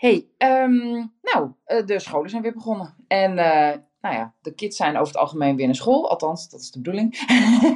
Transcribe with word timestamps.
Hey, 0.00 0.28
ehm, 0.38 1.06
nou, 1.22 1.52
eh, 1.64 1.86
de 1.86 1.98
scholen 1.98 2.30
zijn 2.30 2.42
weer 2.42 2.52
begonnen. 2.52 2.94
En 3.08 3.30
uh, 3.30 3.72
nou 4.00 4.14
ja, 4.14 4.34
de 4.42 4.54
kids 4.54 4.76
zijn 4.76 4.96
over 4.96 5.06
het 5.06 5.16
algemeen 5.16 5.56
weer 5.56 5.66
naar 5.66 5.74
school. 5.74 6.10
Althans, 6.10 6.48
dat 6.48 6.60
is 6.60 6.70
de 6.70 6.78
bedoeling. 6.80 7.26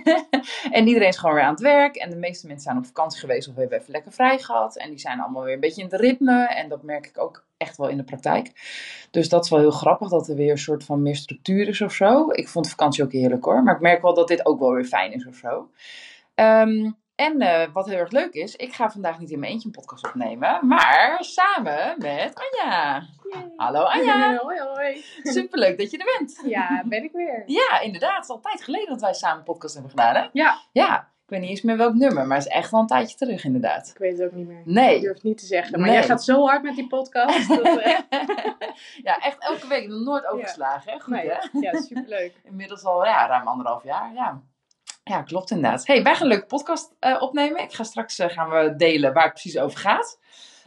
en 0.71 0.87
iedereen 0.87 1.09
is 1.09 1.17
gewoon 1.17 1.35
weer 1.35 1.45
aan 1.45 1.51
het 1.51 1.61
werk. 1.61 1.97
En 1.97 2.11
de 2.11 2.17
meeste 2.17 2.47
mensen 2.47 2.65
zijn 2.65 2.77
op 2.77 2.87
vakantie 2.87 3.21
geweest 3.21 3.49
of 3.49 3.55
hebben 3.55 3.79
even 3.79 3.93
lekker 3.93 4.13
vrij 4.13 4.39
gehad. 4.39 4.77
En 4.77 4.91
die 4.91 4.99
zijn 4.99 5.21
allemaal 5.21 5.43
weer 5.43 5.55
een 5.55 5.61
beetje 5.61 5.83
in 5.83 5.89
het 5.91 6.01
ritme. 6.01 6.47
En 6.47 6.69
dat 6.69 6.83
merk 6.83 7.07
ik 7.07 7.19
ook 7.19 7.47
echt 7.57 7.77
wel 7.77 7.89
in 7.89 7.97
de 7.97 8.05
praktijk. 8.05 8.53
Dus 9.11 9.29
dat 9.29 9.45
is 9.45 9.51
wel 9.51 9.61
heel 9.61 9.71
grappig 9.71 10.09
dat 10.09 10.29
er 10.29 10.37
weer 10.37 10.51
een 10.51 10.59
soort 10.59 10.85
van 10.85 11.03
meer 11.03 11.17
structuur 11.17 11.69
is 11.69 11.81
of 11.81 11.93
zo. 11.93 12.31
Ik 12.31 12.49
vond 12.49 12.69
vakantie 12.69 13.05
ook 13.05 13.13
heerlijk 13.13 13.45
hoor. 13.45 13.63
Maar 13.63 13.75
ik 13.75 13.81
merk 13.81 14.03
wel 14.03 14.15
dat 14.15 14.29
dit 14.29 14.47
ook 14.47 14.59
wel 14.59 14.73
weer 14.73 14.85
fijn 14.85 15.13
is 15.13 15.27
of 15.27 15.35
zo. 15.35 15.71
Um, 16.35 16.97
en 17.15 17.43
uh, 17.43 17.63
wat 17.73 17.87
heel 17.87 17.99
erg 17.99 18.11
leuk 18.11 18.33
is, 18.33 18.57
ik 18.57 18.73
ga 18.73 18.91
vandaag 18.91 19.19
niet 19.19 19.31
in 19.31 19.39
mijn 19.39 19.53
eentje 19.53 19.69
een 19.69 19.75
podcast 19.75 20.07
opnemen, 20.07 20.67
maar 20.67 21.17
samen 21.21 21.95
met 21.99 22.33
Anja. 22.35 23.07
Yay. 23.31 23.53
Hallo 23.57 23.83
Anja. 23.83 24.37
hoi 24.43 24.61
hoi. 24.61 25.05
Superleuk 25.23 25.79
dat 25.79 25.91
je 25.91 25.99
er 25.99 26.19
bent. 26.19 26.43
Ja, 26.47 26.83
ben 26.87 27.05
ik 27.05 27.13
weer. 27.13 27.43
Ja, 27.47 27.81
inderdaad. 27.81 28.15
Het 28.15 28.25
is 28.25 28.31
al 28.31 28.41
tijd 28.41 28.63
geleden 28.63 28.89
dat 28.89 29.01
wij 29.01 29.15
samen 29.15 29.39
een 29.39 29.45
podcast 29.45 29.73
hebben 29.75 29.91
gedaan, 29.91 30.15
hè? 30.15 30.29
Ja. 30.33 30.59
Ja. 30.73 31.13
Ik 31.25 31.31
weet 31.31 31.41
niet 31.41 31.51
eens 31.51 31.63
meer 31.63 31.77
welk 31.77 31.95
nummer, 31.95 32.27
maar 32.27 32.37
het 32.37 32.47
is 32.47 32.53
echt 32.53 32.71
wel 32.71 32.81
een 32.81 32.87
tijdje 32.87 33.17
terug, 33.17 33.45
inderdaad. 33.45 33.89
Ik 33.89 33.99
weet 33.99 34.19
het 34.19 34.27
ook 34.27 34.35
niet 34.35 34.47
meer. 34.47 34.63
Nee. 34.65 34.97
Ik 34.97 35.03
durf 35.03 35.15
het 35.15 35.23
niet 35.23 35.39
te 35.39 35.47
zeggen. 35.47 35.79
Maar 35.81 35.89
nee. 35.89 35.99
jij 35.99 36.07
gaat 36.07 36.25
zo 36.25 36.47
hard 36.47 36.63
met 36.63 36.77
die 36.77 36.87
podcast. 36.87 37.49
Dat, 37.49 37.67
uh... 37.67 37.99
ja, 39.09 39.19
echt 39.19 39.39
elke 39.39 39.67
week. 39.69 39.89
Nog 39.89 40.01
nooit 40.01 40.27
overgeslagen, 40.27 40.93
hè? 40.93 41.01
Goed, 41.01 41.15
nee. 41.15 41.29
hè? 41.29 41.61
Ja, 41.61 41.81
superleuk. 41.81 42.41
Inmiddels 42.51 42.85
al 42.85 43.05
ja, 43.05 43.27
ruim 43.27 43.47
anderhalf 43.47 43.85
jaar, 43.85 44.13
ja. 44.15 44.43
Ja, 45.05 45.23
klopt 45.23 45.51
inderdaad. 45.51 45.87
Hey, 45.87 46.03
wij 46.03 46.15
gaan 46.15 46.23
een 46.23 46.29
leuke 46.29 46.47
podcast 46.47 46.95
uh, 47.01 47.17
opnemen. 47.23 47.63
Ik 47.63 47.73
ga 47.73 47.83
straks 47.83 48.19
uh, 48.19 48.29
gaan 48.29 48.51
we 48.51 48.75
delen 48.77 49.13
waar 49.13 49.25
het 49.25 49.33
precies 49.33 49.59
over 49.59 49.79
gaat. 49.79 50.19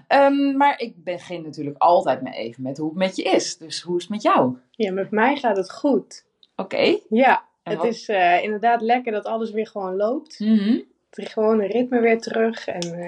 Um, 0.08 0.58
maar 0.58 0.80
ik 0.80 1.04
begin 1.04 1.42
natuurlijk 1.42 1.78
altijd 1.78 2.22
maar 2.22 2.34
even 2.34 2.64
met 2.64 2.78
hoe 2.78 2.90
het 2.90 2.98
met 2.98 3.16
je 3.16 3.24
is. 3.24 3.58
Dus 3.58 3.82
hoe 3.82 3.96
is 3.96 4.02
het 4.02 4.12
met 4.12 4.22
jou? 4.22 4.58
Ja, 4.72 4.92
met 4.92 5.12
mij 5.12 5.36
gaat 5.36 5.58
het 5.58 5.72
goed. 5.72 6.26
Oké. 6.56 6.76
Okay. 6.76 7.04
Ja, 7.10 7.44
en 7.64 7.72
het 7.72 7.82
wat? 7.82 7.88
is 7.88 8.10
uh, 8.10 8.44
inderdaad 8.44 8.82
lekker 8.82 9.12
dat 9.12 9.26
alles 9.26 9.52
weer 9.52 9.68
gewoon 9.68 9.96
loopt. 9.96 10.40
Mm 10.40 10.58
-hmm. 10.58 10.84
Het 11.10 11.26
is 11.26 11.34
gewoon 11.34 11.60
een 11.60 11.72
ritme 11.72 12.00
weer 12.00 12.22
terug. 12.22 12.68
En 12.68 13.00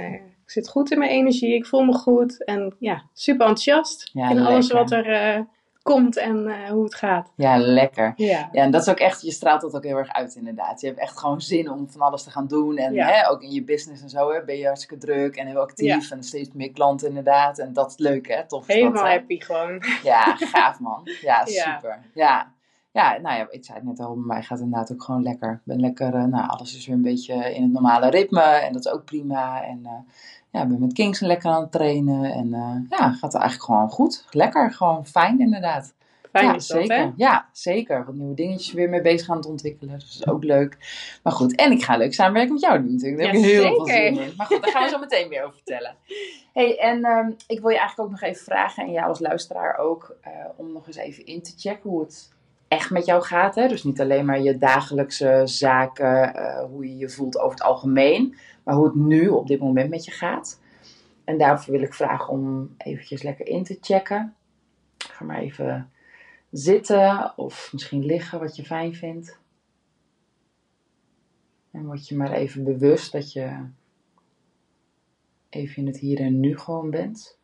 ik 0.43 0.51
zit 0.51 0.69
goed 0.69 0.91
in 0.91 0.99
mijn 0.99 1.11
energie. 1.11 1.55
Ik 1.55 1.65
voel 1.65 1.83
me 1.83 1.93
goed. 1.93 2.43
En 2.43 2.75
ja, 2.79 3.03
super 3.13 3.47
enthousiast. 3.47 4.09
Ja, 4.13 4.29
in 4.29 4.39
alles 4.39 4.71
wat 4.71 4.91
er 4.91 5.47
komt 5.93 6.17
en 6.17 6.47
uh, 6.47 6.69
hoe 6.69 6.83
het 6.83 6.95
gaat. 6.95 7.31
Ja, 7.35 7.57
lekker. 7.57 8.13
Ja. 8.15 8.49
ja, 8.51 8.61
en 8.63 8.71
dat 8.71 8.81
is 8.81 8.89
ook 8.89 8.99
echt, 8.99 9.21
je 9.21 9.31
straalt 9.31 9.61
dat 9.61 9.75
ook 9.75 9.83
heel 9.83 9.97
erg 9.97 10.13
uit 10.13 10.35
inderdaad. 10.35 10.81
Je 10.81 10.87
hebt 10.87 10.99
echt 10.99 11.17
gewoon 11.17 11.41
zin 11.41 11.69
om 11.69 11.89
van 11.89 12.01
alles 12.01 12.23
te 12.23 12.31
gaan 12.31 12.47
doen. 12.47 12.77
En 12.77 12.93
ja. 12.93 13.07
hè, 13.07 13.29
ook 13.29 13.41
in 13.41 13.51
je 13.51 13.63
business 13.63 14.01
en 14.01 14.09
zo 14.09 14.31
hè, 14.31 14.43
ben 14.43 14.57
je 14.57 14.65
hartstikke 14.65 14.97
druk 15.05 15.35
en 15.35 15.47
heel 15.47 15.59
actief. 15.59 16.09
Ja. 16.09 16.15
En 16.15 16.23
steeds 16.23 16.49
meer 16.53 16.71
klanten 16.71 17.07
inderdaad. 17.07 17.59
En 17.59 17.73
dat 17.73 17.89
is 17.89 17.97
leuk 17.97 18.27
hè, 18.27 18.47
tof. 18.47 18.67
Helemaal 18.67 19.03
dat, 19.03 19.11
happy 19.11 19.39
gewoon. 19.39 19.83
Ja, 20.03 20.35
gaaf 20.35 20.79
man. 20.79 21.01
Ja, 21.21 21.45
super. 21.45 21.99
Ja. 22.13 22.57
Ja, 22.91 23.17
nou 23.17 23.37
ja, 23.37 23.47
ik 23.49 23.65
zei 23.65 23.77
het 23.77 23.87
net 23.87 23.99
al, 23.99 24.13
bij 24.13 24.25
mij 24.25 24.41
gaat 24.41 24.49
het 24.49 24.59
inderdaad 24.59 24.91
ook 24.91 25.03
gewoon 25.03 25.23
lekker. 25.23 25.51
Ik 25.51 25.59
ben 25.63 25.79
lekker, 25.79 26.13
uh, 26.13 26.23
nou 26.23 26.47
alles 26.47 26.75
is 26.75 26.85
weer 26.85 26.95
een 26.95 27.01
beetje 27.01 27.53
in 27.53 27.61
het 27.63 27.71
normale 27.71 28.09
ritme 28.09 28.41
en 28.41 28.73
dat 28.73 28.85
is 28.85 28.91
ook 28.91 29.05
prima. 29.05 29.63
En 29.63 29.79
uh, 29.83 29.91
ja, 30.51 30.65
ben 30.65 30.79
met 30.79 30.93
Kingston 30.93 31.27
lekker 31.27 31.51
aan 31.51 31.61
het 31.61 31.71
trainen 31.71 32.31
en 32.31 32.47
uh, 32.47 32.97
ja, 32.99 33.11
gaat 33.11 33.33
het 33.33 33.41
eigenlijk 33.41 33.63
gewoon 33.63 33.89
goed. 33.89 34.25
Lekker, 34.31 34.71
gewoon 34.71 35.05
fijn 35.05 35.39
inderdaad. 35.39 35.93
Fijn 36.31 36.45
ja, 36.45 36.55
is 36.55 36.67
dat, 36.67 36.77
zeker. 36.77 36.97
hè? 36.97 37.11
Ja, 37.15 37.49
zeker. 37.51 38.05
Wat 38.05 38.15
nieuwe 38.15 38.33
dingetjes 38.33 38.73
weer 38.73 38.89
mee 38.89 39.01
bezig 39.01 39.29
aan 39.29 39.37
het 39.37 39.45
ontwikkelen. 39.45 39.93
Dus 39.93 40.03
dat 40.03 40.27
is 40.27 40.33
ook 40.33 40.43
leuk. 40.43 40.77
Maar 41.23 41.33
goed, 41.33 41.55
en 41.55 41.71
ik 41.71 41.83
ga 41.83 41.97
leuk 41.97 42.13
samenwerken 42.13 42.53
met 42.53 42.61
jou 42.61 42.81
doen 42.81 42.91
natuurlijk. 42.91 43.21
Daar 43.21 43.31
heb 43.31 43.41
ik 43.41 43.49
heel 43.49 43.75
veel 43.75 43.85
zin 43.85 44.19
in. 44.19 44.33
Maar 44.37 44.45
goed, 44.45 44.61
daar 44.61 44.71
gaan 44.71 44.83
we 44.83 44.89
zo 44.89 44.99
meteen 44.99 45.29
meer 45.29 45.43
over 45.43 45.55
vertellen. 45.55 45.95
hey, 46.53 46.79
en 46.79 47.05
um, 47.05 47.35
ik 47.47 47.59
wil 47.59 47.69
je 47.69 47.77
eigenlijk 47.77 47.99
ook 47.99 48.19
nog 48.19 48.29
even 48.29 48.43
vragen, 48.43 48.83
en 48.83 48.91
jou 48.91 49.07
als 49.07 49.19
luisteraar 49.19 49.77
ook, 49.77 50.15
uh, 50.27 50.31
om 50.55 50.71
nog 50.71 50.87
eens 50.87 50.95
even 50.95 51.25
in 51.25 51.41
te 51.41 51.53
checken 51.57 51.89
hoe 51.89 52.01
het 52.01 52.31
echt 52.69 52.89
met 52.89 53.05
jou 53.05 53.23
gaat. 53.23 53.55
Hè? 53.55 53.67
Dus 53.67 53.83
niet 53.83 54.01
alleen 54.01 54.25
maar 54.25 54.41
je 54.41 54.57
dagelijkse 54.57 55.41
zaken, 55.45 56.35
uh, 56.35 56.63
hoe 56.63 56.87
je 56.87 56.97
je 56.97 57.09
voelt 57.09 57.37
over 57.37 57.51
het 57.51 57.61
algemeen, 57.61 58.35
maar 58.63 58.75
hoe 58.75 58.85
het 58.85 58.95
nu 58.95 59.27
op 59.27 59.47
dit 59.47 59.59
moment 59.59 59.89
met 59.89 60.05
je 60.05 60.11
gaat. 60.11 60.61
En 61.23 61.37
daarvoor 61.37 61.73
wil 61.73 61.81
ik 61.81 61.93
vragen 61.93 62.33
om 62.33 62.73
eventjes 62.77 63.23
lekker 63.23 63.47
in 63.47 63.63
te 63.63 63.77
checken. 63.81 64.35
Ga 64.97 65.25
maar 65.25 65.39
even 65.39 65.91
zitten 66.51 67.33
of 67.35 67.69
misschien 67.71 68.05
liggen, 68.05 68.39
wat 68.39 68.55
je 68.55 68.65
fijn 68.65 68.95
vindt. 68.95 69.39
En 71.71 71.85
word 71.85 72.07
je 72.07 72.15
maar 72.15 72.31
even 72.31 72.63
bewust 72.63 73.11
dat 73.11 73.33
je 73.33 73.65
even 75.49 75.75
in 75.75 75.87
het 75.87 75.97
hier 75.97 76.19
en 76.19 76.39
nu 76.39 76.57
gewoon 76.57 76.89
bent. 76.89 77.38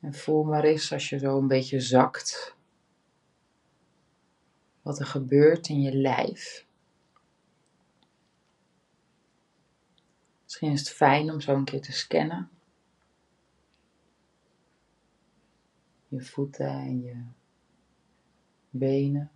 En 0.00 0.14
voel 0.14 0.44
maar 0.44 0.64
eens 0.64 0.92
als 0.92 1.08
je 1.08 1.18
zo 1.18 1.38
een 1.38 1.46
beetje 1.46 1.80
zakt. 1.80 2.56
Wat 4.82 4.98
er 4.98 5.06
gebeurt 5.06 5.68
in 5.68 5.80
je 5.80 5.96
lijf. 5.96 6.66
Misschien 10.42 10.72
is 10.72 10.80
het 10.80 10.90
fijn 10.90 11.30
om 11.30 11.40
zo 11.40 11.54
een 11.54 11.64
keer 11.64 11.80
te 11.80 11.92
scannen. 11.92 12.50
Je 16.08 16.20
voeten 16.20 16.68
en 16.68 17.02
je 17.02 17.24
benen. 18.70 19.30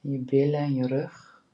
Je 0.00 0.18
billen 0.18 0.60
en 0.60 0.74
je 0.74 0.86
rug. 0.86 1.44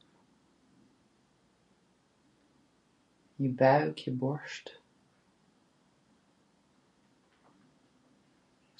Je 3.35 3.49
buik, 3.49 3.97
je 3.97 4.11
borst. 4.11 4.82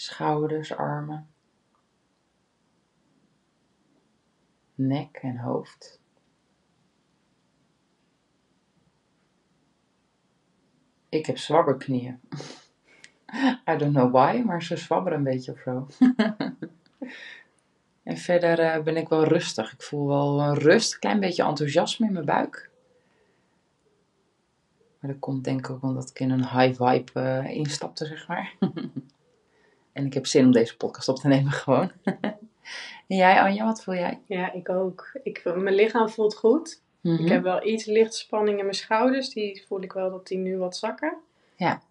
Schouders, 0.03 0.73
armen. 0.73 1.27
Nek 4.75 5.19
en 5.21 5.37
hoofd. 5.37 5.99
Ik 11.09 11.25
heb 11.25 11.37
zwabberknieën. 11.37 12.19
I 13.69 13.77
don't 13.77 13.93
know 13.93 14.11
why, 14.11 14.41
maar 14.45 14.63
ze 14.63 14.77
zwabberen 14.77 15.17
een 15.17 15.23
beetje 15.23 15.51
of 15.51 15.59
zo. 15.59 15.87
en 18.03 18.17
verder 18.17 18.59
uh, 18.59 18.83
ben 18.83 18.97
ik 18.97 19.07
wel 19.09 19.23
rustig. 19.23 19.73
Ik 19.73 19.81
voel 19.81 20.07
wel 20.07 20.53
rust, 20.53 20.93
een 20.93 20.99
klein 20.99 21.19
beetje 21.19 21.43
enthousiasme 21.43 22.07
in 22.07 22.13
mijn 22.13 22.25
buik. 22.25 22.69
Maar 24.99 25.11
dat 25.11 25.19
komt 25.19 25.43
denk 25.43 25.59
ik 25.59 25.69
ook 25.69 25.83
omdat 25.83 26.09
ik 26.09 26.19
in 26.19 26.31
een 26.31 26.49
high 26.49 26.83
vibe 26.83 27.11
uh, 27.13 27.49
instapte, 27.49 28.05
zeg 28.05 28.27
maar. 28.27 28.53
en 29.93 30.05
ik 30.05 30.13
heb 30.13 30.25
zin 30.25 30.45
om 30.45 30.51
deze 30.51 30.77
podcast 30.77 31.07
op 31.07 31.15
te 31.15 31.27
nemen 31.27 31.51
gewoon. 31.63 31.91
en 33.07 33.17
jij 33.17 33.41
Anja, 33.41 33.65
wat 33.65 33.83
voel 33.83 33.95
jij? 33.95 34.19
Ja, 34.25 34.51
ik 34.51 34.69
ook. 34.69 35.19
Ik, 35.23 35.41
mijn 35.55 35.75
lichaam 35.75 36.09
voelt 36.09 36.35
goed. 36.35 36.81
Mhm. 37.01 37.23
Ik 37.23 37.29
heb 37.29 37.43
wel 37.43 37.65
iets 37.67 37.85
lichtspanning 37.85 38.57
in 38.57 38.63
mijn 38.63 38.77
schouders. 38.77 39.29
Die 39.29 39.63
voel 39.67 39.81
ik 39.81 39.93
wel 39.93 40.09
dat 40.09 40.27
die 40.27 40.37
nu 40.37 40.57
wat 40.57 40.77
zakken. 40.77 41.17
Ja. 41.55 41.81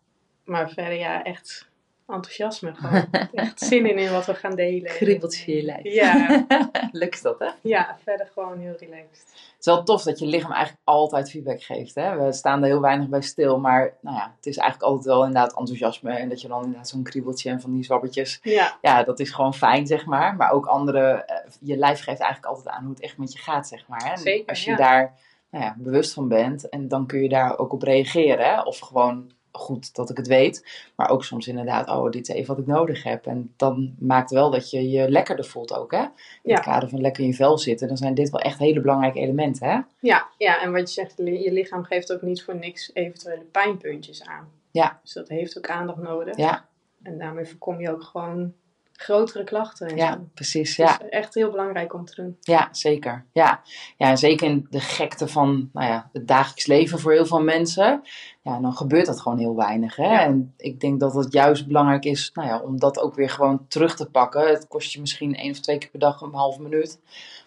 Maar 0.45 0.71
verder 0.71 0.99
ja, 0.99 1.25
echt 1.25 1.69
enthousiasme 2.13 2.75
gewoon. 2.75 3.07
echt 3.33 3.61
zin 3.69 3.87
in, 3.87 3.99
in 3.99 4.13
wat 4.13 4.27
we 4.27 4.35
gaan 4.35 4.55
delen. 4.55 4.91
Kriebeltje 4.91 5.53
in 5.53 5.57
je 5.57 5.63
lijf. 5.63 5.83
Ja. 5.83 6.47
Leuk 6.93 7.15
is 7.15 7.23
dat, 7.23 7.39
hè? 7.39 7.49
Ja, 7.61 7.99
verder 8.03 8.31
gewoon 8.33 8.59
heel 8.59 8.75
relaxed. 8.79 9.31
Het 9.33 9.57
is 9.59 9.67
wel 9.67 9.83
tof 9.83 10.03
dat 10.03 10.19
je 10.19 10.27
lichaam 10.27 10.53
eigenlijk 10.53 10.83
altijd 10.85 11.31
feedback 11.31 11.63
geeft. 11.63 11.95
Hè? 11.95 12.17
We 12.17 12.33
staan 12.33 12.61
er 12.61 12.69
heel 12.69 12.81
weinig 12.81 13.09
bij 13.09 13.21
stil, 13.21 13.59
maar 13.59 13.95
nou 14.01 14.17
ja, 14.17 14.33
het 14.37 14.47
is 14.47 14.57
eigenlijk 14.57 14.91
altijd 14.91 15.15
wel 15.15 15.25
inderdaad 15.25 15.59
enthousiasme. 15.59 16.13
En 16.13 16.29
dat 16.29 16.41
je 16.41 16.49
dan 16.49 16.63
inderdaad 16.63 16.89
zo'n 16.89 17.03
kriebeltje 17.03 17.51
en 17.51 17.61
van 17.61 17.73
die 17.73 17.85
zwabbertjes. 17.85 18.41
Ja. 18.43 18.79
Ja, 18.81 19.03
dat 19.03 19.21
is 19.21 19.31
gewoon 19.31 19.55
fijn, 19.55 19.87
zeg 19.87 20.07
maar. 20.07 20.37
Maar 20.37 20.51
ook 20.51 20.67
andere, 20.67 21.25
uh, 21.31 21.53
je 21.61 21.77
lijf 21.77 22.03
geeft 22.03 22.21
eigenlijk 22.21 22.55
altijd 22.55 22.75
aan 22.75 22.83
hoe 22.83 22.95
het 22.95 23.03
echt 23.03 23.19
met 23.19 23.33
je 23.33 23.39
gaat, 23.39 23.69
zeg 23.69 23.89
maar. 23.89 24.11
Hè? 24.11 24.17
Zeker, 24.17 24.49
als 24.49 24.65
je 24.65 24.71
ja. 24.71 24.77
daar 24.77 25.15
nou 25.51 25.65
ja, 25.65 25.75
bewust 25.79 26.13
van 26.13 26.29
bent, 26.29 26.69
en 26.69 26.89
dan 26.89 27.07
kun 27.07 27.23
je 27.23 27.29
daar 27.29 27.59
ook 27.59 27.73
op 27.73 27.83
reageren. 27.83 28.45
Hè? 28.45 28.61
Of 28.61 28.79
gewoon 28.79 29.31
goed 29.53 29.95
dat 29.95 30.11
ik 30.11 30.17
het 30.17 30.27
weet. 30.27 30.67
Maar 30.97 31.11
ook 31.11 31.25
soms 31.25 31.47
inderdaad, 31.49 31.89
oh, 31.89 32.11
dit 32.11 32.29
is 32.29 32.35
even 32.35 32.55
wat 32.55 32.59
ik 32.59 32.67
nodig 32.71 33.03
heb. 33.03 33.27
En 33.27 33.53
dan 33.57 33.95
maakt 33.99 34.31
wel 34.31 34.51
dat 34.51 34.71
je 34.71 34.91
je 34.91 35.11
lekkerder 35.11 35.45
voelt 35.45 35.75
ook, 35.75 35.91
hè? 35.93 36.01
In 36.03 36.11
Ja. 36.43 36.55
het 36.55 36.65
kader 36.65 36.89
van 36.89 37.01
lekker 37.01 37.23
in 37.23 37.29
je 37.29 37.35
vel 37.35 37.59
zitten. 37.59 37.89
Dan 37.89 37.97
zijn 37.97 38.15
dit 38.15 38.31
wel 38.31 38.41
echt 38.41 38.59
hele 38.59 38.81
belangrijke 38.81 39.19
elementen, 39.19 39.69
hè? 39.69 39.81
Ja, 40.01 40.29
ja, 40.39 40.63
en 40.63 40.73
wat 40.73 40.95
je 40.95 41.01
zegt, 41.01 41.15
je 41.17 41.53
lichaam 41.53 41.85
geeft 41.85 42.13
ook 42.13 42.23
niet 42.23 42.43
voor 42.43 42.57
niks 42.57 42.91
eventuele 42.95 43.43
pijnpuntjes 43.45 44.23
aan. 44.25 44.49
Ja. 44.71 45.01
Dus 45.03 45.13
dat 45.13 45.29
heeft 45.29 45.59
ook 45.59 45.69
aandacht 45.69 45.99
nodig. 45.99 46.37
Ja, 46.37 46.67
En 47.03 47.19
daarmee 47.19 47.45
voorkom 47.45 47.81
je 47.81 47.91
ook 47.91 48.03
gewoon 48.03 48.53
grotere 48.93 49.45
klachten. 49.45 49.89
En 49.89 49.97
ja 49.97 50.13
zo. 50.13 50.19
precies. 50.35 50.77
Dus 50.77 50.91
Ja. 50.91 50.99
echt 51.09 51.35
heel 51.35 51.51
belangrijk 51.51 51.95
om 51.95 52.05
te 52.05 52.15
doen. 52.15 52.37
Ja, 52.41 52.69
zeker. 52.73 53.25
Ja. 53.33 53.61
ja, 53.97 54.09
en 54.11 54.19
zeker 54.19 54.49
in 54.49 54.67
de 54.71 54.81
gekte 54.81 55.29
van 55.29 55.71
nou 55.73 55.87
ja, 55.87 56.11
het 56.13 56.29
dagelijks 56.29 56.67
leven 56.67 56.99
voor 56.99 57.13
heel 57.13 57.27
veel 57.27 57.43
mensen. 57.43 58.03
Ja, 58.43 58.61
dan 58.61 58.73
gebeurt 58.73 59.07
dat 59.07 59.21
gewoon 59.21 59.39
heel 59.39 59.57
weinig. 59.57 59.97
Hè? 59.97 60.13
Ja. 60.13 60.25
En 60.25 60.55
ik 60.57 60.81
denk 60.81 61.01
dat 61.01 61.15
het 61.15 61.33
juist 61.33 61.67
belangrijk 61.67 62.05
is 62.05 62.31
nou 62.35 62.49
ja, 62.49 62.61
om 62.61 62.79
dat 62.79 62.99
ook 62.99 63.15
weer 63.15 63.31
gewoon 63.31 63.67
terug 63.69 63.97
te 63.97 64.07
pakken. 64.11 64.49
Het 64.49 64.69
kost 64.69 64.93
je 64.93 65.01
misschien 65.01 65.35
één 65.35 65.51
of 65.51 65.61
twee 65.61 65.79
keer 65.79 65.91
per 65.91 66.01
dag 66.01 66.21
een 66.21 66.35
halve 66.35 66.63
minuut. 66.63 67.01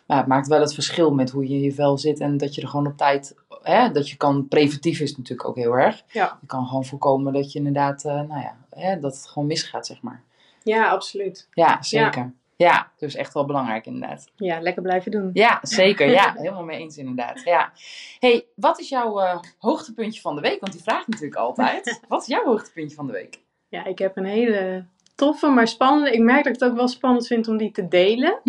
Maar 0.07 0.17
het 0.17 0.27
maakt 0.27 0.47
wel 0.47 0.59
het 0.59 0.73
verschil 0.73 1.11
met 1.13 1.29
hoe 1.31 1.47
je 1.47 1.53
in 1.53 1.61
je 1.61 1.71
vel 1.73 1.97
zit. 1.97 2.19
En 2.19 2.37
dat 2.37 2.55
je 2.55 2.61
er 2.61 2.67
gewoon 2.67 2.87
op 2.87 2.97
tijd, 2.97 3.35
hè, 3.61 3.91
dat 3.91 4.09
je 4.09 4.15
kan, 4.15 4.47
preventief 4.47 4.99
is 4.99 5.17
natuurlijk 5.17 5.49
ook 5.49 5.55
heel 5.55 5.73
erg. 5.77 6.03
Ja. 6.07 6.37
Je 6.41 6.47
kan 6.47 6.65
gewoon 6.67 6.85
voorkomen 6.85 7.33
dat 7.33 7.51
je 7.51 7.57
inderdaad, 7.57 8.03
eh, 8.03 8.13
nou 8.13 8.41
ja, 8.41 8.55
hè, 8.69 8.99
dat 8.99 9.15
het 9.15 9.27
gewoon 9.27 9.47
misgaat, 9.47 9.85
zeg 9.85 10.01
maar. 10.01 10.23
Ja, 10.65 10.89
absoluut. 10.89 11.47
Ja, 11.51 11.81
zeker. 11.81 12.33
Ja, 12.57 12.91
dus 12.97 13.15
echt 13.15 13.33
wel 13.33 13.45
belangrijk 13.45 13.85
inderdaad. 13.85 14.27
Ja, 14.35 14.59
lekker 14.59 14.81
blijven 14.81 15.11
doen. 15.11 15.29
Ja, 15.33 15.59
zeker. 15.81 16.09
Ja, 16.09 16.33
helemaal 16.37 16.63
mee 16.63 16.79
eens 16.79 16.97
inderdaad. 16.97 17.41
Ja. 17.43 17.71
hey, 18.19 18.45
wat 18.55 18.79
is 18.79 18.89
jouw 18.89 19.19
eh, 19.19 19.39
hoogtepuntje 19.59 20.21
van 20.21 20.35
de 20.35 20.41
week? 20.41 20.59
Want 20.59 20.73
die 20.73 20.81
vraagt 20.81 21.07
natuurlijk 21.07 21.35
altijd. 21.35 21.99
Wat 22.07 22.21
is 22.21 22.27
jouw 22.27 22.43
hoogtepuntje 22.43 22.95
van 22.95 23.07
de 23.07 23.13
week? 23.13 23.39
Ja, 23.69 23.85
ik 23.85 23.99
heb 23.99 24.17
een 24.17 24.25
hele 24.25 24.85
toffe, 25.15 25.47
maar 25.47 25.67
spannende. 25.67 26.11
Ik 26.11 26.19
merk 26.21 26.43
dat 26.43 26.53
ik 26.53 26.59
het 26.59 26.69
ook 26.69 26.75
wel 26.75 26.87
spannend 26.87 27.27
vind 27.27 27.47
om 27.47 27.57
die 27.57 27.71
te 27.71 27.87
delen. 27.87 28.39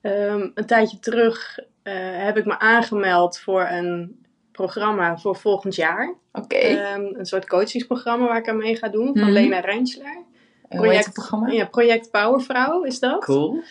Ehm, 0.00 0.48
een 0.54 0.66
tijdje 0.66 0.98
terug 0.98 1.58
eh, 1.82 1.94
heb 2.24 2.36
ik 2.36 2.44
me 2.44 2.58
aangemeld 2.58 3.38
voor 3.38 3.66
een 3.70 4.24
programma 4.52 5.18
voor 5.18 5.36
volgend 5.36 5.74
jaar. 5.74 6.14
Oké. 6.32 6.56
Ehm, 6.56 7.00
een 7.00 7.26
soort 7.26 7.46
coachingsprogramma 7.48 8.26
waar 8.26 8.36
ik 8.38 8.48
aan 8.48 8.56
mee 8.56 8.76
ga 8.76 8.88
doen 8.88 9.06
van 9.06 9.22
Mhm. 9.22 9.30
Lena 9.30 9.60
Rensler. 9.60 10.22
Programma? 11.12 11.48
Ja, 11.48 11.66
project 11.66 12.10
Powervrouw 12.10 12.82
is 12.82 12.98
dat. 12.98 13.24
Cool. 13.24 13.62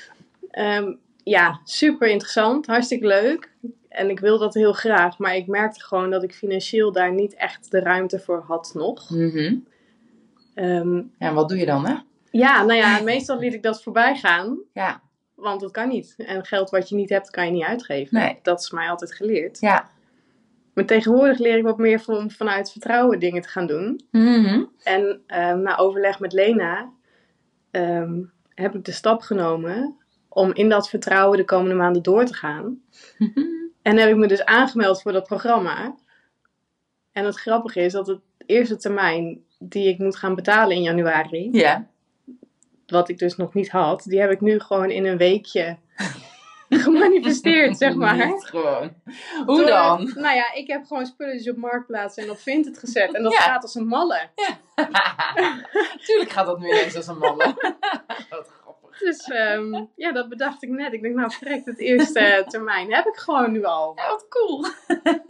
Ehm, 0.52 0.94
ja, 1.24 1.60
super 1.64 2.08
interessant, 2.08 2.66
hartstikke 2.68 3.08
leuk. 3.08 3.50
En 3.90 4.10
ik 4.10 4.20
wil 4.20 4.38
dat 4.40 4.54
heel 4.54 4.74
graag, 4.74 5.18
maar 5.18 5.36
ik 5.36 5.48
merkte 5.48 5.82
gewoon 5.84 6.10
dat 6.10 6.24
ik 6.24 6.34
financieel 6.34 6.92
daar 6.92 7.14
niet 7.14 7.34
echt 7.36 7.72
de 7.72 7.80
ruimte 7.80 8.20
voor 8.20 8.44
had 8.48 8.72
nog. 8.74 9.10
Mhm. 9.10 9.56
Ehm, 10.56 10.96
Ja, 10.96 11.04
en 11.18 11.34
wat 11.34 11.50
doe 11.50 11.58
je 11.58 11.66
dan, 11.66 11.86
hè? 11.86 11.96
ja, 12.32 12.64
nou 12.64 12.80
ja, 12.80 13.02
meestal 13.04 13.40
liet 13.40 13.54
ik 13.54 13.64
dat 13.64 13.84
voorbij 13.84 14.16
gaan, 14.16 14.58
Ja. 14.74 15.02
want 15.36 15.62
dat 15.62 15.72
kan 15.72 15.88
niet. 15.88 16.14
En 16.18 16.46
geld 16.46 16.70
wat 16.70 16.90
je 16.90 16.96
niet 16.96 17.10
hebt, 17.10 17.30
kan 17.30 17.46
je 17.46 17.52
niet 17.52 17.64
uitgeven. 17.64 18.18
Nee. 18.20 18.40
Dat 18.44 18.60
is 18.60 18.72
mij 18.72 18.90
altijd 18.90 19.14
geleerd. 19.16 19.60
Ja. 19.60 19.90
Maar 20.82 20.90
tegenwoordig 20.90 21.38
leer 21.38 21.58
ik 21.58 21.64
wat 21.64 21.78
meer 21.78 22.00
van, 22.00 22.32
vanuit 22.32 22.72
vertrouwen 22.72 23.20
dingen 23.20 23.42
te 23.42 23.48
gaan 23.48 23.68
doen. 23.68 24.02
Mhm. 24.12 24.64
En 24.84 25.22
ehm, 25.28 25.62
na 25.62 25.78
overleg 25.78 26.20
met 26.20 26.34
Lena 26.34 26.92
ehm, 27.72 28.22
heb 28.50 28.76
ik 28.76 28.86
de 28.86 28.92
stap 28.92 29.22
genomen 29.22 29.96
om 30.30 30.54
in 30.54 30.70
dat 30.70 30.90
vertrouwen 30.90 31.38
de 31.38 31.46
komende 31.46 31.76
maanden 31.76 32.04
door 32.04 32.26
te 32.26 32.34
gaan. 32.34 32.82
En 33.82 33.98
heb 33.98 34.10
ik 34.10 34.16
me 34.16 34.28
dus 34.28 34.46
aangemeld 34.46 35.02
voor 35.02 35.12
dat 35.12 35.28
programma. 35.28 35.96
En 37.12 37.26
het 37.26 37.36
grappige 37.36 37.80
is 37.80 37.92
dat 37.94 38.08
het 38.08 38.20
eerste 38.46 38.78
termijn 38.78 39.42
die 39.60 39.88
ik 39.88 39.98
moet 39.98 40.16
gaan 40.16 40.36
betalen 40.36 40.76
in 40.76 40.82
januari, 40.82 41.50
Ja. 41.52 41.88
wat 42.86 43.10
ik 43.10 43.18
dus 43.18 43.36
nog 43.36 43.54
niet 43.54 43.70
had, 43.70 44.04
die 44.04 44.20
heb 44.20 44.32
ik 44.32 44.42
nu 44.42 44.60
gewoon 44.60 44.90
in 44.90 45.06
een 45.06 45.18
weekje 45.18 45.78
gemanifesteerd, 46.88 47.78
zeg 47.78 47.94
maar. 47.96 48.28
Niet 48.28 48.44
gewoon. 48.46 48.94
Hoe 49.46 49.58
Door- 49.58 49.66
dan? 49.66 50.12
Nou 50.16 50.36
ja, 50.36 50.54
ik 50.54 50.68
heb 50.68 50.86
gewoon 50.86 51.06
spulletjes 51.06 51.50
op 51.50 51.58
Marktplaats 51.58 52.16
en 52.18 52.30
op 52.30 52.38
Vinted 52.40 52.78
gezet. 52.78 53.14
En 53.14 53.24
dat 53.24 53.32
Ja. 53.34 53.40
gaat 53.40 53.62
als 53.62 53.76
een 53.76 53.88
malle. 53.88 54.30
Tuurlijk 56.06 56.30
gaat 56.32 56.46
dat 56.46 56.60
nu 56.60 56.68
ineens 56.68 56.96
als 56.96 57.08
een 57.08 57.18
mannen. 57.18 57.48
Wat 58.30 58.52
grappig. 58.62 58.98
Dus 59.00 59.24
ehm, 59.28 59.86
ja, 59.96 60.12
dat 60.12 60.30
bedacht 60.30 60.64
ik 60.64 60.70
net. 60.70 60.94
Ik 60.94 61.02
denk, 61.02 61.16
nou, 61.16 61.32
verrekt 61.32 61.66
het 61.66 61.80
eerste 61.80 62.46
termijn 62.48 62.94
heb 62.94 63.06
ik 63.06 63.16
gewoon 63.16 63.52
nu 63.52 63.64
al. 63.64 63.94
Ja, 63.96 64.08
wat 64.10 64.26
cool. 64.30 64.66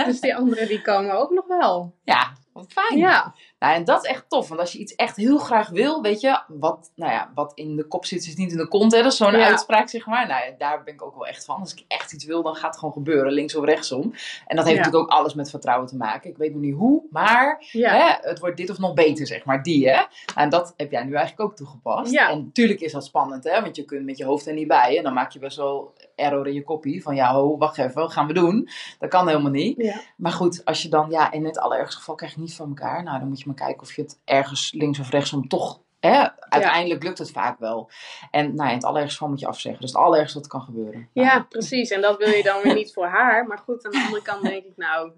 Dus 0.05 0.19
die 0.19 0.35
anderen 0.35 0.67
die 0.67 0.81
komen 0.81 1.11
ook 1.19 1.29
nog 1.31 1.47
wel. 1.47 1.95
Ja, 2.03 2.31
wat 2.53 2.71
fijn. 2.71 2.99
Ja, 2.99 3.33
Nou, 3.61 3.73
en 3.75 3.83
dat 3.83 4.03
is 4.03 4.09
echt 4.09 4.25
tof. 4.27 4.47
Want 4.47 4.59
als 4.59 4.71
je 4.71 4.79
iets 4.79 4.95
echt 4.95 5.15
heel 5.15 5.37
graag 5.37 5.69
wil, 5.69 6.01
weet 6.01 6.21
je, 6.21 6.39
wat, 6.47 6.91
nou 6.95 7.11
ja, 7.11 7.31
wat 7.35 7.51
in 7.55 7.75
de 7.75 7.83
kop 7.83 8.05
zit, 8.05 8.25
is 8.25 8.35
niet 8.35 8.51
in 8.51 8.57
de 8.57 8.67
kont. 8.67 8.91
Hè? 8.91 9.01
Dat 9.01 9.11
is 9.11 9.17
zo'n 9.17 9.31
Ja. 9.31 9.45
uitspraak, 9.47 9.89
zeg 9.89 10.05
maar. 10.05 10.27
Nou 10.27 10.45
ja, 10.45 10.51
daar 10.57 10.83
ben 10.83 10.93
ik 10.93 11.01
ook 11.01 11.13
wel 11.15 11.27
echt 11.27 11.45
van. 11.45 11.59
Als 11.59 11.73
ik 11.73 11.83
echt 11.87 12.13
iets 12.13 12.25
wil, 12.25 12.43
dan 12.43 12.55
gaat 12.55 12.69
het 12.69 12.77
gewoon 12.77 12.93
gebeuren, 12.93 13.31
links 13.31 13.55
of 13.55 13.65
rechtsom. 13.65 14.01
En 14.47 14.55
dat 14.55 14.65
heeft 14.65 14.77
Ja. 14.77 14.83
natuurlijk 14.83 15.11
ook 15.11 15.17
alles 15.19 15.33
met 15.33 15.49
vertrouwen 15.49 15.87
te 15.87 15.95
maken. 15.95 16.29
Ik 16.29 16.37
weet 16.37 16.51
nog 16.51 16.61
niet 16.61 16.75
hoe, 16.75 17.01
maar 17.11 17.65
ja. 17.71 17.91
hè, 17.93 18.29
het 18.29 18.39
wordt 18.39 18.57
dit 18.57 18.69
of 18.69 18.77
nog 18.77 18.93
beter, 18.93 19.27
zeg 19.27 19.45
maar. 19.45 19.63
Die, 19.63 19.89
hè. 19.89 20.01
En 20.35 20.49
dat 20.49 20.73
heb 20.77 20.91
jij 20.91 21.03
nu 21.03 21.13
eigenlijk 21.13 21.49
ook 21.49 21.55
toegepast. 21.57 22.11
Ja. 22.11 22.29
En 22.29 22.43
natuurlijk 22.43 22.79
is 22.79 22.91
dat 22.91 23.05
spannend, 23.05 23.43
hè. 23.43 23.61
Want 23.61 23.75
je 23.75 23.85
kunt 23.85 24.05
met 24.05 24.17
je 24.17 24.25
hoofd 24.25 24.47
er 24.47 24.53
niet 24.53 24.67
bij. 24.67 24.97
En 24.97 25.03
dan 25.03 25.13
maak 25.13 25.31
je 25.31 25.39
best 25.39 25.57
wel 25.57 25.93
error 26.21 26.47
in 26.47 26.53
je 26.53 26.63
koppie. 26.63 27.01
Van 27.03 27.15
ja, 27.15 27.33
ho, 27.33 27.57
wacht 27.57 27.77
even, 27.77 27.93
wat 27.93 28.11
gaan 28.11 28.27
we 28.27 28.33
doen? 28.33 28.69
Dat 28.99 29.09
kan 29.09 29.27
helemaal 29.27 29.51
niet. 29.51 29.77
ja. 29.77 30.01
Maar 30.17 30.31
goed, 30.31 30.65
als 30.65 30.81
je 30.81 30.89
dan, 30.89 31.09
ja, 31.09 31.31
in 31.31 31.45
het 31.45 31.57
allerergste 31.59 31.97
geval 31.97 32.15
krijg 32.15 32.31
je 32.33 32.39
het 32.39 32.47
niet 32.47 32.57
van 32.57 32.67
elkaar. 32.67 33.03
Nou, 33.03 33.19
dan 33.19 33.27
moet 33.27 33.39
je 33.39 33.45
maar 33.45 33.55
kijken 33.55 33.81
of 33.81 33.93
je 33.95 34.01
het 34.01 34.19
ergens 34.25 34.71
links 34.71 34.99
of 34.99 35.09
rechtsom 35.09 35.47
toch. 35.47 35.79
Hè, 35.99 36.27
uiteindelijk 36.39 37.03
lukt 37.03 37.17
het 37.17 37.31
vaak 37.31 37.59
wel. 37.59 37.89
En 38.31 38.45
nou 38.45 38.63
ja, 38.63 38.69
in 38.69 38.75
het 38.75 38.85
allerergste 38.85 39.13
geval 39.17 39.29
moet 39.29 39.39
je 39.39 39.47
afzeggen. 39.47 39.81
Dat 39.81 39.89
is 39.89 39.95
het 39.95 40.05
allerergste 40.05 40.37
wat 40.39 40.47
kan 40.47 40.61
gebeuren. 40.61 41.09
Ja, 41.13 41.45
precies. 41.49 41.89
En 41.89 42.01
dat 42.01 42.17
wil 42.17 42.29
je 42.29 42.43
dan 42.43 42.61
weer 42.61 42.73
niet 42.73 42.93
voor 42.93 43.05
haar. 43.07 43.47
Maar 43.47 43.57
goed, 43.57 43.85
aan 43.85 43.91
de 43.91 44.03
andere 44.05 44.21
kant 44.21 44.41
denk 44.41 44.63
ik, 44.63 44.73
nou, 44.75 45.11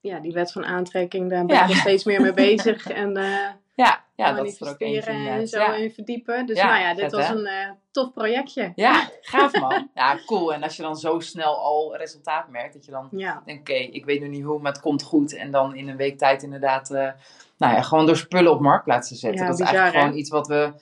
ja, 0.00 0.18
die 0.20 0.32
wet 0.32 0.52
van 0.52 0.64
aantrekking, 0.64 1.30
daar 1.30 1.44
ben 1.44 1.56
Ja. 1.56 1.62
ik 1.62 1.68
nog 1.68 1.76
steeds 1.76 2.04
meer 2.04 2.20
mee 2.20 2.32
bezig. 2.32 2.88
En 2.90 3.16
eh 3.16 3.48
Ja, 3.84 4.04
ja 4.14 4.32
dat 4.32 4.46
is 4.46 4.60
er 4.60 4.68
ook 4.68 4.80
eentje 4.80 5.10
en 5.10 5.48
zo 5.48 5.58
Ja. 5.58 5.74
in 5.74 5.90
verdiepen. 5.92 6.46
Dus 6.46 6.56
Ja, 6.56 6.66
nou 6.66 6.80
ja, 6.80 6.94
dit 6.94 7.00
vet, 7.00 7.12
was 7.12 7.28
hè? 7.28 7.34
een 7.34 7.46
eh, 7.46 7.70
tof 7.90 8.12
projectje. 8.12 8.72
ja, 8.74 9.08
gaaf 9.20 9.60
man. 9.60 9.90
Ja, 9.94 10.18
cool. 10.26 10.52
En 10.54 10.62
als 10.62 10.76
je 10.76 10.82
dan 10.82 10.96
zo 10.96 11.20
snel 11.20 11.56
al 11.56 11.96
resultaat 11.96 12.48
merkt, 12.48 12.72
dat 12.74 12.84
je 12.84 12.90
dan 12.90 13.08
Ja, 13.10 13.42
denkt, 13.44 13.60
oké, 13.60 13.78
ik 13.78 14.04
weet 14.04 14.20
nu 14.20 14.28
niet 14.28 14.44
hoe, 14.44 14.60
maar 14.60 14.72
het 14.72 14.80
komt 14.80 15.02
goed. 15.02 15.34
En 15.34 15.50
dan 15.50 15.74
in 15.74 15.88
een 15.88 15.96
week 15.96 16.18
tijd 16.18 16.42
inderdaad, 16.42 16.90
eh, 16.90 17.10
nou 17.58 17.74
ja, 17.74 17.82
gewoon 17.82 18.06
door 18.06 18.16
spullen 18.16 18.52
op 18.52 18.60
marktplaats 18.60 19.08
te 19.08 19.14
zetten. 19.14 19.40
Ja, 19.40 19.46
dat 19.46 19.58
is 19.58 19.60
bizar, 19.60 19.74
eigenlijk 19.74 19.94
hè? 19.96 20.00
gewoon 20.02 20.20
iets 20.20 20.30
wat 20.30 20.46
we, 20.46 20.72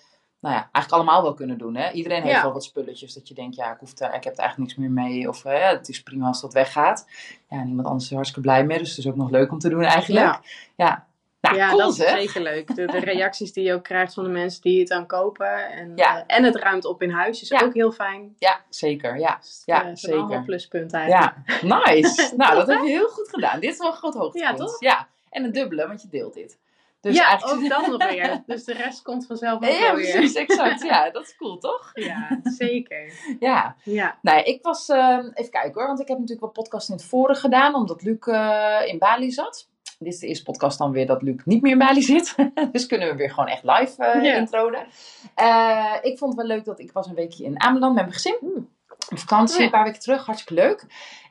nou 0.40 0.54
ja, 0.54 0.68
eigenlijk 0.72 0.90
allemaal 0.90 1.22
wel 1.22 1.34
kunnen 1.34 1.58
doen. 1.58 1.74
Hè? 1.74 1.90
Iedereen 1.90 2.22
heeft 2.22 2.42
wel 2.42 2.52
wat 2.52 2.64
spulletjes 2.64 3.14
dat 3.14 3.28
je 3.28 3.34
denkt, 3.34 3.56
ja, 3.56 3.72
ik, 3.72 3.78
hoef 3.78 3.98
er, 3.98 4.14
ik 4.14 4.24
heb 4.24 4.32
er 4.32 4.38
eigenlijk 4.38 4.58
niks 4.58 4.74
meer 4.74 4.90
mee. 5.04 5.28
Of 5.28 5.44
eh, 5.44 5.68
het 5.70 5.88
is 5.88 6.02
prima 6.02 6.26
als 6.26 6.40
dat 6.40 6.52
weggaat. 6.52 7.06
Ja, 7.48 7.62
niemand 7.64 7.86
anders 7.86 8.04
is 8.04 8.10
er 8.10 8.16
hartstikke 8.16 8.48
blij 8.48 8.64
mee. 8.64 8.78
Dus 8.78 8.88
het 8.88 8.98
is 8.98 9.06
ook 9.06 9.16
nog 9.16 9.30
leuk 9.30 9.52
om 9.52 9.58
te 9.58 9.68
doen 9.68 9.82
eigenlijk. 9.82 10.40
Ja. 10.76 11.05
Ja, 11.46 11.50
Nou, 11.50 11.56
ja 11.62 11.68
cool 11.68 11.78
dat 11.80 11.98
is 11.98 12.10
zeker 12.10 12.42
leuk. 12.42 12.74
De, 12.74 12.86
de 12.86 12.98
reacties 12.98 13.52
die 13.52 13.64
je 13.64 13.72
ook 13.74 13.82
krijgt 13.84 14.14
van 14.14 14.24
de 14.24 14.30
mensen 14.30 14.62
die 14.62 14.80
het 14.80 14.90
aan 14.90 15.06
kopen. 15.06 15.70
En, 15.70 15.92
Ja. 15.96 16.16
eh, 16.26 16.36
en 16.36 16.44
het 16.44 16.56
ruimt 16.56 16.84
op 16.84 17.02
in 17.02 17.10
huis 17.10 17.42
is 17.42 17.48
Ja. 17.48 17.60
ook 17.62 17.74
heel 17.74 17.92
fijn. 17.92 18.34
Ja, 18.38 18.60
zeker. 18.68 19.18
Ja, 19.18 19.36
Dus, 19.40 19.62
Ja, 19.64 19.76
eh, 19.76 19.82
zijn 19.82 19.96
zeker. 19.96 20.18
allemaal 20.18 20.44
pluspunten 20.44 20.98
eigenlijk. 21.00 21.32
ja. 21.60 21.80
nice. 21.84 22.32
nou, 22.36 22.54
dat 22.54 22.66
heb 22.68 22.80
je 22.82 22.88
heel 22.88 23.08
goed 23.08 23.28
gedaan. 23.28 23.60
Dit 23.60 23.70
is 23.72 23.78
wel 23.78 23.86
een 23.90 23.92
groot 23.96 24.14
hoogtepunt. 24.14 24.58
Ja, 24.58 24.64
toch? 24.64 24.80
Ja, 24.80 25.08
en 25.30 25.44
een 25.44 25.52
dubbele, 25.52 25.86
want 25.86 26.02
je 26.02 26.08
deelt 26.08 26.34
dit. 26.34 26.58
Dus 27.00 27.16
ja, 27.16 27.28
eigenlijk... 27.28 27.62
ook 27.62 27.68
dat 27.68 27.86
nog 27.98 28.10
weer. 28.10 28.42
Dus 28.46 28.64
de 28.64 28.72
rest 28.72 29.02
komt 29.02 29.26
vanzelf 29.26 29.54
ook 29.56 29.64
Ja, 29.70 29.94
weer. 29.94 30.10
precies, 30.12 30.34
exact. 30.34 30.82
Ja, 30.82 31.10
dat 31.10 31.22
is 31.22 31.36
cool, 31.36 31.58
toch? 31.58 31.90
Ja, 31.94 32.40
zeker. 32.42 33.12
Ja. 33.40 33.76
Ja, 33.82 34.18
Nou, 34.22 34.36
ja, 34.38 34.44
ik 34.44 34.62
was... 34.62 34.88
ehm, 34.88 35.30
even 35.34 35.50
kijken 35.50 35.72
hoor, 35.74 35.86
want 35.86 36.00
ik 36.00 36.08
heb 36.08 36.16
natuurlijk 36.18 36.40
wel 36.44 36.50
podcasts 36.52 36.88
in 36.88 36.94
het 36.96 37.04
vorige 37.04 37.40
gedaan, 37.40 37.74
omdat 37.74 38.02
Luc 38.02 38.18
eh, 38.26 38.80
in 38.86 38.98
Bali 38.98 39.30
zat. 39.30 39.68
Dit 39.98 40.12
is 40.12 40.18
de 40.18 40.26
eerste 40.26 40.44
podcast 40.44 40.78
dan 40.78 40.92
weer 40.92 41.06
dat 41.06 41.22
Luc 41.22 41.44
niet 41.44 41.62
meer 41.62 41.72
in 41.72 41.78
Bali 41.78 42.02
zit. 42.02 42.34
dus 42.72 42.86
kunnen 42.86 43.08
we 43.08 43.16
weer 43.16 43.30
gewoon 43.30 43.48
echt 43.48 43.62
live 43.62 44.22
introden. 44.22 44.86
Eh, 45.34 45.94
ik 46.02 46.18
vond 46.18 46.36
het 46.36 46.46
wel 46.46 46.56
leuk 46.56 46.64
dat 46.64 46.80
ik 46.80 46.92
was 46.92 47.06
een 47.06 47.14
weekje 47.14 47.44
in 47.44 47.60
Ameland 47.60 47.94
met 47.94 48.02
mijn 48.02 48.14
gezin. 48.14 48.68
Op 49.10 49.18
vakantie, 49.18 49.64
een 49.64 49.70
paar 49.70 49.84
weken 49.84 50.00
terug. 50.00 50.26
Hartstikke 50.26 50.62
leuk. 50.62 50.86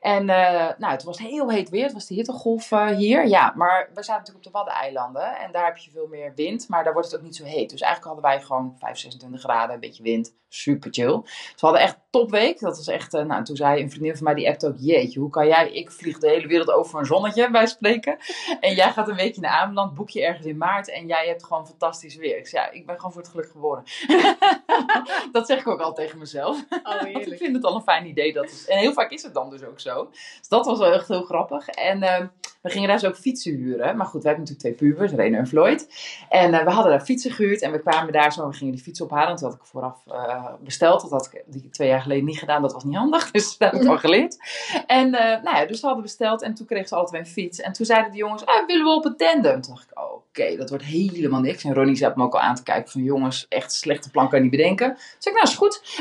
En 0.06 0.30
eh, 0.30 0.78
nou, 0.78 0.92
het 0.92 1.04
was 1.04 1.18
heel 1.18 1.52
heet 1.52 1.70
weer. 1.70 1.84
Het 1.84 1.94
was 1.94 2.08
de 2.08 2.14
hittegolf 2.14 2.72
eh, 2.72 2.88
hier. 2.88 3.28
Ja, 3.28 3.54
maar 3.56 3.90
we 3.94 4.04
zaten 4.04 4.20
natuurlijk 4.20 4.46
op 4.46 4.54
de 4.54 4.58
Waddeneilanden. 4.58 5.38
En 5.38 5.52
daar 5.52 5.66
heb 5.66 5.78
je 5.78 5.92
veel 5.92 6.08
meer 6.08 6.32
wind. 6.36 6.70
Maar 6.70 6.84
daar 6.84 6.94
wordt 6.94 7.12
het 7.12 7.20
ook 7.20 7.26
niet 7.26 7.36
zo 7.36 7.44
heet. 7.44 7.70
Dus 7.70 7.82
eigenlijk 7.82 8.14
hadden 8.14 8.32
wij 8.32 8.42
gewoon 8.42 8.76
5, 8.80 8.98
26 8.98 9.42
graden. 9.42 9.74
Een 9.74 9.80
beetje 9.80 10.04
wind. 10.04 10.36
Super 10.50 10.94
chill. 10.94 11.22
Dus 11.22 11.62
we 11.62 11.68
hadden 11.68 11.82
echt 11.82 11.98
topweek. 12.10 12.60
Dat 12.60 12.78
was 12.78 12.88
echt... 12.88 13.14
eh, 13.14 13.26
nou, 13.26 13.44
toen 13.44 13.56
zei 13.56 13.82
een 13.82 13.90
vriendin 13.90 14.16
van 14.16 14.24
mij, 14.24 14.34
die 14.34 14.50
appte 14.50 14.68
ook... 14.68 14.76
Jeetje, 14.78 15.20
hoe 15.20 15.30
kan 15.30 15.48
jij... 15.48 15.72
Ik 15.72 15.92
vlieg 15.92 16.20
de 16.20 16.30
hele 16.30 16.48
wereld 16.48 16.72
over 16.72 16.92
voor 16.92 17.00
een 17.00 17.06
zonnetje, 17.06 17.52
bij 17.52 17.68
spreken. 17.68 18.18
En 18.60 18.76
jij 18.76 18.92
gaat 18.92 19.08
een 19.08 19.16
weekje 19.16 19.42
naar 19.42 19.52
Ameland. 19.52 19.94
Boek 19.94 20.10
je 20.10 20.26
ergens 20.26 20.46
in 20.46 20.58
maart. 20.58 20.90
En 20.90 21.08
jij 21.08 21.28
hebt 21.28 21.44
gewoon 21.44 21.68
fantastisch 21.68 22.16
weer. 22.16 22.38
Ik 22.38 22.48
zei, 22.48 22.66
ja, 22.66 22.72
ik 22.72 22.86
ben 22.86 22.96
gewoon 22.96 23.12
voor 23.12 23.22
het 23.22 23.32
geluk 23.32 23.50
geboren. 23.52 23.84
dat 25.32 25.48
zeg 25.48 25.60
ik 25.60 25.68
ook 25.68 25.82
al 25.82 25.94
tegen 25.94 26.20
mezelf. 26.20 26.64
oh 26.84 27.02
Want 27.14 27.32
ik 27.32 27.38
vind 27.38 27.56
het 27.56 27.65
al 27.66 27.76
een 27.76 27.82
fijn 27.82 28.06
idee. 28.06 28.34
Dat 28.34 28.66
en 28.68 28.78
heel 28.78 28.94
vaak 28.94 29.12
is 29.12 29.24
het 29.24 29.34
dan 29.34 29.50
dus 29.50 29.64
ook 29.64 29.80
zo. 29.80 30.08
Dus 30.40 30.48
dat 30.48 30.66
was 30.66 30.80
wel 30.80 30.94
echt 30.94 31.08
heel 31.08 31.24
grappig. 31.24 31.68
En 31.68 32.04
ehm, 32.04 32.28
we 32.66 32.72
gingen 32.72 32.88
daar 32.88 33.00
zo 33.00 33.08
ook 33.08 33.18
fietsen 33.18 33.56
huren. 33.56 33.98
Maar 33.98 34.06
goed, 34.06 34.22
we 34.22 34.28
hebben 34.28 34.46
natuurlijk 34.48 34.78
twee 34.78 34.90
pubers, 34.90 35.12
Reno 35.12 35.38
en 35.38 35.48
Floyd. 35.48 35.88
En 36.30 36.54
eh, 36.54 36.64
we 36.64 36.72
hadden 36.72 36.92
daar 36.92 37.06
fietsen 37.06 37.32
gehuurd 37.32 37.62
en 37.62 37.72
we 37.72 37.80
kwamen 37.80 38.14
daar 38.14 38.34
zo, 38.34 38.48
we 38.48 38.54
gingen 38.54 38.74
die 38.74 38.84
fiets 38.84 39.02
ophalen. 39.02 39.30
Dat 39.30 39.42
had 39.42 39.54
ik 39.54 39.64
vooraf 39.64 39.98
eh, 40.08 40.46
besteld, 40.60 41.02
dat 41.02 41.12
had 41.12 41.30
ik 41.32 41.44
die 41.46 41.70
twee 41.70 41.88
jaar 41.88 42.02
geleden 42.02 42.26
niet 42.26 42.40
gedaan, 42.40 42.62
dat 42.62 42.74
was 42.74 42.84
niet 42.84 42.96
handig. 42.96 43.32
Dus 43.36 43.58
daar 43.58 43.72
heb 43.72 43.82
ik 43.82 43.88
van 43.88 44.00
geleerd. 44.00 44.38
En 44.88 45.14
eh, 45.14 45.44
nou 45.44 45.58
ja, 45.58 45.66
dus 45.66 45.80
we 45.80 45.86
hadden 45.86 46.04
besteld 46.04 46.42
en 46.42 46.54
toen 46.54 46.66
kregen 46.66 46.88
ze 46.88 47.04
twee 47.06 47.22
een 47.22 47.28
fiets. 47.28 47.60
En 47.62 47.74
toen 47.74 47.86
zeiden 47.86 48.12
de 48.12 48.18
jongens, 48.18 48.46
ah, 48.46 48.68
willen 48.68 48.86
we 48.86 48.92
op 48.92 49.06
een 49.06 49.18
tandem? 49.18 49.62
Toen 49.62 49.74
dacht 49.74 49.92
ik, 49.92 50.00
oké, 50.00 50.56
dat 50.58 50.70
wordt 50.70 50.84
helemaal 50.84 51.40
niks. 51.40 51.64
En 51.64 51.74
Ronnie 51.74 51.96
zat 51.96 52.16
me 52.16 52.24
ook 52.24 52.34
al 52.34 52.40
aan 52.40 52.56
te 52.56 52.64
kijken 52.64 52.92
van, 52.92 53.04
jongens, 53.04 53.46
echt 53.50 53.74
slechte 53.74 54.12
plan 54.12 54.30
kan 54.30 54.38
je 54.38 54.44
niet 54.44 54.56
bedenken. 54.56 54.94
Dus 54.94 55.26
ik, 55.26 55.34
nou 55.34 55.48
is 55.48 55.56
goed. 55.56 55.82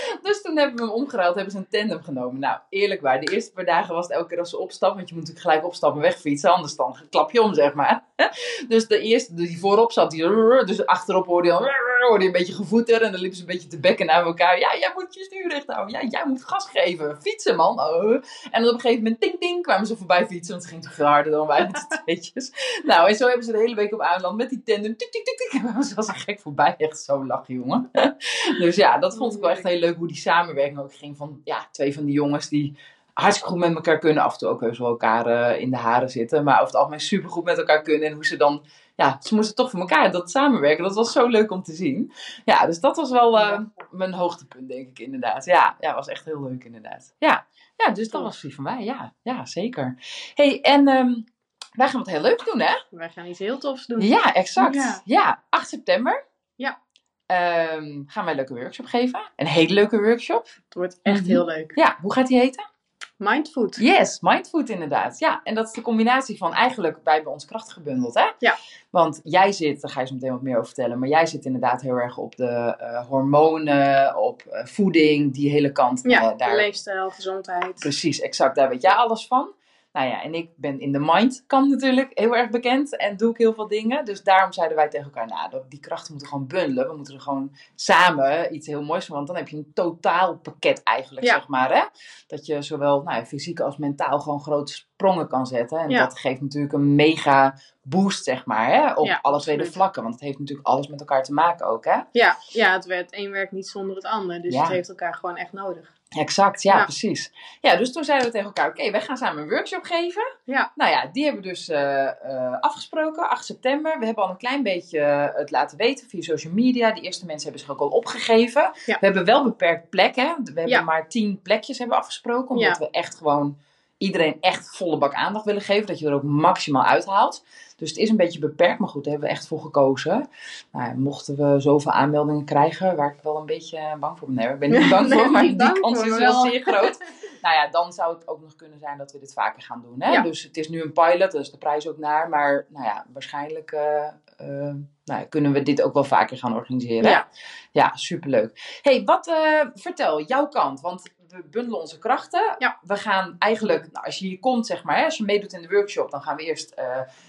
dus 0.22 0.42
toen 0.42 0.56
hebben 0.56 0.76
we 0.76 0.82
hem 0.82 0.92
omgeruild, 0.92 1.34
hebben 1.34 1.52
ze 1.52 1.58
een 1.58 1.80
tandem 1.80 2.02
genomen. 2.02 2.40
Nou, 2.40 2.58
eerlijk 2.68 3.00
waar, 3.00 3.20
de 3.20 3.32
eerste 3.32 3.52
paar 3.52 3.64
dagen 3.64 3.94
was 3.94 4.06
het 4.06 4.16
elke 4.16 4.28
keer 4.28 4.38
als 4.38 4.50
ze 4.50 4.58
opstappen, 4.58 4.96
want 4.96 5.08
je 5.08 5.14
moet 5.14 5.24
natuurlijk 5.24 5.50
gelijk 5.50 5.66
opstappen 5.66 6.02
en 6.02 6.08
wegfietsen, 6.08 6.52
anders 6.54 6.76
dan 6.76 6.96
klap 7.10 7.30
je 7.30 7.42
om, 7.42 7.54
zeg 7.54 7.74
maar. 7.74 8.04
dus 8.68 8.86
de 8.86 9.00
eerste 9.00 9.34
die 9.34 9.58
voorop 9.58 9.92
zat, 9.92 10.10
die, 10.10 10.22
dus 10.64 10.86
achterop 10.86 11.26
hoorde 11.26 11.48
je, 11.48 11.54
al, 11.54 11.68
hoorde 12.08 12.24
je 12.24 12.30
een 12.30 12.36
beetje 12.36 12.54
gevoeter 12.54 13.02
en 13.02 13.12
dan 13.12 13.20
liepen 13.20 13.36
ze 13.36 13.42
een 13.42 13.52
beetje 13.52 13.68
te 13.68 13.80
bekken 13.80 14.06
naar 14.06 14.24
elkaar. 14.24 14.58
Ja, 14.58 14.76
jij 14.78 14.92
moet 14.94 15.14
je 15.14 15.24
stuur 15.24 15.48
recht 15.48 15.66
houden. 15.66 16.00
Ja, 16.00 16.08
jij 16.08 16.22
moet 16.26 16.44
gas 16.44 16.68
geven. 16.70 17.22
Fietsen, 17.22 17.56
man. 17.56 17.80
Oh. 17.80 18.22
En 18.50 18.66
op 18.66 18.72
een 18.72 18.80
gegeven 18.80 19.02
moment, 19.02 19.20
ting, 19.20 19.40
ting, 19.40 19.62
kwamen 19.62 19.86
ze 19.86 19.96
voorbij 19.96 20.26
fietsen, 20.26 20.50
want 20.50 20.62
het 20.62 20.72
ging 20.72 20.82
toch 20.82 20.94
veel 20.94 21.06
harder 21.06 21.32
dan 21.32 21.46
wij 21.46 21.62
met 21.62 21.86
de 21.88 21.96
tweetjes. 22.04 22.52
Nou, 22.84 23.08
en 23.08 23.14
zo 23.14 23.26
hebben 23.26 23.44
ze 23.44 23.52
de 23.52 23.58
hele 23.58 23.74
week 23.74 23.92
op 23.92 24.00
aanland 24.00 24.36
met 24.36 24.48
die 24.50 24.62
tandem, 24.62 24.96
tik, 24.96 25.10
tik, 25.10 25.24
tik, 25.24 25.36
tik, 25.36 25.60
kwamen 25.60 25.84
ze 25.84 25.96
als 25.96 26.08
een 26.08 26.14
gek 26.14 26.40
voorbij. 26.40 26.74
Echt 26.78 26.98
zo 26.98 27.26
lachen, 27.26 27.54
jongen. 27.54 27.90
dus 28.60 28.76
ja, 28.76 28.98
dat 28.98 29.16
vond 29.16 29.34
ik 29.34 29.40
wel 29.40 29.50
echt 29.50 29.62
heel 29.62 29.78
leuk, 29.78 29.96
hoe 29.96 30.08
die 30.08 30.16
samenwerking 30.16 30.78
ook 30.78 30.94
ging 30.94 31.16
van, 31.16 31.40
ja, 31.44 31.68
twee 31.70 31.94
van 31.94 32.04
die 32.04 32.14
jongens 32.14 32.48
die 32.48 32.76
hartstikke 33.20 33.52
goed 33.52 33.60
met 33.60 33.74
elkaar 33.74 33.98
kunnen. 33.98 34.22
Af 34.22 34.32
en 34.32 34.38
toe 34.38 34.48
ook 34.48 34.60
heus 34.60 34.78
wel 34.78 34.88
elkaar 34.88 35.26
uh, 35.26 35.60
in 35.60 35.70
de 35.70 35.76
haren 35.76 36.10
zitten. 36.10 36.44
Maar 36.44 36.54
over 36.54 36.66
het 36.66 36.76
algemeen 36.76 37.00
super 37.00 37.30
goed 37.30 37.44
met 37.44 37.58
elkaar 37.58 37.82
kunnen. 37.82 38.08
En 38.08 38.14
hoe 38.14 38.26
ze 38.26 38.36
dan, 38.36 38.64
ja, 39.00 39.16
ze 39.20 39.34
moesten 39.34 39.54
toch 39.54 39.70
voor 39.70 39.80
elkaar 39.80 40.10
dat 40.10 40.30
samenwerken. 40.30 40.84
Dat 40.84 40.94
was 40.94 41.12
zo 41.12 41.26
leuk 41.26 41.50
om 41.50 41.62
te 41.62 41.72
zien. 41.72 42.12
Ja, 42.44 42.66
dus 42.66 42.80
dat 42.80 42.96
was 42.96 43.10
wel 43.10 43.38
uh, 43.38 43.60
mijn 43.90 44.12
hoogtepunt, 44.12 44.68
denk 44.68 44.88
ik 44.88 44.98
inderdaad. 44.98 45.44
Ja, 45.44 45.76
ja, 45.80 45.94
was 45.94 46.08
echt 46.08 46.24
heel 46.24 46.42
leuk 46.42 46.64
inderdaad. 46.64 47.14
Ja, 47.18 47.46
ja 47.76 47.90
dus 47.90 48.10
dat 48.10 48.22
was 48.22 48.42
wie 48.42 48.54
van 48.54 48.64
mij. 48.64 48.84
Ja, 48.84 49.14
ja 49.22 49.46
zeker. 49.46 49.94
hey, 50.34 50.60
en 50.60 50.88
um, 50.88 51.24
wij 51.72 51.88
gaan 51.88 51.98
wat 52.00 52.10
heel 52.10 52.20
leuks 52.20 52.44
doen, 52.44 52.60
hè? 52.60 52.74
Wij 52.90 53.10
gaan 53.10 53.26
iets 53.26 53.38
heel 53.38 53.58
tofs 53.58 53.86
doen. 53.86 54.00
Ja, 54.00 54.34
exact. 54.34 54.74
Ja, 54.74 55.00
ja 55.04 55.44
8 55.50 55.68
september. 55.68 56.26
Ja. 56.54 56.82
Um, 57.26 58.04
gaan 58.06 58.24
wij 58.24 58.32
een 58.32 58.36
leuke 58.36 58.54
workshop 58.54 58.86
geven. 58.86 59.20
Een 59.36 59.46
hele 59.46 59.74
leuke 59.74 60.00
workshop. 60.00 60.48
Het 60.64 60.74
wordt 60.74 60.98
echt 61.02 61.26
heel 61.26 61.44
leuk. 61.44 61.72
Ja, 61.74 61.98
hoe 62.00 62.12
gaat 62.12 62.26
die 62.26 62.38
heten? 62.38 62.70
Mindfood. 63.20 63.76
Yes, 63.76 64.20
mindfood 64.20 64.68
inderdaad. 64.68 65.18
Ja, 65.18 65.40
en 65.44 65.54
dat 65.54 65.66
is 65.66 65.72
de 65.72 65.80
combinatie 65.80 66.36
van 66.36 66.54
eigenlijk 66.54 66.98
wij 67.04 67.22
bij 67.22 67.32
ons 67.32 67.44
krachten 67.44 67.72
gebundeld, 67.72 68.14
hè? 68.14 68.30
Ja. 68.38 68.56
Want 68.90 69.20
jij 69.24 69.52
zit, 69.52 69.80
daar 69.80 69.90
ga 69.90 70.00
je 70.00 70.06
zo 70.06 70.14
meteen 70.14 70.30
wat 70.30 70.42
meer 70.42 70.54
over 70.54 70.66
vertellen, 70.66 70.98
maar 70.98 71.08
jij 71.08 71.26
zit 71.26 71.44
inderdaad 71.44 71.82
heel 71.82 71.96
erg 71.96 72.18
op 72.18 72.36
de 72.36 72.76
uh, 72.80 73.06
hormonen, 73.06 74.16
op 74.16 74.42
uh, 74.52 74.64
voeding, 74.64 75.34
die 75.34 75.50
hele 75.50 75.72
kant. 75.72 76.00
Ja, 76.02 76.32
uh, 76.32 76.38
daar... 76.38 76.56
leefstijl, 76.56 77.10
gezondheid. 77.10 77.74
Precies, 77.74 78.20
exact. 78.20 78.56
Daar 78.56 78.68
weet 78.68 78.82
jij 78.82 78.92
alles 78.92 79.26
van. 79.26 79.52
Nou 79.92 80.08
ja, 80.08 80.22
en 80.22 80.34
ik 80.34 80.50
ben 80.56 80.80
in 80.80 80.92
de 80.92 80.98
mind 81.00 81.44
kant 81.46 81.70
natuurlijk 81.70 82.10
heel 82.14 82.36
erg 82.36 82.50
bekend 82.50 82.96
en 82.96 83.16
doe 83.16 83.30
ik 83.30 83.36
heel 83.36 83.54
veel 83.54 83.68
dingen. 83.68 84.04
Dus 84.04 84.22
daarom 84.22 84.52
zeiden 84.52 84.76
wij 84.76 84.88
tegen 84.88 85.04
elkaar, 85.06 85.26
nou, 85.26 85.62
die 85.68 85.80
krachten 85.80 86.10
moeten 86.12 86.28
gewoon 86.30 86.46
bundelen. 86.46 86.88
We 86.88 86.96
moeten 86.96 87.14
er 87.14 87.20
gewoon 87.20 87.56
samen 87.74 88.54
iets 88.54 88.66
heel 88.66 88.82
moois 88.82 89.06
van, 89.06 89.14
want 89.16 89.26
dan 89.26 89.36
heb 89.36 89.48
je 89.48 89.56
een 89.56 89.70
totaal 89.74 90.36
pakket 90.38 90.82
eigenlijk, 90.82 91.26
Ja. 91.26 91.34
zeg 91.34 91.48
maar. 91.48 91.74
Hè? 91.74 91.82
Dat 92.26 92.46
je 92.46 92.62
zowel 92.62 93.02
nou 93.02 93.24
fysiek 93.24 93.60
als 93.60 93.76
mentaal 93.76 94.20
gewoon 94.20 94.40
grote 94.40 94.72
sprongen 94.72 95.28
kan 95.28 95.46
zetten. 95.46 95.78
En 95.78 95.90
Ja. 95.90 95.98
dat 96.04 96.18
geeft 96.18 96.40
natuurlijk 96.40 96.72
een 96.72 96.94
mega 96.94 97.58
boost, 97.90 98.24
zeg 98.24 98.44
maar, 98.44 98.66
hè? 98.66 98.92
op 98.92 99.06
Ja, 99.06 99.18
alle 99.22 99.40
twee 99.40 99.56
de 99.56 99.64
vlakken. 99.64 100.02
Want 100.02 100.14
het 100.14 100.22
heeft 100.24 100.38
natuurlijk 100.38 100.68
alles 100.68 100.88
met 100.88 101.00
elkaar 101.00 101.22
te 101.22 101.32
maken 101.32 101.66
ook, 101.66 101.84
hè? 101.84 101.98
Ja, 102.12 102.36
ja 102.48 102.72
het, 102.72 102.84
werd, 102.84 103.14
een 103.16 103.30
werkt 103.30 103.52
niet 103.52 103.68
zonder 103.68 103.96
het 103.96 104.04
ander. 104.04 104.42
Dus 104.42 104.54
Ja. 104.54 104.60
het 104.60 104.70
heeft 104.70 104.88
elkaar 104.88 105.14
gewoon 105.14 105.36
echt 105.36 105.52
nodig. 105.52 105.98
Exact, 106.18 106.62
ja, 106.62 106.76
Ja. 106.76 106.82
precies. 106.84 107.32
Ja, 107.60 107.76
dus 107.76 107.92
toen 107.92 108.04
zeiden 108.04 108.26
we 108.26 108.32
tegen 108.32 108.46
elkaar, 108.46 108.68
oké, 108.68 108.90
wij 108.90 109.00
gaan 109.00 109.16
samen 109.16 109.42
een 109.42 109.48
workshop 109.48 109.82
geven. 109.82 110.32
Ja. 110.44 110.72
Nou 110.74 110.90
ja, 110.90 111.06
die 111.12 111.24
hebben 111.24 111.42
we 111.42 111.48
dus 111.48 111.68
eh, 111.68 112.06
eh, 112.06 112.60
afgesproken, 112.60 113.28
8 113.28 113.44
september. 113.44 113.98
We 113.98 114.04
hebben 114.04 114.24
al 114.24 114.30
een 114.30 114.36
klein 114.36 114.62
beetje 114.62 114.98
eh, 115.00 115.26
het 115.34 115.50
laten 115.50 115.76
weten 115.78 116.08
via 116.08 116.22
social 116.22 116.52
media. 116.52 116.92
De 116.92 117.00
eerste 117.00 117.26
mensen 117.26 117.42
hebben 117.42 117.60
zich 117.66 117.70
ook 117.70 117.80
al 117.80 117.96
opgegeven. 117.96 118.62
Ja. 118.86 118.96
We 119.00 119.06
hebben 119.06 119.24
wel 119.24 119.44
beperkt 119.44 119.90
plekken. 119.90 120.40
We 120.54 120.60
hebben 120.60 120.84
maar 120.84 121.08
10 121.08 121.40
plekjes 121.42 121.78
hebben 121.78 121.96
afgesproken. 121.96 122.56
Omdat 122.56 122.78
we 122.78 122.90
echt 122.90 123.16
gewoon 123.16 123.58
iedereen 124.00 124.36
echt 124.40 124.76
volle 124.76 124.98
bak 124.98 125.14
aandacht 125.14 125.44
willen 125.44 125.62
geven. 125.62 125.86
Dat 125.86 125.98
je 125.98 126.06
er 126.06 126.14
ook 126.14 126.22
maximaal 126.22 126.84
uithaalt. 126.84 127.44
Dus 127.76 127.88
het 127.88 127.98
is 127.98 128.08
een 128.08 128.16
beetje 128.16 128.38
beperkt, 128.38 128.78
maar 128.78 128.88
goed, 128.88 129.04
daar 129.04 129.12
hebben 129.12 129.30
we 129.30 129.36
echt 129.36 129.46
voor 129.46 129.60
gekozen. 129.60 130.28
Nou, 130.72 130.94
mochten 130.96 131.36
we 131.36 131.60
zoveel 131.60 131.92
aanmeldingen 131.92 132.44
krijgen, 132.44 132.96
waar 132.96 133.12
ik 133.12 133.22
wel 133.22 133.36
een 133.36 133.46
beetje 133.46 133.96
bang 134.00 134.18
voor 134.18 134.28
ben. 134.28 134.36
Nee, 134.36 134.48
ik 134.52 134.58
ben 134.58 134.70
niet 134.70 134.88
bang 134.90 135.08
Nee, 135.08 135.18
voor, 135.18 135.30
maar 135.30 135.42
die 135.42 135.56
kans 135.56 136.02
is 136.02 136.18
wel 136.18 136.40
zeer 136.40 136.62
groot. 136.62 136.98
nou 137.42 137.54
ja, 137.54 137.68
dan 137.70 137.92
zou 137.92 138.14
het 138.14 138.28
ook 138.28 138.40
nog 138.40 138.56
kunnen 138.56 138.78
zijn 138.78 138.98
dat 138.98 139.12
we 139.12 139.18
dit 139.18 139.32
vaker 139.32 139.62
gaan 139.62 139.82
doen. 139.82 139.94
Hè? 139.98 140.12
Ja. 140.12 140.22
Dus 140.22 140.42
het 140.42 140.56
is 140.56 140.68
nu 140.68 140.82
een 140.82 140.92
pilot, 140.92 141.30
dus 141.30 141.50
de 141.50 141.58
prijs 141.58 141.88
ook 141.88 141.98
naar. 141.98 142.28
Maar 142.28 142.66
nou 142.68 142.84
ja, 142.84 143.06
waarschijnlijk 143.12 143.72
eh, 143.72 144.06
eh, 144.36 144.74
nou 145.04 145.24
kunnen 145.28 145.52
we 145.52 145.62
dit 145.62 145.82
ook 145.82 145.94
wel 145.94 146.04
vaker 146.04 146.36
gaan 146.36 146.54
organiseren. 146.54 147.10
Ja. 147.10 147.28
ja 147.72 147.96
superleuk. 147.96 148.78
hey, 148.82 149.04
wat 149.04 149.26
eh, 149.26 149.66
vertel, 149.74 150.22
jouw 150.22 150.48
kant, 150.48 150.80
want 150.80 151.02
we 151.30 151.42
bundelen 151.50 151.80
onze 151.80 151.98
krachten. 151.98 152.54
Ja. 152.58 152.78
We 152.82 152.96
gaan 152.96 153.36
eigenlijk, 153.38 153.92
nou, 153.92 154.06
als 154.06 154.18
je 154.18 154.26
hier 154.26 154.38
komt, 154.38 154.66
zeg 154.66 154.82
maar, 154.84 154.96
hè, 154.96 155.04
als 155.04 155.16
je 155.16 155.24
meedoet 155.24 155.52
in 155.52 155.62
de 155.62 155.68
workshop, 155.68 156.10
dan 156.10 156.22
gaan 156.22 156.36
we 156.36 156.42
eerst 156.42 156.70
eh, 156.70 156.84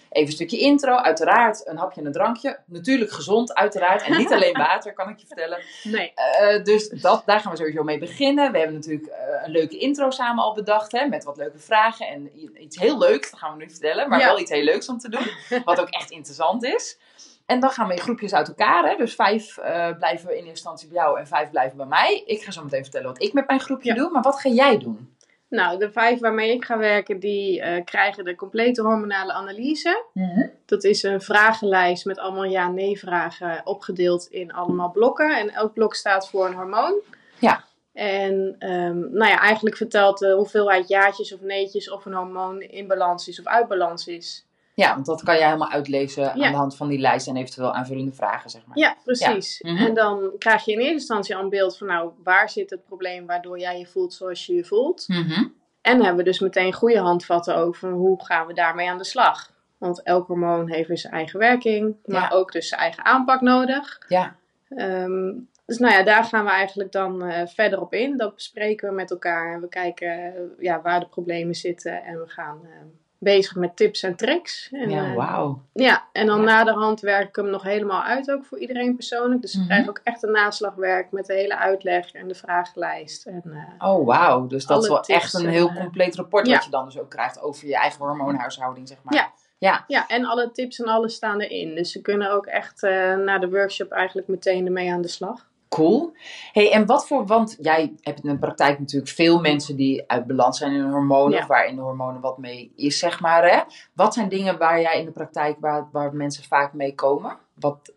even 0.09 0.27
een 0.27 0.31
stukje 0.31 0.57
intro. 0.57 0.95
Uiteraard 0.95 1.67
een 1.67 1.77
hapje 1.77 1.99
en 1.99 2.05
een 2.05 2.11
drankje. 2.11 2.59
Natuurlijk 2.65 3.11
gezond, 3.11 3.53
uiteraard. 3.53 4.03
En 4.03 4.17
niet 4.17 4.31
alleen 4.31 4.57
water, 4.67 4.93
kan 4.93 5.09
ik 5.09 5.17
je 5.17 5.27
vertellen. 5.27 5.59
Nee. 5.83 6.13
Eh, 6.15 6.63
dus 6.63 6.89
dat, 6.89 7.23
daar 7.25 7.39
gaan 7.39 7.51
we 7.51 7.57
sowieso 7.57 7.83
mee 7.83 7.97
beginnen. 7.97 8.51
We 8.51 8.57
hebben 8.57 8.75
natuurlijk 8.75 9.05
eh, 9.07 9.45
een 9.45 9.51
leuke 9.51 9.77
intro 9.77 10.09
samen 10.09 10.43
al 10.43 10.53
bedacht. 10.53 10.91
Hè, 10.91 11.05
met 11.05 11.23
wat 11.23 11.37
leuke 11.37 11.59
vragen. 11.59 12.07
En 12.07 12.31
iets 12.63 12.79
heel 12.79 12.97
leuks, 12.97 13.31
dat 13.31 13.39
gaan 13.39 13.57
we 13.57 13.63
nu 13.63 13.69
vertellen. 13.69 14.09
Maar 14.09 14.19
Ja. 14.19 14.25
wel 14.25 14.39
iets 14.39 14.51
heel 14.51 14.63
leuks 14.63 14.89
om 14.89 14.97
te 14.97 15.09
doen. 15.09 15.61
Wat 15.65 15.79
ook 15.79 15.89
echt 15.89 16.11
interessant 16.11 16.63
is. 16.63 16.97
En 17.51 17.59
dan 17.59 17.69
gaan 17.69 17.87
we 17.87 17.93
in 17.93 17.99
groepjes 17.99 18.33
uit 18.33 18.47
elkaar. 18.47 18.89
Hè. 18.89 18.95
Dus 18.95 19.15
vijf 19.15 19.57
eh, 19.57 19.97
blijven 19.97 20.29
in 20.29 20.35
eerste 20.35 20.49
instantie 20.49 20.87
bij 20.87 20.97
jou 20.97 21.19
en 21.19 21.27
vijf 21.27 21.49
blijven 21.49 21.77
bij 21.77 21.85
mij. 21.85 22.23
Ik 22.25 22.41
ga 22.41 22.51
zo 22.51 22.63
meteen 22.63 22.83
vertellen 22.83 23.07
wat 23.07 23.21
ik 23.21 23.33
met 23.33 23.47
mijn 23.47 23.59
groepje 23.59 23.89
Ja. 23.89 23.95
doe. 23.95 24.09
Maar 24.09 24.21
wat 24.21 24.39
ga 24.39 24.49
jij 24.49 24.77
doen? 24.77 25.15
Nou, 25.49 25.79
de 25.79 25.91
vijf 25.91 26.19
waarmee 26.19 26.53
ik 26.53 26.65
ga 26.65 26.77
werken, 26.77 27.19
die 27.19 27.61
eh, 27.61 27.83
krijgen 27.85 28.23
de 28.23 28.35
complete 28.35 28.81
hormonale 28.81 29.33
analyse. 29.33 30.05
Dat 30.65 30.83
is 30.83 31.03
een 31.03 31.21
vragenlijst 31.21 32.05
met 32.05 32.19
allemaal 32.19 32.43
ja-nee 32.43 32.99
vragen 32.99 33.61
opgedeeld 33.63 34.27
in 34.27 34.53
allemaal 34.53 34.91
blokken. 34.91 35.37
En 35.37 35.49
elk 35.49 35.73
blok 35.73 35.95
staat 35.95 36.29
voor 36.29 36.45
een 36.45 36.53
hormoon. 36.53 36.93
Ja. 37.39 37.63
En 37.93 38.55
ehm, 38.59 38.99
nou 38.99 39.29
ja, 39.29 39.39
eigenlijk 39.39 39.77
vertelt 39.77 40.17
de 40.19 40.31
hoeveelheid 40.31 40.87
jaartjes 40.87 41.33
of 41.33 41.41
neetjes 41.41 41.91
of 41.91 42.05
een 42.05 42.13
hormoon 42.13 42.61
in 42.61 42.87
balans 42.87 43.27
is 43.27 43.39
of 43.39 43.45
uit 43.45 43.67
balans 43.67 44.07
is. 44.07 44.45
Ja, 44.81 44.93
want 44.93 45.05
dat 45.05 45.23
kan 45.23 45.35
jij 45.35 45.45
helemaal 45.45 45.69
uitlezen 45.71 46.23
Ja. 46.23 46.31
aan 46.45 46.51
de 46.51 46.57
hand 46.57 46.75
van 46.75 46.87
die 46.87 46.99
lijst 46.99 47.27
en 47.27 47.35
eventueel 47.35 47.73
aanvullende 47.73 48.11
vragen, 48.13 48.49
zeg 48.49 48.65
maar. 48.65 48.77
Ja, 48.77 48.95
precies. 49.03 49.59
Ja. 49.59 49.71
Mhm. 49.71 49.85
En 49.85 49.93
dan 49.93 50.31
krijg 50.37 50.65
je 50.65 50.71
in 50.71 50.77
eerste 50.77 50.93
instantie 50.93 51.35
al 51.35 51.43
een 51.43 51.49
beeld 51.49 51.77
van 51.77 51.87
nou, 51.87 52.11
waar 52.23 52.49
zit 52.49 52.69
het 52.69 52.83
probleem 52.85 53.25
waardoor 53.25 53.59
jij 53.59 53.79
je 53.79 53.85
voelt 53.85 54.13
zoals 54.13 54.45
je 54.45 54.53
je 54.53 54.63
voelt. 54.63 55.07
Mhm. 55.07 55.43
En 55.81 55.97
hebben 55.97 56.15
we 56.15 56.23
dus 56.23 56.39
meteen 56.39 56.73
goede 56.73 56.99
handvatten 56.99 57.55
over 57.55 57.91
hoe 57.91 58.25
gaan 58.25 58.47
we 58.47 58.53
daarmee 58.53 58.89
aan 58.89 58.97
de 58.97 59.03
slag. 59.05 59.51
Want 59.77 60.03
elk 60.03 60.27
hormoon 60.27 60.69
heeft 60.69 60.87
weer 60.87 60.97
zijn 60.97 61.13
eigen 61.13 61.39
werking, 61.39 61.95
maar 62.05 62.21
Ja. 62.21 62.29
ook 62.37 62.51
dus 62.51 62.67
zijn 62.67 62.81
eigen 62.81 63.05
aanpak 63.05 63.41
nodig. 63.41 64.05
Ja. 64.07 64.35
Ehm, 64.69 65.33
dus 65.65 65.77
nou 65.77 65.93
ja, 65.93 66.03
daar 66.03 66.23
gaan 66.23 66.45
we 66.45 66.51
eigenlijk 66.51 66.91
dan 66.91 67.23
eh, 67.23 67.47
verder 67.47 67.81
op 67.81 67.93
in. 67.93 68.17
Dat 68.17 68.35
bespreken 68.35 68.89
we 68.89 68.95
met 68.95 69.11
elkaar 69.11 69.53
en 69.53 69.61
we 69.61 69.67
kijken 69.67 70.07
eh, 70.35 70.41
ja, 70.59 70.81
waar 70.81 70.99
de 70.99 71.07
problemen 71.07 71.55
zitten. 71.55 72.03
En 72.03 72.19
we 72.19 72.27
gaan 72.27 72.59
eh, 72.63 72.69
bezig 73.23 73.55
met 73.55 73.75
tips 73.75 74.03
en 74.03 74.15
tricks. 74.15 74.69
En, 74.71 74.89
Ja, 74.89 75.05
eh, 75.05 75.15
wauw. 75.15 75.61
ja, 75.73 76.03
en 76.11 76.25
dan 76.25 76.37
Ja. 76.39 76.43
naderhand 76.45 76.99
werk 76.99 77.27
ik 77.27 77.35
hem 77.35 77.49
nog 77.49 77.63
helemaal 77.63 78.01
uit 78.03 78.31
ook 78.31 78.45
voor 78.45 78.59
iedereen 78.59 78.95
persoonlijk. 78.95 79.41
Dus 79.41 79.51
ze 79.51 79.57
Mhm. 79.57 79.67
krijgen 79.67 79.89
ook 79.89 79.99
echt 80.03 80.23
een 80.23 80.31
naslagwerk 80.31 81.11
met 81.11 81.25
de 81.25 81.33
hele 81.33 81.57
uitleg 81.57 82.11
en 82.11 82.27
de 82.27 82.35
vragenlijst. 82.35 83.25
En, 83.25 83.41
eh, 83.79 83.89
Oh, 83.89 84.05
wauw. 84.05 84.47
Dus 84.47 84.65
dat 84.65 84.83
is 84.83 84.89
wel 84.89 85.03
echt 85.03 85.33
een 85.33 85.45
en, 85.45 85.51
heel 85.51 85.69
eh, 85.69 85.75
compleet 85.75 86.15
rapport 86.15 86.47
ja. 86.47 86.53
wat 86.53 86.63
je 86.63 86.71
dan 86.71 86.85
dus 86.85 86.99
ook 86.99 87.09
krijgt 87.09 87.41
over 87.41 87.67
je 87.67 87.75
eigen 87.75 87.99
hormoonhuishouding, 88.05 88.87
zeg 88.87 88.97
maar. 89.03 89.13
Ja. 89.13 89.31
Ja, 89.57 89.83
ja, 89.87 90.07
en 90.07 90.25
alle 90.25 90.51
tips 90.51 90.79
en 90.79 90.85
alles 90.87 91.13
staan 91.13 91.39
erin. 91.39 91.75
Dus 91.75 91.91
ze 91.91 92.01
kunnen 92.01 92.31
ook 92.31 92.45
echt 92.45 92.81
na 93.17 93.37
de 93.39 93.49
workshop 93.49 93.91
eigenlijk 93.91 94.27
meteen 94.27 94.65
ermee 94.65 94.91
aan 94.91 95.01
de 95.01 95.07
slag. 95.07 95.49
Cool. 95.75 96.13
hey, 96.51 96.71
en 96.71 96.85
wat 96.85 97.07
voor, 97.07 97.25
want 97.25 97.57
jij 97.59 97.93
hebt 98.01 98.23
in 98.23 98.29
de 98.29 98.37
praktijk 98.37 98.79
natuurlijk 98.79 99.11
veel 99.11 99.39
mensen 99.39 99.75
die 99.75 100.03
uit 100.07 100.27
balans 100.27 100.57
zijn 100.57 100.71
in 100.73 100.79
hun 100.79 100.91
hormonen, 100.91 101.37
Ja. 101.37 101.41
of 101.41 101.47
waar 101.47 101.67
in 101.67 101.75
de 101.75 101.81
hormonen 101.81 102.21
wat 102.21 102.37
mee 102.37 102.71
is, 102.75 102.99
zeg 102.99 103.19
maar. 103.19 103.51
Hè? 103.51 103.61
Wat 103.93 104.13
zijn 104.13 104.29
dingen 104.29 104.57
waar 104.57 104.81
jij 104.81 104.99
in 104.99 105.05
de 105.05 105.11
praktijk, 105.11 105.57
waar, 105.59 105.89
waar 105.91 106.15
mensen 106.15 106.43
vaak 106.43 106.73
mee 106.73 106.95
komen? 106.95 107.37
Wat, 107.53 107.93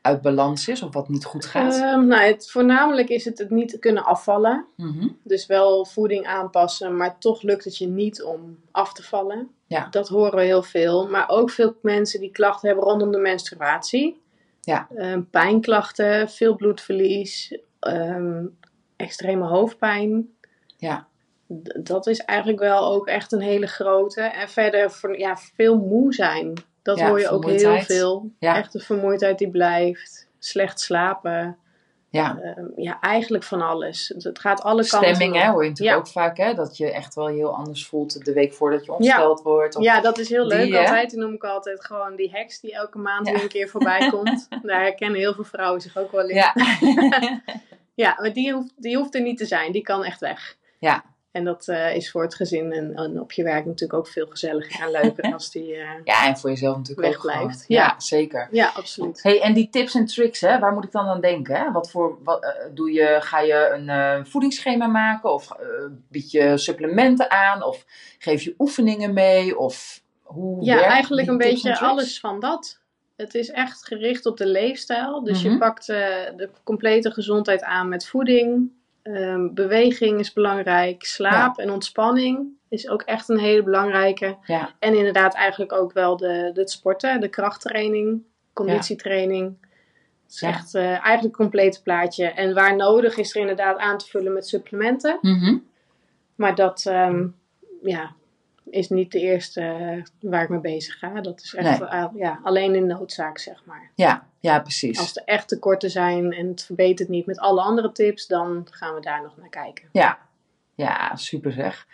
uit 0.00 0.22
balans 0.22 0.68
is 0.68 0.82
of 0.82 0.92
wat 0.92 1.08
niet 1.08 1.24
goed 1.24 1.46
gaat? 1.46 1.74
Ehm, 1.74 2.06
nou, 2.06 2.22
het, 2.22 2.50
voornamelijk 2.50 3.08
is 3.08 3.24
het 3.24 3.38
het 3.38 3.50
niet 3.50 3.78
kunnen 3.78 4.04
afvallen. 4.04 4.66
Mhm. 4.76 5.08
Dus 5.22 5.46
wel 5.46 5.84
voeding 5.84 6.26
aanpassen, 6.26 6.96
maar 6.96 7.18
toch 7.18 7.42
lukt 7.42 7.64
het 7.64 7.78
je 7.78 7.86
niet 7.86 8.22
om 8.22 8.58
af 8.70 8.92
te 8.92 9.02
vallen. 9.02 9.50
Ja. 9.66 9.86
Dat 9.90 10.08
horen 10.08 10.38
we 10.38 10.44
heel 10.44 10.62
veel. 10.62 11.08
Maar 11.08 11.28
ook 11.28 11.50
veel 11.50 11.74
mensen 11.82 12.20
die 12.20 12.30
klachten 12.30 12.68
hebben 12.68 12.86
rondom 12.86 13.12
de 13.12 13.18
menstruatie. 13.18 14.22
Ja. 14.64 14.88
Ehm, 14.96 15.22
pijnklachten, 15.30 16.28
veel 16.30 16.54
bloedverlies, 16.56 17.58
ehm, 17.80 18.44
extreme 18.96 19.46
hoofdpijn. 19.46 20.28
Ja. 20.76 21.06
D- 21.62 21.86
dat 21.86 22.06
is 22.06 22.18
eigenlijk 22.18 22.58
wel 22.60 22.92
ook 22.92 23.06
echt 23.06 23.32
een 23.32 23.40
hele 23.40 23.66
grote. 23.66 24.20
En 24.22 24.48
verder 24.48 24.90
voor, 24.90 25.18
ja, 25.18 25.36
veel 25.36 25.76
moe 25.78 26.14
zijn. 26.14 26.52
Dat 26.82 26.98
Ja, 26.98 27.08
hoor 27.08 27.20
je 27.20 27.28
ook 27.28 27.44
heel 27.46 27.80
veel. 27.80 28.30
Ja. 28.38 28.56
Echt 28.56 28.72
de 28.72 28.80
vermoeidheid 28.80 29.38
die 29.38 29.50
blijft. 29.50 30.28
Slecht 30.38 30.80
slapen. 30.80 31.56
Ja. 32.14 32.38
Ehm, 32.38 32.64
ja, 32.76 33.00
eigenlijk 33.00 33.44
van 33.44 33.60
alles. 33.62 34.12
Het- 34.18 34.38
gaat 34.38 34.62
alle 34.62 34.86
kanten 34.86 35.14
Stemming, 35.14 35.34
op. 35.36 35.42
hè, 35.42 35.50
hoor 35.50 35.62
je 35.62 35.68
natuurlijk 35.68 35.96
Ja. 35.96 36.02
ook 36.02 36.12
vaak, 36.12 36.36
hè? 36.36 36.54
Dat 36.54 36.76
je 36.76 36.90
echt 36.92 37.14
wel 37.14 37.26
heel 37.26 37.54
anders 37.56 37.86
voelt 37.86 38.24
de 38.24 38.32
week 38.32 38.54
voordat 38.54 38.84
je 38.84 38.92
omgesteld 38.92 39.42
wordt. 39.42 39.76
Of... 39.76 39.82
Ja, 39.84 40.00
dat 40.00 40.18
is 40.18 40.28
heel 40.28 40.48
Die, 40.48 40.58
leuk 40.58 40.72
hè? 40.72 40.78
altijd. 40.78 41.10
Die 41.10 41.18
noem 41.18 41.32
ik 41.34 41.44
altijd 41.44 41.84
gewoon 41.84 42.16
die 42.16 42.30
heks 42.30 42.60
die 42.60 42.74
elke 42.74 42.98
maand 42.98 43.30
weer 43.30 43.42
een 43.42 43.48
keer 43.48 43.68
voorbij 43.68 44.08
komt. 44.14 44.48
Daar 44.62 44.80
herkennen 44.80 45.18
heel 45.20 45.34
veel 45.34 45.44
vrouwen 45.44 45.80
zich 45.80 45.96
ook 45.96 46.12
wel 46.12 46.28
in. 46.28 46.34
Ja. 46.34 46.52
Ja, 47.96 48.16
maar 48.20 48.32
die 48.32 48.52
hoeft, 48.52 48.72
die 48.76 48.96
hoeft 48.96 49.14
er 49.14 49.20
niet 49.22 49.38
te 49.38 49.46
zijn. 49.46 49.72
Die 49.72 49.82
kan 49.82 50.04
echt 50.04 50.20
weg. 50.20 50.56
Ja. 50.78 51.04
En 51.34 51.44
dat 51.44 51.68
eh, 51.68 51.94
is 51.96 52.10
voor 52.10 52.22
het 52.22 52.34
gezin 52.34 52.72
en, 52.72 52.94
en 52.94 53.20
op 53.20 53.32
je 53.32 53.42
werk 53.42 53.64
natuurlijk 53.64 53.98
ook 53.98 54.08
veel 54.08 54.26
gezelliger 54.26 54.84
en 54.84 54.90
leuker 54.90 55.32
als 55.34 55.50
die... 55.50 55.74
eh, 55.74 55.88
ja, 56.04 56.26
en 56.26 56.36
voor 56.38 56.50
jezelf 56.50 56.76
natuurlijk 56.76 57.06
ook 57.06 57.20
gewoon. 57.30 57.48
Ja, 57.66 57.82
Ja. 57.82 57.94
zeker. 58.00 58.48
Ja, 58.50 58.70
absoluut. 58.74 59.22
Hey, 59.22 59.40
en 59.40 59.52
die 59.54 59.68
tips 59.70 59.94
en 59.94 60.06
tricks, 60.06 60.40
hè, 60.40 60.58
waar 60.58 60.72
moet 60.72 60.84
ik 60.84 60.92
dan 60.92 61.06
aan 61.06 61.20
denken? 61.20 61.56
Hè? 61.56 61.70
Wat 61.72 61.90
voor, 61.90 62.18
wat, 62.22 62.42
eh, 62.44 62.50
doe 62.74 62.92
je, 62.92 63.16
ga 63.20 63.40
je 63.40 63.70
een 63.86 64.26
voedingsschema 64.26 64.86
maken? 64.86 65.32
Of 65.32 65.48
bied 66.08 66.30
je 66.30 66.56
supplementen 66.58 67.30
aan? 67.30 67.62
Of 67.62 67.84
geef 68.18 68.42
je 68.42 68.54
oefeningen 68.58 69.12
mee? 69.12 69.58
Of 69.58 70.02
hoe 70.22 70.64
Ja, 70.64 70.74
werkt 70.74 70.90
eigenlijk 70.92 71.28
een 71.28 71.38
beetje 71.38 71.78
alles 71.78 72.20
van 72.20 72.40
dat. 72.40 72.78
Het 73.16 73.34
is 73.34 73.50
echt 73.50 73.86
gericht 73.86 74.26
op 74.26 74.36
de 74.36 74.46
leefstijl. 74.46 75.22
Dus 75.24 75.42
Mhm. 75.42 75.52
je 75.52 75.58
pakt 75.58 75.88
eh, 75.88 75.96
de 76.36 76.50
complete 76.64 77.10
gezondheid 77.10 77.62
aan 77.62 77.88
met 77.88 78.06
voeding. 78.06 78.70
Ehm, 79.04 79.54
beweging 79.54 80.18
is 80.18 80.32
belangrijk. 80.32 81.04
Slaap 81.04 81.58
en 81.58 81.70
ontspanning 81.70 82.48
is 82.68 82.88
ook 82.88 83.02
echt 83.02 83.28
een 83.28 83.38
hele 83.38 83.62
belangrijke. 83.62 84.36
Ja. 84.46 84.74
En 84.78 84.96
inderdaad 84.96 85.34
eigenlijk 85.34 85.72
ook 85.72 85.92
wel 85.92 86.16
de, 86.16 86.50
het 86.54 86.70
sporten, 86.70 87.20
de 87.20 87.28
krachttraining, 87.28 88.22
conditietraining. 88.52 89.56
Het 90.22 90.32
is 90.34 90.42
echt 90.42 90.74
eh, 90.74 90.82
eigenlijk 90.84 91.22
een 91.22 91.30
complete 91.30 91.82
plaatje. 91.82 92.26
En 92.26 92.54
waar 92.54 92.76
nodig 92.76 93.16
is 93.16 93.34
er 93.34 93.40
inderdaad 93.40 93.78
aan 93.78 93.98
te 93.98 94.06
vullen 94.06 94.32
met 94.32 94.46
supplementen. 94.46 95.18
Mhm. 95.20 95.56
Maar 96.34 96.54
dat 96.54 96.84
ehm, 96.86 97.26
ja, 97.82 98.12
is 98.70 98.88
niet 98.88 99.12
de 99.12 99.20
eerste 99.20 99.60
eh, 99.60 100.30
waar 100.30 100.42
ik 100.42 100.48
mee 100.48 100.60
bezig 100.60 100.98
ga. 100.98 101.20
Dat 101.20 101.40
is 101.40 101.54
echt 101.54 101.80
Nee. 101.80 101.88
eh, 101.88 102.06
ja, 102.14 102.40
alleen 102.42 102.74
in 102.74 102.86
noodzaak, 102.86 103.38
zeg 103.38 103.62
maar. 103.64 103.90
ja, 103.94 104.26
ja, 104.40 104.60
precies. 104.60 104.98
Als 104.98 105.16
er 105.16 105.22
echt 105.24 105.48
tekorten 105.48 105.90
zijn 105.90 106.32
en 106.32 106.46
het 106.48 106.64
verbetert 106.64 107.08
niet 107.08 107.26
met 107.26 107.38
alle 107.38 107.60
andere 107.60 107.92
tips, 107.92 108.26
dan 108.26 108.66
gaan 108.70 108.94
we 108.94 109.00
daar 109.00 109.22
nog 109.22 109.36
naar 109.36 109.48
kijken. 109.48 109.88
Ja. 109.92 110.18
ja, 110.74 111.16
super 111.16 111.52
zeg. 111.52 111.86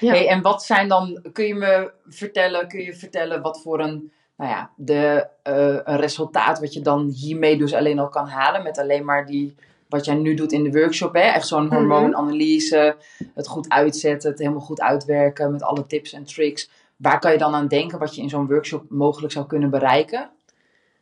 Ja. 0.00 0.12
Hey, 0.12 0.28
en 0.28 0.42
wat 0.42 0.64
zijn 0.64 0.88
dan, 0.88 1.24
kun 1.32 1.44
je 1.46 1.54
me 1.54 1.90
vertellen, 2.08 2.68
kun 2.68 2.80
je 2.82 2.94
vertellen 2.94 3.42
wat 3.42 3.62
voor 3.62 3.80
een, 3.80 4.12
nou 4.36 4.50
ja, 4.50 4.70
de, 4.76 5.26
eh, 5.42 5.78
een 5.84 5.96
resultaat 5.96 6.58
wat 6.60 6.72
je 6.72 6.80
dan 6.80 7.08
hiermee 7.08 7.56
dus 7.58 7.74
alleen 7.74 7.98
al 7.98 8.08
kan 8.08 8.28
halen 8.28 8.62
met 8.62 8.78
alleen 8.78 9.04
maar 9.04 9.26
die, 9.26 9.54
wat 9.88 10.04
jij 10.04 10.14
nu 10.14 10.34
doet 10.34 10.52
in 10.52 10.64
de 10.64 10.78
workshop, 10.80 11.14
hè? 11.14 11.20
echt 11.20 11.46
zo'n 11.46 11.64
Mhm. 11.64 11.74
hormoonanalyse, 11.74 12.96
het 13.34 13.46
goed 13.48 13.68
uitzetten, 13.68 14.30
het 14.30 14.38
helemaal 14.38 14.60
goed 14.60 14.80
uitwerken 14.80 15.52
met 15.52 15.62
alle 15.62 15.86
tips 15.86 16.12
en 16.12 16.24
tricks. 16.24 16.70
Waar 16.96 17.18
kan 17.18 17.32
je 17.32 17.38
dan 17.38 17.54
aan 17.54 17.68
denken 17.68 17.98
wat 17.98 18.14
je 18.14 18.22
in 18.22 18.28
zo'n 18.28 18.46
workshop 18.46 18.84
mogelijk 18.88 19.32
zou 19.32 19.46
kunnen 19.46 19.70
bereiken? 19.70 20.30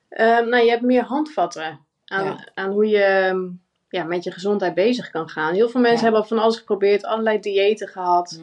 Ehm, 0.09 0.49
nou, 0.49 0.65
je 0.65 0.71
hebt 0.71 0.83
meer 0.83 1.03
handvatten 1.03 1.81
aan, 2.07 2.25
Ja. 2.25 2.49
aan 2.55 2.71
hoe 2.71 2.87
je 2.89 3.03
ehm, 3.03 3.45
ja, 3.89 4.05
met 4.05 4.25
je 4.25 4.31
gezondheid 4.31 4.75
bezig 4.75 5.11
kan 5.11 5.29
gaan. 5.29 5.55
Heel 5.55 5.69
veel 5.69 5.81
mensen 5.81 6.07
Ja. 6.07 6.13
hebben 6.13 6.29
van 6.29 6.39
alles 6.39 6.57
geprobeerd, 6.57 7.05
allerlei 7.05 7.41
diëten 7.41 7.89
gehad. 7.89 8.41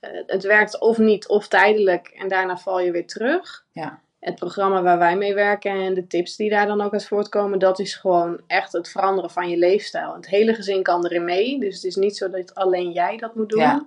Eh, 0.00 0.10
het 0.26 0.42
werkt 0.42 0.80
of 0.80 0.98
niet, 0.98 1.28
of 1.28 1.48
tijdelijk. 1.48 2.08
En 2.08 2.28
daarna 2.28 2.56
val 2.56 2.80
je 2.80 2.90
weer 2.90 3.06
terug. 3.06 3.64
Ja. 3.72 4.00
Het 4.28 4.36
programma 4.38 4.82
waar 4.82 4.98
wij 4.98 5.16
mee 5.16 5.34
werken 5.34 5.70
en 5.72 5.94
de 5.94 6.06
tips 6.06 6.36
die 6.36 6.50
daar 6.50 6.66
dan 6.66 6.80
ook 6.80 6.92
uit 6.92 7.06
voortkomen, 7.06 7.58
dat 7.58 7.78
is 7.78 7.94
gewoon 7.94 8.40
echt 8.46 8.72
het 8.72 8.88
veranderen 8.88 9.30
van 9.30 9.48
je 9.50 9.56
leefstijl. 9.56 10.14
Het 10.14 10.28
hele 10.28 10.54
gezin 10.54 10.82
kan 10.82 11.04
erin 11.04 11.24
mee. 11.24 11.60
Dus 11.60 11.74
het 11.74 11.84
is 11.84 11.96
niet 11.96 12.16
zo 12.16 12.30
dat 12.30 12.54
alleen 12.54 12.90
jij 12.92 13.16
dat 13.16 13.34
moet 13.34 13.48
doen. 13.48 13.60
Ja, 13.60 13.86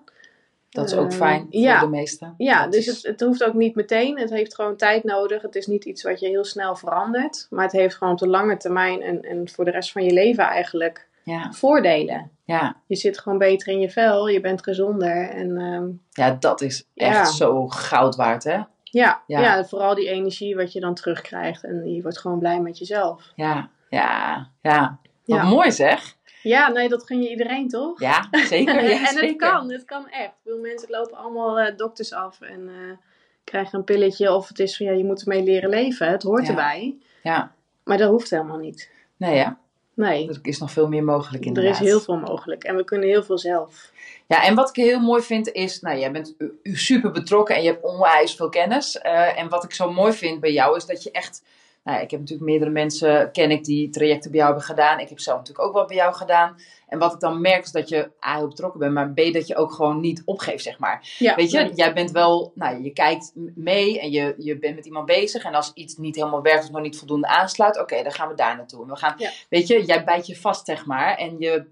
Dat 0.69 0.85
is 0.85 0.95
ook 0.95 1.11
Eh, 1.11 1.17
fijn 1.17 1.39
voor 1.51 1.59
ja. 1.59 1.79
de 1.79 1.87
meesten. 1.87 2.33
Ja, 2.37 2.63
Dat 2.63 2.71
dus 2.71 2.87
is- 2.87 2.95
het, 2.95 3.05
het 3.05 3.19
hoeft 3.21 3.43
ook 3.43 3.53
niet 3.53 3.75
meteen. 3.75 4.19
Het 4.19 4.29
heeft 4.29 4.55
gewoon 4.55 4.75
tijd 4.75 5.03
nodig. 5.03 5.41
Het 5.41 5.55
is 5.55 5.67
niet 5.67 5.85
iets 5.85 6.03
wat 6.03 6.19
je 6.19 6.27
heel 6.27 6.45
snel 6.45 6.75
verandert. 6.75 7.47
Maar 7.49 7.63
het 7.63 7.71
heeft 7.73 7.95
gewoon 7.95 8.13
op 8.13 8.19
de 8.19 8.27
lange 8.27 8.57
termijn 8.57 9.01
en, 9.01 9.21
en 9.21 9.49
voor 9.49 9.65
de 9.65 9.71
rest 9.71 9.91
van 9.91 10.03
je 10.03 10.13
leven 10.13 10.43
eigenlijk 10.43 11.07
ja, 11.23 11.51
voordelen. 11.51 12.31
ja. 12.45 12.75
Je 12.85 12.95
zit 12.95 13.19
gewoon 13.19 13.37
beter 13.37 13.67
in 13.73 13.79
je 13.79 13.89
vel, 13.89 14.27
je 14.27 14.39
bent 14.41 14.63
gezonder. 14.63 15.29
En 15.29 15.57
ehm, 15.57 15.87
ja, 16.09 16.37
dat 16.39 16.61
is 16.61 16.85
Ja. 16.93 17.07
echt 17.07 17.31
zo 17.33 17.67
goud 17.67 18.15
waard, 18.15 18.43
hè? 18.43 18.59
Ja, 18.91 19.23
Ja. 19.27 19.41
ja. 19.41 19.65
vooral 19.65 19.95
die 19.95 20.09
energie 20.09 20.55
wat 20.55 20.73
je 20.73 20.79
dan 20.79 20.93
terugkrijgt. 20.95 21.63
En 21.63 21.93
je 21.93 22.01
wordt 22.01 22.19
gewoon 22.19 22.39
blij 22.39 22.59
met 22.61 22.77
jezelf. 22.77 23.31
Ja, 23.35 23.69
ja, 23.89 24.49
ja. 24.61 24.99
Wat 25.25 25.37
Ja. 25.37 25.43
mooi 25.43 25.71
zeg. 25.71 26.15
Ja, 26.43 26.67
nee, 26.69 26.89
dat 26.89 27.03
gun 27.05 27.21
je 27.21 27.29
iedereen 27.29 27.67
toch? 27.67 27.99
Ja, 27.99 28.27
zeker. 28.31 28.83
Ja, 28.89 29.09
en 29.09 29.27
het 29.27 29.35
kan, 29.35 29.71
het 29.71 29.85
kan 29.85 30.07
echt. 30.09 30.33
Veel 30.43 30.59
mensen 30.59 30.89
lopen 30.89 31.17
allemaal 31.17 31.59
eh, 31.59 31.77
dokters 31.77 32.13
af 32.13 32.41
en 32.41 32.67
eh, 32.67 32.97
krijgen 33.43 33.79
een 33.79 33.85
pilletje. 33.85 34.33
Of 34.33 34.47
het 34.47 34.59
is 34.59 34.77
van 34.77 34.85
ja, 34.85 34.91
je 34.91 35.03
moet 35.05 35.21
ermee 35.21 35.43
leren 35.43 35.69
leven. 35.69 36.07
Het 36.09 36.23
hoort 36.23 36.47
erbij. 36.47 36.95
Ja, 37.23 37.51
Maar 37.83 37.97
dat 37.97 38.09
hoeft 38.09 38.29
helemaal 38.29 38.57
niet. 38.57 38.89
nee 39.17 39.35
ja. 39.35 39.59
Nee, 39.93 40.29
Er 40.29 40.39
is 40.41 40.59
nog 40.59 40.71
veel 40.71 40.87
meer 40.87 41.03
mogelijk 41.03 41.41
er 41.41 41.47
inderdaad. 41.47 41.73
is 41.73 41.79
heel 41.79 41.99
veel 41.99 42.17
mogelijk. 42.17 42.63
En 42.63 42.75
we 42.75 42.83
kunnen 42.83 43.07
heel 43.09 43.23
veel 43.23 43.37
zelf. 43.37 43.91
Ja, 44.31 44.43
en 44.43 44.55
wat 44.55 44.69
ik 44.69 44.75
heel 44.75 44.99
mooi 44.99 45.21
vind 45.21 45.51
is, 45.51 45.79
nou, 45.79 45.99
jij 45.99 46.11
bent 46.11 46.35
super 46.63 47.11
betrokken 47.11 47.55
en 47.55 47.63
je 47.63 47.69
hebt 47.69 47.83
onwijs 47.83 48.35
veel 48.35 48.49
kennis. 48.49 48.97
Eh, 48.97 49.39
en 49.39 49.49
wat 49.49 49.63
ik 49.63 49.73
zo 49.73 49.91
mooi 49.91 50.13
vind 50.13 50.39
bij 50.39 50.51
jou 50.51 50.75
is 50.75 50.85
dat 50.85 51.03
je 51.03 51.11
echt, 51.11 51.43
nou, 51.83 52.01
ik 52.01 52.11
heb 52.11 52.19
natuurlijk 52.19 52.49
meerdere 52.49 52.71
mensen, 52.71 53.31
ken 53.31 53.51
ik, 53.51 53.63
die 53.63 53.89
trajecten 53.89 54.31
bij 54.31 54.39
jou 54.39 54.51
hebben 54.51 54.69
gedaan. 54.69 54.99
Ik 54.99 55.09
heb 55.09 55.19
zelf 55.19 55.37
natuurlijk 55.37 55.67
ook 55.67 55.73
wat 55.73 55.87
bij 55.87 55.95
jou 55.95 56.13
gedaan. 56.13 56.55
En 56.87 56.99
wat 56.99 57.13
ik 57.13 57.19
dan 57.19 57.41
merk 57.41 57.63
is 57.63 57.71
dat 57.71 57.89
je 57.89 58.11
A, 58.25 58.37
heel 58.37 58.47
betrokken 58.47 58.79
bent, 58.79 58.93
maar 58.93 59.11
B, 59.11 59.33
dat 59.33 59.47
je 59.47 59.55
ook 59.55 59.71
gewoon 59.71 59.99
niet 59.99 60.21
opgeeft, 60.25 60.63
zeg 60.63 60.79
maar. 60.79 61.15
Ja, 61.17 61.35
Weet 61.35 61.51
je, 61.51 61.59
nee. 61.59 61.73
jij 61.73 61.93
bent 61.93 62.11
wel, 62.11 62.51
nou, 62.55 62.83
je 62.83 62.93
kijkt 62.93 63.31
mee 63.55 63.99
en 63.99 64.11
je, 64.11 64.35
je 64.37 64.57
bent 64.59 64.75
met 64.75 64.85
iemand 64.85 65.05
bezig. 65.05 65.43
En 65.43 65.53
als 65.55 65.71
iets 65.73 65.97
niet 65.97 66.15
helemaal 66.15 66.41
werkt 66.41 66.63
of 66.63 66.71
nog 66.71 66.81
niet 66.81 66.97
voldoende 66.97 67.27
aansluit, 67.27 67.79
oké, 67.79 68.03
dan 68.03 68.11
gaan 68.11 68.27
we 68.29 68.35
daar 68.35 68.55
naartoe. 68.55 68.83
En 68.83 68.89
we 68.89 68.95
gaan, 68.95 69.13
Ja. 69.17 69.29
weet 69.49 69.67
je, 69.67 69.85
jij 69.85 70.03
bijt 70.03 70.27
je 70.27 70.35
vast, 70.35 70.65
zeg 70.65 70.85
maar. 70.85 71.15
En 71.17 71.35
je, 71.39 71.65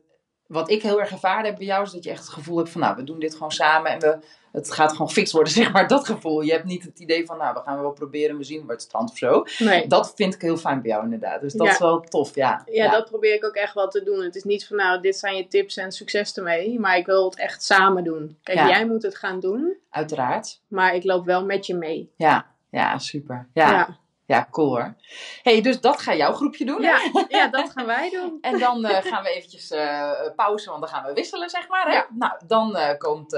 wat 0.50 0.70
ik 0.70 0.82
heel 0.82 1.00
erg 1.00 1.12
ervaren 1.12 1.46
heb 1.46 1.58
bij 1.58 1.66
jou, 1.66 1.84
is 1.84 1.92
dat 1.92 2.04
je 2.04 2.10
echt 2.10 2.20
het 2.20 2.30
gevoel 2.30 2.58
hebt 2.58 2.70
van, 2.70 2.82
nou, 2.82 2.96
we 2.96 3.04
doen 3.04 3.20
dit 3.20 3.34
gewoon 3.34 3.52
samen 3.52 3.92
en 3.92 4.00
we, 4.00 4.18
het 4.52 4.72
gaat 4.72 4.92
gewoon 4.92 5.10
fix 5.12 5.32
worden, 5.32 5.54
zeg 5.62 5.72
maar, 5.72 5.88
dat 5.88 6.06
gevoel. 6.06 6.42
Je 6.42 6.52
hebt 6.52 6.64
niet 6.66 6.84
het 6.84 7.00
idee 7.00 7.26
van, 7.26 7.38
nou, 7.38 7.54
we 7.54 7.60
gaan 7.66 7.82
wel 7.82 7.92
proberen, 7.92 8.38
we 8.38 8.44
zien 8.44 8.60
waar 8.66 8.76
het 8.76 8.82
strand 8.82 9.10
of 9.10 9.18
zo. 9.18 9.44
Nee. 9.60 9.88
Dat 9.88 10.14
vind 10.16 10.34
ik 10.34 10.42
heel 10.42 10.58
fijn 10.58 10.82
bij 10.82 10.92
jou 10.92 11.04
inderdaad. 11.04 11.42
Dus 11.42 11.54
dat 11.54 11.68
Ja. 11.68 11.74
is 11.74 11.80
wel 11.80 12.00
tof, 12.00 12.36
ja. 12.36 12.64
Ja, 12.66 12.92
dat 12.92 13.06
probeer 13.10 13.34
ik 13.34 13.46
ook 13.46 13.56
echt 13.56 13.74
wel 13.74 13.88
te 13.88 14.04
doen. 14.04 14.24
Het 14.24 14.36
is 14.36 14.44
niet 14.44 14.68
van 14.68 14.78
nou, 14.78 15.02
dit 15.02 15.18
zijn 15.18 15.36
je 15.36 15.48
tips 15.48 15.78
en 15.78 15.92
succes 15.92 16.34
ermee. 16.38 16.80
Maar 16.80 16.98
ik 16.98 17.06
wil 17.06 17.26
het 17.26 17.40
echt 17.40 17.64
samen 17.64 18.04
doen. 18.04 18.38
Kijk, 18.44 18.58
Ja. 18.58 18.68
jij 18.68 18.86
moet 18.88 19.04
het 19.04 19.16
gaan 19.16 19.40
doen. 19.40 19.78
Uiteraard. 19.90 20.62
Maar 20.68 20.96
ik 20.96 21.04
loop 21.04 21.26
wel 21.26 21.46
met 21.46 21.66
je 21.66 21.76
mee. 21.76 22.12
Ja, 22.16 22.46
ja, 22.70 22.98
super. 22.98 23.48
Ja, 23.54 23.98
ja. 24.36 24.48
cool 24.52 24.70
hoor. 24.70 24.96
hey, 25.44 25.62
dus 25.62 25.82
dat 25.82 26.02
gaat 26.02 26.18
jouw 26.18 26.34
groepje 26.34 26.66
doen, 26.66 26.84
hè? 26.84 26.98
Ja, 27.28 27.48
dat 27.48 27.72
gaan 27.76 27.86
wij 27.86 28.10
doen. 28.20 28.38
En 28.42 28.60
dan 28.60 28.86
eh, 28.86 29.06
gaan 29.12 29.24
we 29.24 29.30
eventjes 29.30 29.72
eh 29.72 30.12
pauze, 30.36 30.70
want 30.70 30.82
dan 30.82 30.90
gaan 30.90 31.06
we 31.06 31.14
wisselen, 31.14 31.50
zeg 31.50 31.68
maar. 31.68 31.88
Hè? 31.88 31.94
Ja. 31.94 32.08
Nou, 32.10 32.34
dan 32.48 32.76
eh, 32.76 32.98
komt 32.98 33.32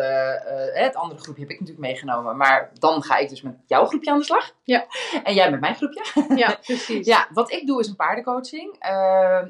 het 0.74 0.96
andere 0.96 1.22
groepje, 1.22 1.42
heb 1.42 1.52
ik 1.52 1.60
natuurlijk 1.60 1.88
meegenomen. 1.88 2.38
Maar 2.38 2.72
dan 2.80 3.04
ga 3.04 3.18
ik 3.18 3.30
dus 3.30 3.42
met 3.42 3.56
jouw 3.68 3.86
groepje 3.86 4.12
aan 4.12 4.18
de 4.18 4.24
slag. 4.24 4.52
Ja. 4.64 4.86
En 5.24 5.34
jij 5.34 5.52
met 5.52 5.60
mijn 5.60 5.76
groepje. 5.76 6.26
Ja, 6.36 6.58
precies. 6.66 7.06
Ja, 7.06 7.28
wat 7.34 7.52
ik 7.52 7.68
doe 7.68 7.80
is 7.80 7.88
een 7.88 7.96
paardencoaching. 7.96 8.76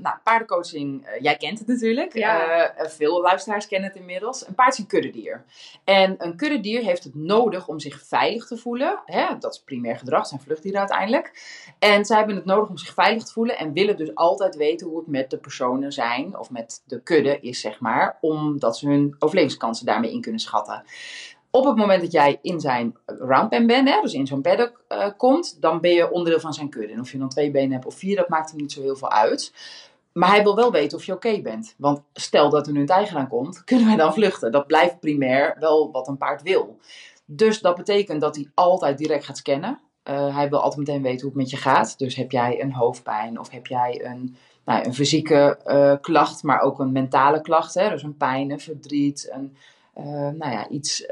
Nou, 0.01 0.15
paardencoaching, 0.23 1.07
jij 1.19 1.37
kent 1.37 1.59
het 1.59 1.67
natuurlijk. 1.67 2.13
Ja. 2.13 2.73
Veel 2.77 3.21
luisteraars 3.21 3.67
kennen 3.67 3.89
het 3.89 3.97
inmiddels. 3.99 4.47
Een 4.47 4.55
paard 4.55 4.73
is 4.73 4.79
een 4.79 4.87
kuddedier. 4.87 5.43
En 5.83 6.15
een 6.17 6.35
kuddedier 6.35 6.81
heeft 6.83 7.03
het 7.03 7.15
nodig 7.15 7.67
om 7.67 7.79
zich 7.79 8.01
veilig 8.07 8.47
te 8.47 8.57
voelen. 8.57 8.99
Hè? 9.05 9.37
Dat 9.39 9.53
is 9.53 9.63
primair 9.63 9.97
gedrag, 9.97 10.27
zijn 10.27 10.41
vluchtdieren 10.41 10.79
uiteindelijk. 10.79 11.30
En 11.79 12.05
zij 12.05 12.17
hebben 12.17 12.35
het 12.35 12.45
nodig 12.45 12.69
om 12.69 12.77
zich 12.77 12.93
veilig 12.93 13.23
te 13.23 13.31
voelen. 13.31 13.57
En 13.57 13.73
willen 13.73 13.97
dus 13.97 14.15
altijd 14.15 14.55
weten 14.55 14.87
hoe 14.87 14.97
het 14.97 15.07
met 15.07 15.29
de 15.29 15.37
personen 15.37 15.91
zijn. 15.91 16.37
Of 16.39 16.49
met 16.49 16.81
de 16.85 17.01
kudde 17.01 17.39
is, 17.39 17.59
zeg 17.59 17.79
maar. 17.79 18.17
Omdat 18.21 18.77
ze 18.77 18.87
hun 18.87 19.15
overlevingskansen 19.19 19.85
daarmee 19.85 20.11
in 20.11 20.21
kunnen 20.21 20.41
schatten. 20.41 20.83
Op 21.49 21.65
het 21.65 21.75
moment 21.75 22.01
dat 22.01 22.11
jij 22.11 22.39
in 22.41 22.59
zijn 22.59 22.97
roundpen 23.05 23.67
bent, 23.67 23.89
hè, 23.89 24.01
dus 24.01 24.13
in 24.13 24.27
zo'n 24.27 24.41
paddock 24.41 24.83
uh, 24.89 25.07
komt, 25.17 25.61
dan 25.61 25.81
ben 25.81 25.91
je 25.91 26.11
onderdeel 26.11 26.39
van 26.39 26.53
zijn 26.53 26.69
kudde. 26.69 26.93
En 26.93 26.99
of 26.99 27.11
je 27.11 27.17
dan 27.17 27.29
twee 27.29 27.51
benen 27.51 27.71
hebt 27.71 27.85
of 27.85 27.95
vier, 27.95 28.15
dat 28.15 28.29
maakt 28.29 28.49
hem 28.49 28.59
niet 28.59 28.71
zo 28.71 28.81
heel 28.81 28.95
veel 28.95 29.11
uit. 29.11 29.53
Maar 30.13 30.29
hij 30.29 30.43
wil 30.43 30.55
wel 30.55 30.71
weten 30.71 30.97
of 30.97 31.05
je 31.05 31.13
oké 31.13 31.41
bent. 31.41 31.75
Want 31.77 32.01
stel 32.13 32.49
dat 32.49 32.67
er 32.67 32.73
nu 32.73 32.79
een 32.79 32.85
tijger 32.85 33.17
aan 33.17 33.27
komt, 33.27 33.63
kunnen 33.65 33.87
wij 33.87 33.95
dan 33.95 34.13
vluchten? 34.13 34.51
Dat 34.51 34.67
blijft 34.67 34.99
primair 34.99 35.55
wel 35.59 35.91
wat 35.91 36.07
een 36.07 36.17
paard 36.17 36.41
wil. 36.41 36.79
Dus 37.25 37.59
dat 37.59 37.75
betekent 37.75 38.21
dat 38.21 38.35
hij 38.35 38.51
altijd 38.53 38.97
direct 38.97 39.25
gaat 39.25 39.37
scannen. 39.37 39.79
Uh, 40.09 40.35
hij 40.35 40.49
wil 40.49 40.61
altijd 40.61 40.87
meteen 40.87 41.01
weten 41.01 41.21
hoe 41.21 41.29
het 41.29 41.37
met 41.37 41.49
je 41.49 41.57
gaat. 41.57 41.99
Dus 41.99 42.15
heb 42.15 42.31
jij 42.31 42.61
een 42.61 42.73
hoofdpijn 42.73 43.39
of 43.39 43.49
heb 43.49 43.67
jij 43.67 44.05
een, 44.05 44.35
nou, 44.65 44.85
een 44.85 44.93
fysieke 44.93 45.59
uh, 45.65 45.93
klacht, 46.01 46.43
maar 46.43 46.61
ook 46.61 46.79
een 46.79 46.91
mentale 46.91 47.41
klacht. 47.41 47.73
Hè? 47.73 47.89
Dus 47.89 48.03
een 48.03 48.17
pijn, 48.17 48.51
een 48.51 48.59
verdriet, 48.59 49.29
een, 49.31 49.55
uh, 49.97 50.05
nou 50.29 50.51
ja, 50.51 50.69
iets 50.69 51.03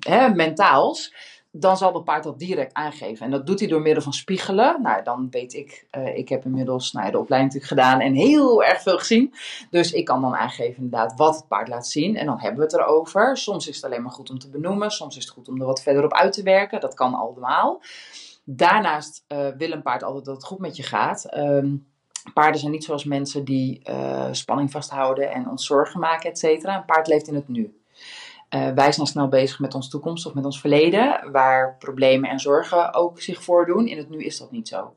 hè, 0.00 0.34
mentaals 0.34 1.14
dan 1.52 1.76
zal 1.76 1.94
het 1.94 2.04
paard 2.04 2.24
dat 2.24 2.38
direct 2.38 2.74
aangeven. 2.74 3.24
En 3.24 3.30
dat 3.30 3.46
doet 3.46 3.60
hij 3.60 3.68
door 3.68 3.80
middel 3.80 4.02
van 4.02 4.12
spiegelen. 4.12 4.82
Nou, 4.82 5.02
dan 5.02 5.26
weet 5.30 5.54
ik, 5.54 5.86
uh, 5.98 6.16
ik 6.16 6.28
heb 6.28 6.44
inmiddels 6.44 6.92
nou, 6.92 7.10
de 7.10 7.18
opleiding 7.18 7.52
natuurlijk 7.52 7.82
gedaan 7.82 8.06
en 8.06 8.14
heel 8.14 8.64
erg 8.64 8.82
veel 8.82 8.98
gezien. 8.98 9.34
Dus 9.70 9.92
ik 9.92 10.04
kan 10.04 10.20
dan 10.20 10.36
aangeven 10.36 10.82
inderdaad 10.82 11.16
wat 11.16 11.36
het 11.36 11.48
paard 11.48 11.68
laat 11.68 11.86
zien. 11.86 12.16
En 12.16 12.26
dan 12.26 12.38
hebben 12.38 12.58
we 12.58 12.64
het 12.64 12.74
erover. 12.74 13.36
Soms 13.36 13.68
is 13.68 13.76
het 13.76 13.84
alleen 13.84 14.02
maar 14.02 14.12
goed 14.12 14.30
om 14.30 14.38
te 14.38 14.50
benoemen. 14.50 14.90
Soms 14.90 15.16
is 15.16 15.24
het 15.24 15.32
goed 15.32 15.48
om 15.48 15.60
er 15.60 15.66
wat 15.66 15.82
verder 15.82 16.04
op 16.04 16.14
uit 16.14 16.32
te 16.32 16.42
werken. 16.42 16.80
Dat 16.80 16.94
kan 16.94 17.14
allemaal. 17.14 17.82
Daarnaast 18.44 19.24
uh, 19.28 19.48
wil 19.56 19.72
een 19.72 19.82
paard 19.82 20.02
altijd 20.02 20.24
dat 20.24 20.34
het 20.34 20.44
goed 20.44 20.58
met 20.58 20.76
je 20.76 20.82
gaat. 20.82 21.36
Um, 21.36 21.86
paarden 22.34 22.60
zijn 22.60 22.72
niet 22.72 22.84
zoals 22.84 23.04
mensen 23.04 23.44
die 23.44 23.80
uh, 23.90 24.28
spanning 24.30 24.70
vasthouden 24.70 25.30
en 25.30 25.48
ons 25.48 25.66
zorgen 25.66 26.00
maken, 26.00 26.30
et 26.30 26.38
cetera. 26.38 26.76
Een 26.76 26.84
paard 26.84 27.06
leeft 27.06 27.28
in 27.28 27.34
het 27.34 27.48
nu. 27.48 27.79
Uh, 28.54 28.70
wij 28.70 28.92
zijn 28.92 29.06
snel 29.06 29.28
bezig 29.28 29.58
met 29.58 29.74
onze 29.74 29.90
toekomst 29.90 30.26
of 30.26 30.34
met 30.34 30.44
ons 30.44 30.60
verleden, 30.60 31.30
waar 31.32 31.76
problemen 31.78 32.30
en 32.30 32.38
zorgen 32.38 32.94
ook 32.94 33.20
zich 33.20 33.42
voordoen. 33.42 33.86
In 33.86 33.96
het 33.96 34.10
nu 34.10 34.24
is 34.24 34.38
dat 34.38 34.50
niet 34.50 34.68
zo. 34.68 34.94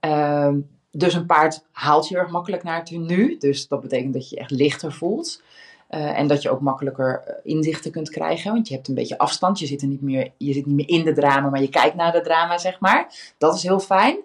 Uh, 0.00 0.52
dus 0.90 1.14
een 1.14 1.26
paard 1.26 1.64
haalt 1.72 2.08
je 2.08 2.16
erg 2.16 2.30
makkelijk 2.30 2.62
naar 2.62 2.78
het 2.78 2.90
nu. 2.90 3.36
Dus 3.38 3.68
dat 3.68 3.80
betekent 3.80 4.12
dat 4.12 4.28
je 4.28 4.34
je 4.34 4.40
echt 4.40 4.50
lichter 4.50 4.92
voelt. 4.92 5.42
Uh, 5.90 6.18
en 6.18 6.26
dat 6.26 6.42
je 6.42 6.50
ook 6.50 6.60
makkelijker 6.60 7.40
inzichten 7.42 7.90
kunt 7.90 8.10
krijgen. 8.10 8.52
Want 8.52 8.68
je 8.68 8.74
hebt 8.74 8.88
een 8.88 8.94
beetje 8.94 9.18
afstand. 9.18 9.58
Je 9.58 9.66
zit, 9.66 9.82
er 9.82 9.88
niet 9.88 10.02
meer, 10.02 10.30
je 10.36 10.52
zit 10.52 10.66
niet 10.66 10.76
meer 10.76 10.88
in 10.88 11.04
de 11.04 11.12
drama, 11.12 11.48
maar 11.48 11.60
je 11.60 11.68
kijkt 11.68 11.94
naar 11.94 12.12
de 12.12 12.20
drama, 12.20 12.58
zeg 12.58 12.80
maar. 12.80 13.32
Dat 13.38 13.54
is 13.54 13.62
heel 13.62 13.80
fijn. 13.80 14.16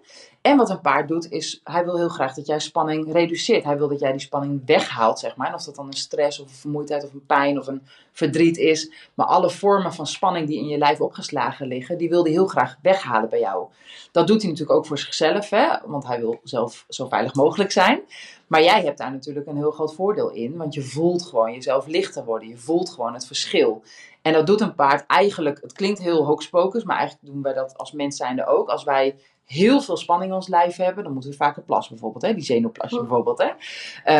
En 0.50 0.58
wat 0.58 0.70
een 0.70 0.82
paard 0.82 1.08
doet, 1.08 1.32
is 1.32 1.62
hij 1.64 1.84
wil 1.84 1.98
heel 1.98 2.10
graag 2.10 2.34
dat 2.34 2.46
jij 2.48 2.60
spanning 2.60 3.12
reduceert. 3.14 3.64
Hij 3.64 3.78
wil 3.78 3.88
dat 3.88 4.00
jij 4.00 4.12
die 4.12 4.20
spanning 4.20 4.62
weghaalt, 4.66 5.20
zeg 5.20 5.36
maar. 5.36 5.48
En 5.48 5.54
of 5.54 5.64
dat 5.64 5.76
dan 5.76 5.88
een 5.88 5.94
stress 5.94 6.40
of 6.40 6.48
een 6.48 6.54
vermoeidheid 6.54 7.04
of 7.04 7.14
een 7.14 7.26
pijn 7.26 7.60
of 7.60 7.68
een 7.68 7.82
verdriet 8.12 8.58
is. 8.58 8.92
Maar 9.14 9.26
alle 9.26 9.50
vormen 9.50 9.94
van 9.94 10.08
spanning 10.08 10.48
die 10.48 10.58
in 10.58 10.68
je 10.68 10.78
lijf 10.78 11.02
opgeslagen 11.02 11.68
liggen, 11.68 11.98
die 11.98 12.10
wil 12.10 12.24
hij 12.24 12.32
heel 12.32 12.48
graag 12.48 12.78
weghalen 12.82 13.30
bij 13.30 13.40
jou. 13.40 13.68
Dat 14.12 14.28
doet 14.28 14.42
hij 14.42 14.52
natuurlijk 14.52 14.78
ook 14.78 14.86
voor 14.86 14.98
zichzelf, 14.98 15.50
hè? 15.50 15.68
want 15.86 16.08
hij 16.08 16.20
wil 16.20 16.40
zelf 16.44 16.86
zo 16.88 17.08
veilig 17.08 17.36
mogelijk 17.36 17.72
zijn. 17.72 18.02
Maar 18.48 18.64
jij 18.64 18.84
hebt 18.84 18.98
daar 18.98 19.12
natuurlijk 19.12 19.48
een 19.48 19.58
heel 19.58 19.72
groot 19.72 19.94
voordeel 19.94 20.30
in, 20.30 20.58
want 20.58 20.74
je 20.74 20.82
voelt 20.82 21.26
gewoon 21.26 21.54
jezelf 21.54 21.88
lichter 21.88 22.26
worden. 22.26 22.48
Je 22.48 22.58
voelt 22.58 22.90
gewoon 22.90 23.14
het 23.14 23.28
verschil. 23.28 23.84
En 24.22 24.34
dat 24.34 24.48
doet 24.48 24.62
een 24.62 24.76
paard 24.76 25.06
eigenlijk, 25.08 25.62
het 25.62 25.74
klinkt 25.74 26.00
heel 26.00 26.26
hocus 26.26 26.84
maar 26.84 26.98
eigenlijk 26.98 27.34
doen 27.34 27.42
wij 27.42 27.54
dat 27.54 27.78
als 27.78 27.92
mens 27.92 28.18
zijnde 28.18 28.46
ook. 28.46 28.70
Als 28.70 28.84
wij 28.84 29.16
heel 29.50 29.82
veel 29.82 29.98
spanning 29.98 30.30
in 30.30 30.36
ons 30.36 30.48
lijf 30.48 30.76
hebben, 30.76 31.04
dan 31.04 31.14
moeten 31.14 31.32
we 31.32 31.38
vaker 31.38 31.62
plassen 31.62 31.94
bijvoorbeeld, 31.94 32.24
hè? 32.24 32.34
die 32.34 32.44
zenuwplasje 32.44 32.96
Oh. 32.96 33.02
bijvoorbeeld. 33.02 33.38
Hè? 33.38 33.50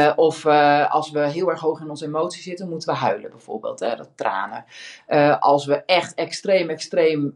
Uh, 0.08 0.14
of 0.16 0.46
uh, 0.46 0.94
als 0.94 1.12
we 1.12 1.20
heel 1.20 1.50
erg 1.50 1.60
hoog 1.60 1.82
in 1.82 1.90
onze 1.90 2.06
emoties 2.06 2.44
zitten, 2.44 2.70
moeten 2.70 2.90
we 2.90 2.96
huilen 2.96 3.30
bijvoorbeeld, 3.30 3.80
hè? 3.80 3.96
dat 3.96 4.10
tranen. 4.16 4.66
Uh, 5.08 5.40
als 5.40 5.66
we 5.66 5.84
echt 5.86 6.14
extreem, 6.14 6.70
extreem 6.70 7.34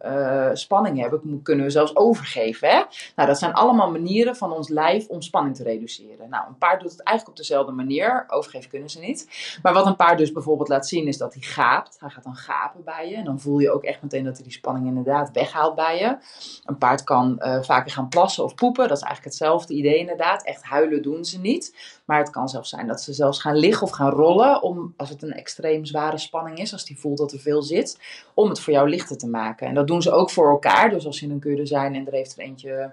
spanning 0.54 1.00
hebben, 1.00 1.42
kunnen 1.44 1.66
we 1.66 1.72
zelfs 1.72 1.96
overgeven. 1.96 2.70
Hè? 2.70 2.84
Nou, 3.16 3.28
dat 3.28 3.40
zijn 3.40 3.54
allemaal 3.54 3.92
manieren 3.92 4.36
van 4.36 4.52
ons 4.52 4.70
lijf 4.70 5.08
om 5.08 5.22
spanning 5.22 5.56
te 5.56 5.64
reduceren. 5.64 6.30
Nou, 6.30 6.48
een 6.48 6.58
paard 6.58 6.82
doet 6.82 6.92
het 6.92 7.04
eigenlijk 7.04 7.38
op 7.38 7.46
dezelfde 7.46 7.72
manier, 7.72 8.26
overgeven 8.28 8.70
kunnen 8.70 8.90
ze 8.90 9.00
niet. 9.00 9.30
Maar 9.62 9.74
wat 9.74 9.86
een 9.86 9.96
paard 9.96 10.18
dus 10.18 10.32
bijvoorbeeld 10.32 10.70
laat 10.70 10.88
zien, 10.88 11.08
is 11.08 11.18
dat 11.18 11.34
hij 11.34 11.44
gaapt. 11.44 12.00
Hij 12.00 12.10
gaat 12.10 12.24
dan 12.24 12.36
gapen 12.36 12.84
bij 12.84 13.10
je 13.10 13.16
en 13.16 13.26
dan 13.26 13.40
voel 13.40 13.60
je 13.60 13.72
ook 13.72 13.84
echt 13.84 14.02
meteen 14.02 14.24
dat 14.24 14.36
hij 14.36 14.44
die 14.44 14.54
spanning 14.54 14.86
inderdaad 14.88 15.32
weghaalt 15.32 15.76
bij 15.76 16.00
je. 16.00 16.18
Een 16.66 16.78
paard 16.78 17.04
kan 17.04 17.42
vaak 17.62 17.83
gaan 17.92 18.10
plassen 18.10 18.44
of 18.44 18.56
poepen. 18.56 18.88
Dat 18.88 18.98
is 18.98 19.04
eigenlijk 19.04 19.36
hetzelfde 19.36 19.74
idee 19.74 19.98
inderdaad. 19.98 20.44
Echt 20.44 20.64
huilen 20.64 21.02
doen 21.02 21.26
ze 21.26 21.40
niet. 21.40 21.76
Maar 22.06 22.20
het 22.20 22.30
kan 22.30 22.50
zelfs 22.50 22.70
zijn 22.70 22.88
dat 22.88 23.02
ze 23.02 23.14
zelfs 23.14 23.40
gaan 23.40 23.56
liggen 23.56 23.88
of 23.88 23.92
gaan 23.92 24.12
rollen. 24.12 24.62
Om, 24.62 24.94
als 24.98 25.10
het 25.10 25.24
een 25.24 25.34
extreem 25.34 25.86
zware 25.86 26.18
spanning 26.18 26.58
is, 26.58 26.74
als 26.74 26.86
die 26.86 27.00
voelt 27.00 27.18
dat 27.18 27.32
er 27.32 27.40
veel 27.40 27.62
zit. 27.62 28.00
Om 28.34 28.50
het 28.50 28.60
voor 28.60 28.74
jou 28.74 28.90
lichter 28.90 29.18
te 29.18 29.28
maken. 29.28 29.68
En 29.68 29.74
dat 29.74 29.88
doen 29.88 30.02
ze 30.02 30.12
ook 30.12 30.30
voor 30.30 30.50
elkaar. 30.50 30.90
Dus 30.90 31.06
als 31.06 31.18
ze 31.18 31.26
in 31.26 31.32
een 31.32 31.40
kudde 31.40 31.66
zijn 31.66 31.96
en 31.96 32.08
er 32.08 32.14
heeft 32.14 32.38
er 32.38 32.44
eentje 32.44 32.92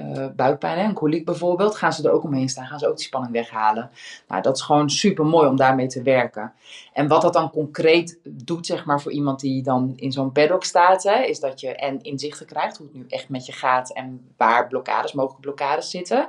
uh, 0.00 0.26
buikpijn, 0.36 0.78
hè, 0.78 0.84
een 0.84 0.94
koliek 0.94 1.24
bijvoorbeeld, 1.24 1.76
gaan 1.76 1.92
ze 1.92 2.08
er 2.08 2.12
ook 2.12 2.24
omheen 2.24 2.48
staan, 2.48 2.66
gaan 2.66 2.78
ze 2.78 2.88
ook 2.88 2.96
die 2.96 3.06
spanning 3.06 3.32
weghalen. 3.32 3.90
Nou, 4.28 4.42
dat 4.42 4.56
is 4.56 4.62
gewoon 4.62 4.90
super 4.90 5.26
mooi 5.26 5.48
om 5.48 5.56
daarmee 5.56 5.86
te 5.86 6.02
werken. 6.02 6.52
En 6.92 7.08
wat 7.08 7.22
dat 7.22 7.32
dan 7.32 7.50
concreet 7.50 8.18
doet, 8.22 8.66
zeg 8.66 8.84
maar, 8.84 9.00
voor 9.00 9.12
iemand 9.12 9.40
die 9.40 9.62
dan 9.62 9.92
in 9.96 10.12
zo'n 10.12 10.32
paddock 10.32 10.64
staat, 10.64 11.02
hè, 11.02 11.22
is 11.22 11.40
dat 11.40 11.60
je 11.60 11.74
en 11.74 12.02
inzichten 12.02 12.46
krijgt 12.46 12.76
hoe 12.76 12.86
het 12.86 12.96
nu 12.96 13.04
echt 13.08 13.28
met 13.28 13.46
je 13.46 13.52
gaat 13.52 13.92
en 13.92 14.32
waar 14.36 14.68
blokkades, 14.68 15.12
mogelijke 15.12 15.42
blokkades 15.42 15.90
zitten. 15.90 16.28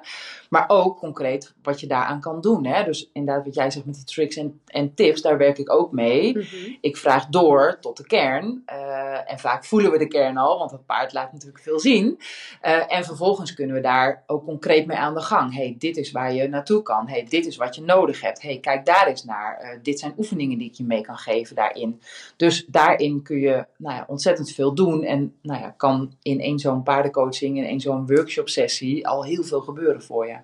Maar 0.49 0.65
ook 0.67 0.97
concreet 0.97 1.53
wat 1.63 1.79
je 1.79 1.87
daaraan 1.87 2.19
kan 2.19 2.41
doen. 2.41 2.65
Hè. 2.65 2.83
Dus 2.83 3.09
inderdaad, 3.13 3.45
wat 3.45 3.55
jij 3.55 3.71
zegt 3.71 3.85
met 3.85 3.95
de 3.95 4.03
tricks 4.03 4.35
en, 4.35 4.61
en 4.65 4.93
tips, 4.93 5.21
daar 5.21 5.37
werk 5.37 5.57
ik 5.57 5.71
ook 5.71 5.91
mee. 5.91 6.35
Mm 6.35 6.41
-hmm. 6.41 6.77
Ik 6.81 6.97
vraag 6.97 7.25
door 7.25 7.77
tot 7.81 7.97
de 7.97 8.05
kern. 8.07 8.63
Uh, 8.71 9.31
en 9.31 9.39
vaak 9.39 9.65
voelen 9.65 9.91
we 9.91 9.97
de 9.97 10.07
kern 10.07 10.37
al, 10.37 10.57
want 10.57 10.71
het 10.71 10.85
paard 10.85 11.13
laat 11.13 11.31
natuurlijk 11.31 11.63
veel 11.63 11.79
zien. 11.79 12.19
Uh, 12.65 12.93
en 12.93 13.05
vervolgens 13.05 13.53
kunnen 13.57 13.75
we 13.75 13.81
daar 13.81 14.23
ook 14.27 14.45
concreet 14.45 14.85
mee 14.85 14.97
aan 14.97 15.13
de 15.13 15.21
gang. 15.21 15.53
hey, 15.53 15.75
dit 15.79 15.97
is 15.97 16.11
waar 16.11 16.33
je 16.33 16.47
naartoe 16.47 16.81
kan. 16.81 17.07
hey, 17.07 17.25
dit 17.29 17.45
is 17.45 17.57
wat 17.57 17.75
je 17.75 17.81
nodig 17.81 18.21
hebt. 18.21 18.41
hey, 18.41 18.59
kijk 18.59 18.85
daar 18.85 19.07
eens 19.07 19.23
naar. 19.23 19.61
Uh, 19.63 19.79
dit 19.81 19.99
zijn 19.99 20.13
oefeningen 20.17 20.57
die 20.57 20.69
ik 20.69 20.73
je 20.73 20.83
mee 20.83 21.01
kan 21.01 21.17
geven 21.17 21.55
daarin. 21.55 22.01
Dus 22.35 22.65
daarin 22.65 23.21
kun 23.21 23.39
je 23.39 23.65
nou 23.77 23.95
ja, 23.95 24.05
ontzettend 24.07 24.51
veel 24.51 24.73
doen. 24.73 25.03
En 25.03 25.35
nou 25.41 25.61
ja, 25.61 25.69
kan 25.69 26.13
in 26.21 26.39
één 26.39 26.59
zo'n 26.59 26.83
paardencoaching, 26.83 27.57
in 27.57 27.65
één 27.65 27.79
zo'n 27.79 28.07
workshop 28.07 28.49
sessie 28.49 29.07
al 29.07 29.23
heel 29.23 29.43
veel 29.43 29.61
gebeuren 29.61 30.03
voor 30.03 30.27
je. 30.27 30.37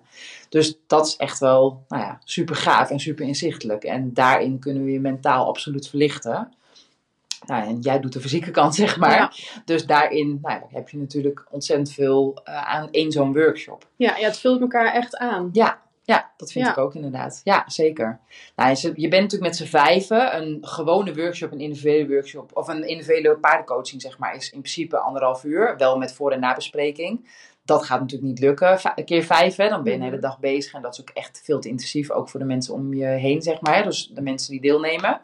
Dus 0.49 0.77
dat 0.87 1.07
is 1.07 1.15
echt 1.15 1.39
wel 1.39 1.83
nou 1.87 2.03
ja, 2.03 2.19
super 2.23 2.55
gaaf 2.55 2.89
en 2.89 2.99
super 2.99 3.25
inzichtelijk. 3.25 3.83
En 3.83 4.13
daarin 4.13 4.59
kunnen 4.59 4.83
we 4.83 4.91
je 4.91 4.99
mentaal 4.99 5.47
absoluut 5.47 5.87
verlichten. 5.87 6.51
Nou, 7.45 7.67
en 7.67 7.79
jij 7.79 7.99
doet 7.99 8.13
de 8.13 8.19
fysieke 8.19 8.51
kant, 8.51 8.75
zeg 8.83 8.97
maar. 8.97 9.15
Ja. 9.17 9.31
Dus 9.65 9.85
daarin 9.85 10.39
nou, 10.41 10.61
heb 10.69 10.89
je 10.89 10.97
natuurlijk 10.97 11.45
ontzettend 11.49 11.91
veel 11.91 12.41
uh, 12.45 12.67
aan 12.67 12.87
één 12.91 13.11
zo'n 13.11 13.33
workshop. 13.33 13.87
Ja, 13.95 14.17
ja, 14.17 14.25
het 14.27 14.37
vult 14.39 14.61
elkaar 14.61 14.93
echt 14.93 15.17
aan. 15.17 15.49
Ja, 15.51 15.81
ja 16.03 16.31
dat 16.37 16.51
vind 16.51 16.65
Ja. 16.65 16.71
ik 16.71 16.77
ook 16.77 16.95
inderdaad. 16.95 17.41
Ja, 17.43 17.63
zeker. 17.67 18.19
Nou, 18.55 18.69
je, 18.81 18.91
je 18.95 19.07
bent 19.07 19.21
natuurlijk 19.21 19.41
met 19.41 19.55
z'n 19.55 19.65
vijven. 19.77 20.35
Een 20.41 20.57
gewone 20.61 21.13
workshop, 21.15 21.51
een 21.51 21.59
individuele 21.59 22.07
workshop... 22.07 22.51
of 22.53 22.67
een 22.67 22.87
individuele 22.87 23.37
paardencoaching, 23.37 24.01
zeg 24.01 24.17
maar... 24.17 24.35
is 24.35 24.51
in 24.51 24.59
principe 24.59 24.97
anderhalf 24.97 25.43
uur. 25.43 25.77
Wel 25.77 25.97
met 25.97 26.13
voor- 26.13 26.31
en 26.31 26.39
nabespreking. 26.39 27.27
Dat 27.65 27.85
gaat 27.85 27.99
natuurlijk 27.99 28.29
niet 28.29 28.39
lukken. 28.39 28.79
Een 28.95 29.05
keer 29.05 29.23
vijf, 29.23 29.55
hè, 29.55 29.69
dan 29.69 29.83
ben 29.83 29.93
je 29.93 29.99
de 29.99 30.05
hele 30.05 30.19
dag 30.19 30.39
bezig. 30.39 30.73
En 30.73 30.81
dat 30.81 30.93
is 30.93 31.01
ook 31.01 31.09
echt 31.09 31.41
veel 31.43 31.59
te 31.59 31.69
intensief. 31.69 32.11
Ook 32.11 32.29
voor 32.29 32.39
de 32.39 32.45
mensen 32.45 32.73
om 32.73 32.93
je 32.93 33.05
heen, 33.05 33.41
zeg 33.41 33.61
maar. 33.61 33.75
hè. 33.75 33.83
Dus 33.83 34.07
de 34.13 34.21
mensen 34.21 34.51
die 34.51 34.61
deelnemen. 34.61 35.21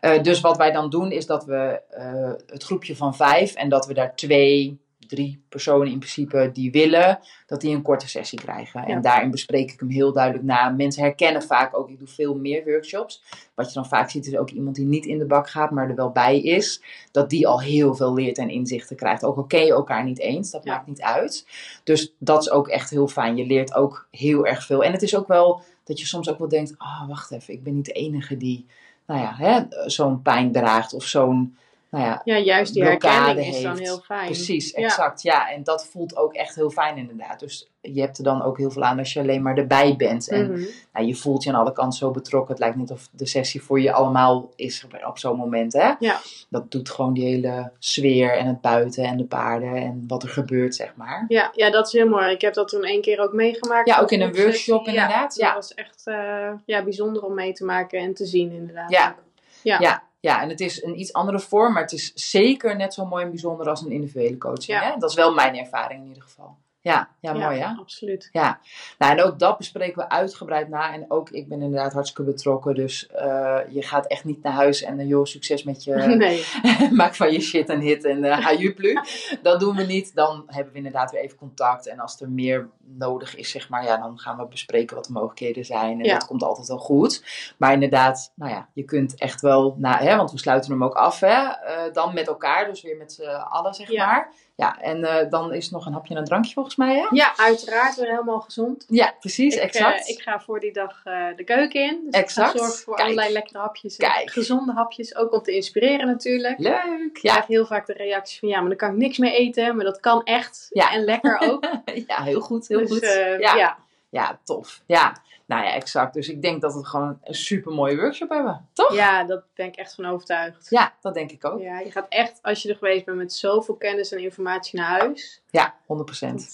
Eh, 0.00 0.22
dus 0.22 0.40
wat 0.40 0.56
wij 0.56 0.72
dan 0.72 0.90
doen, 0.90 1.10
is 1.10 1.26
dat 1.26 1.44
we 1.44 1.80
eh, 1.90 2.32
het 2.46 2.62
groepje 2.62 2.96
van 2.96 3.16
vijf... 3.16 3.54
en 3.54 3.68
dat 3.68 3.86
we 3.86 3.94
daar 3.94 4.14
twee, 4.14 4.80
drie 5.08 5.42
personen 5.48 5.86
in 5.86 5.98
principe 5.98 6.50
die 6.52 6.70
willen... 6.70 7.18
dat 7.46 7.60
die 7.60 7.74
een 7.74 7.82
korte 7.82 8.08
sessie 8.08 8.40
krijgen. 8.40 8.80
Ja. 8.80 8.86
En 8.86 9.02
daarin 9.02 9.30
bespreek 9.30 9.72
ik 9.72 9.80
hem 9.80 9.88
heel 9.88 10.12
duidelijk 10.12 10.44
na. 10.44 10.68
Mensen 10.68 11.02
herkennen 11.02 11.42
vaak 11.42 11.76
ook, 11.78 11.88
ik 11.88 11.98
doe 11.98 12.08
veel 12.08 12.34
meer 12.34 12.64
workshops. 12.64 13.22
Wat 13.54 13.68
je 13.68 13.74
dan 13.74 13.86
vaak 13.86 14.10
ziet, 14.10 14.26
is 14.26 14.36
ook 14.36 14.50
iemand 14.50 14.76
die 14.76 14.86
niet 14.86 15.06
in 15.06 15.18
de 15.18 15.26
bak 15.26 15.50
gaat... 15.50 15.70
maar 15.70 15.88
er 15.88 15.94
wel 15.94 16.10
bij 16.10 16.40
is. 16.40 16.82
Dat 17.10 17.30
die 17.30 17.46
al 17.46 17.60
heel 17.60 17.94
veel 17.94 18.14
leert 18.14 18.38
en 18.38 18.50
inzichten 18.50 18.96
krijgt. 18.96 19.24
Ook 19.24 19.36
al 19.36 19.44
ken 19.44 19.64
je 19.64 19.72
elkaar 19.72 20.04
niet 20.04 20.18
eens, 20.18 20.50
dat 20.50 20.64
Ja. 20.64 20.72
maakt 20.72 20.86
niet 20.86 21.02
uit. 21.02 21.46
Dus 21.84 22.14
dat 22.18 22.42
is 22.42 22.50
ook 22.50 22.68
echt 22.68 22.90
heel 22.90 23.08
fijn. 23.08 23.36
Je 23.36 23.46
leert 23.46 23.74
ook 23.74 24.08
heel 24.10 24.46
erg 24.46 24.64
veel. 24.64 24.84
En 24.84 24.92
het 24.92 25.02
is 25.02 25.16
ook 25.16 25.28
wel 25.28 25.62
dat 25.84 26.00
je 26.00 26.06
soms 26.06 26.30
ook 26.30 26.38
wel 26.38 26.48
denkt: 26.48 26.74
oh, 26.78 27.08
wacht 27.08 27.30
even, 27.30 27.54
ik 27.54 27.62
ben 27.62 27.74
niet 27.74 27.84
de 27.84 27.92
enige 27.92 28.36
die 28.36 28.66
nou 29.06 29.20
ja, 29.20 29.34
hè, 29.36 29.62
zo'n 29.90 30.22
pijn 30.22 30.52
draagt 30.52 30.94
of 30.94 31.04
zo'n. 31.04 31.56
Nou 31.90 32.04
ja, 32.04 32.20
Ja, 32.24 32.36
juist 32.38 32.74
die 32.74 32.82
herkenning 32.84 33.46
is 33.54 33.62
dan 33.62 33.78
heel 33.78 33.98
fijn. 33.98 34.24
precies, 34.26 34.72
exact. 34.72 35.22
Ja. 35.22 35.50
en 35.50 35.62
dat 35.64 35.86
voelt 35.86 36.16
ook 36.16 36.34
echt 36.34 36.54
heel 36.54 36.70
fijn 36.70 36.96
inderdaad. 36.96 37.40
Dus 37.40 37.70
je 37.80 38.00
hebt 38.00 38.18
er 38.18 38.24
dan 38.24 38.42
ook 38.42 38.58
heel 38.58 38.70
veel 38.70 38.82
aan 38.82 38.98
als 38.98 39.12
je 39.12 39.20
alleen 39.20 39.42
maar 39.42 39.56
erbij 39.56 39.96
bent. 39.96 40.28
En 40.28 40.50
Mhm. 40.52 40.64
nou, 40.92 41.06
je 41.06 41.14
voelt 41.14 41.42
je 41.42 41.50
aan 41.50 41.60
alle 41.60 41.72
kanten 41.72 41.98
zo 41.98 42.10
betrokken. 42.10 42.50
Het 42.50 42.58
lijkt 42.58 42.76
niet 42.76 42.90
of 42.90 43.08
de 43.12 43.26
sessie 43.26 43.62
voor 43.62 43.80
je 43.80 43.92
allemaal 43.92 44.50
is 44.56 44.86
op 45.06 45.18
zo'n 45.18 45.36
moment. 45.36 45.72
Hè? 45.72 45.92
Ja. 45.98 46.20
Dat 46.48 46.70
doet 46.70 46.90
gewoon 46.90 47.12
die 47.14 47.24
hele 47.24 47.70
sfeer 47.78 48.36
en 48.38 48.46
het 48.46 48.60
buiten 48.60 49.04
en 49.04 49.16
de 49.16 49.24
paarden 49.24 49.74
en 49.74 50.04
wat 50.08 50.22
er 50.22 50.28
gebeurt, 50.28 50.74
zeg 50.74 50.92
maar. 50.96 51.24
Ja, 51.28 51.50
ja, 51.54 51.70
dat 51.70 51.86
is 51.86 51.92
heel 51.92 52.08
mooi. 52.08 52.30
Ik 52.30 52.40
heb 52.40 52.54
dat 52.54 52.68
toen 52.68 52.84
één 52.84 53.00
keer 53.02 53.20
ook 53.20 53.32
meegemaakt. 53.32 53.88
Ja, 53.88 54.00
ook 54.00 54.10
in 54.10 54.20
een 54.20 54.34
workshop 54.34 54.86
inderdaad, 54.86 55.34
Ja, 55.36 55.46
dat 55.46 55.54
was 55.54 55.74
echt 55.74 56.02
eh, 56.04 56.50
ja, 56.64 56.82
bijzonder 56.84 57.22
om 57.24 57.34
mee 57.34 57.52
te 57.52 57.64
maken 57.64 57.98
en 58.00 58.14
te 58.14 58.26
zien 58.26 58.52
inderdaad. 58.52 58.90
Ja. 58.90 59.14
Ja. 59.62 59.76
Ja, 59.80 60.02
ja, 60.20 60.42
en 60.42 60.48
het 60.48 60.60
is 60.60 60.82
een 60.82 60.98
iets 60.98 61.12
andere 61.12 61.40
vorm, 61.40 61.72
maar 61.72 61.82
het 61.82 61.92
is 61.92 62.12
zeker 62.14 62.76
net 62.76 62.94
zo 62.94 63.04
mooi 63.04 63.24
en 63.24 63.30
bijzonder 63.30 63.68
als 63.68 63.80
een 63.80 63.90
individuele 63.90 64.38
coaching. 64.38 64.66
Ja. 64.80 64.80
Hè? 64.80 64.98
Dat 64.98 65.10
is 65.10 65.16
wel 65.16 65.34
mijn 65.34 65.56
ervaring 65.56 66.00
in 66.02 66.08
ieder 66.08 66.22
geval. 66.22 66.56
Ja, 66.88 67.08
ja, 67.20 67.32
mooi 67.32 67.58
hè? 67.58 67.66
absoluut. 67.66 68.28
Ja, 68.32 68.60
nou, 68.98 69.12
en 69.18 69.24
ook 69.24 69.38
dat 69.38 69.58
bespreken 69.58 70.02
we 70.02 70.08
uitgebreid 70.08 70.68
na. 70.68 70.92
En 70.92 71.04
ook 71.08 71.30
ik 71.30 71.48
ben 71.48 71.62
inderdaad 71.62 71.92
hartstikke 71.92 72.30
betrokken. 72.30 72.74
Dus 72.74 73.06
eh, 73.06 73.58
je 73.68 73.82
gaat 73.82 74.06
echt 74.06 74.24
niet 74.24 74.42
naar 74.42 74.52
huis 74.52 74.82
en 74.82 75.00
uh, 75.00 75.08
joh, 75.08 75.24
succes 75.24 75.62
met 75.62 75.84
je. 75.84 75.94
Nee. 76.18 76.44
maak 76.90 77.14
van 77.14 77.32
je 77.32 77.40
shit 77.40 77.68
een 77.68 77.80
hit 77.80 78.04
en 78.04 78.24
uh, 78.24 78.38
hajuplu. 78.38 79.00
dat 79.42 79.60
doen 79.60 79.76
we 79.76 79.82
niet. 79.82 80.14
Dan 80.14 80.42
hebben 80.46 80.72
we 80.72 80.78
inderdaad 80.78 81.10
weer 81.10 81.20
even 81.20 81.38
contact. 81.38 81.86
En 81.88 81.98
als 82.00 82.20
er 82.20 82.30
meer 82.30 82.68
nodig 82.84 83.36
is, 83.36 83.50
zeg 83.50 83.68
maar, 83.68 83.84
ja, 83.84 83.96
dan 83.96 84.18
gaan 84.18 84.36
we 84.36 84.46
bespreken 84.46 84.96
wat 84.96 85.04
de 85.04 85.12
mogelijkheden 85.12 85.64
zijn. 85.64 85.98
En 85.98 86.04
Ja. 86.04 86.12
dat 86.12 86.26
komt 86.26 86.42
altijd 86.42 86.68
wel 86.68 86.78
goed. 86.78 87.24
Maar 87.58 87.72
inderdaad, 87.72 88.32
nou 88.34 88.50
ja, 88.52 88.68
je 88.72 88.82
kunt 88.84 89.14
echt 89.18 89.40
wel, 89.40 89.74
na, 89.78 89.98
hè, 89.98 90.16
want 90.16 90.30
we 90.30 90.38
sluiten 90.38 90.70
hem 90.70 90.84
ook 90.84 90.94
af, 90.94 91.20
hè, 91.20 91.26
eh, 91.48 91.92
dan 91.92 92.14
met 92.14 92.26
elkaar. 92.28 92.66
Dus 92.66 92.82
weer 92.82 92.96
met 92.96 93.12
z'n 93.12 93.22
allen, 93.28 93.74
zeg 93.74 93.90
Ja. 93.90 94.06
maar. 94.06 94.32
Ja, 94.54 94.80
en 94.80 95.04
eh, 95.04 95.30
dan 95.30 95.52
is 95.52 95.70
nog 95.70 95.86
een 95.86 95.92
hapje 95.92 96.14
en 96.14 96.20
een 96.20 96.26
drankje 96.26 96.52
volgens 96.52 96.76
mij, 96.78 96.94
hè? 96.96 97.06
Ja, 97.10 97.36
uiteraard 97.36 97.94
weer 97.96 98.08
helemaal 98.10 98.40
gezond. 98.40 98.84
Ja, 98.88 99.14
precies, 99.20 99.54
Ik, 99.54 99.60
exact. 99.62 100.08
eh, 100.08 100.14
ik 100.16 100.22
ga 100.22 100.40
voor 100.40 100.60
die 100.60 100.72
dag 100.72 101.00
eh, 101.04 101.26
de 101.36 101.44
keuken 101.44 101.80
in. 101.82 102.00
Dus 102.04 102.20
Exact. 102.20 102.54
ik 102.54 102.60
ga 102.60 102.66
zorgen 102.66 102.84
voor 102.84 102.94
Kijk. 102.94 103.08
allerlei 103.08 103.32
lekkere 103.32 103.58
hapjes. 103.58 103.96
en 103.96 104.08
Kijk. 104.08 104.30
Gezonde 104.30 104.72
hapjes, 104.72 105.16
ook 105.16 105.32
om 105.32 105.42
te 105.42 105.54
inspireren 105.54 106.06
natuurlijk. 106.06 106.58
Leuk, 106.58 106.74
Ik 107.14 107.18
ja. 107.22 107.32
krijg 107.32 107.46
heel 107.46 107.66
vaak 107.66 107.86
de 107.86 107.92
reactie 107.92 108.38
van 108.38 108.48
ja, 108.48 108.58
maar 108.60 108.68
dan 108.68 108.78
kan 108.78 108.90
ik 108.90 108.96
niks 108.96 109.18
meer 109.18 109.32
eten. 109.32 109.76
Maar 109.76 109.84
dat 109.84 110.00
kan 110.00 110.22
echt. 110.24 110.66
Ja. 110.70 110.92
En 110.92 111.04
lekker 111.04 111.38
ook. 111.40 111.64
ja, 112.06 112.22
heel 112.22 112.40
goed, 112.40 112.68
heel 112.68 112.78
dus, 112.78 112.88
goed. 112.90 113.02
eh, 113.02 113.38
ja. 113.38 113.54
ja. 113.56 113.78
Ja, 114.10 114.38
tof. 114.44 114.82
Ja, 114.86 115.16
nou 115.46 115.64
ja, 115.64 115.72
exact. 115.72 116.14
Dus 116.14 116.28
ik 116.28 116.42
denk 116.42 116.60
dat 116.60 116.74
we 116.74 116.84
gewoon 116.84 117.18
een 117.24 117.34
super 117.34 117.72
mooie 117.72 117.96
workshop 117.96 118.28
hebben, 118.28 118.68
toch? 118.72 118.94
Ja, 118.94 119.24
daar 119.24 119.42
ben 119.54 119.66
ik 119.66 119.76
echt 119.76 119.94
van 119.94 120.04
overtuigd. 120.06 120.66
Ja, 120.70 120.92
dat 121.00 121.14
denk 121.14 121.30
ik 121.30 121.44
ook. 121.44 121.60
Ja, 121.60 121.78
je 121.78 121.90
gaat 121.90 122.06
echt, 122.08 122.38
als 122.42 122.62
je 122.62 122.68
er 122.68 122.76
geweest 122.76 123.04
bent, 123.04 123.16
met 123.16 123.32
zoveel 123.32 123.74
kennis 123.74 124.12
en 124.12 124.18
informatie 124.22 124.78
naar 124.80 124.88
huis. 125.00 125.42
Ja, 125.50 125.74
100%. 125.86 125.86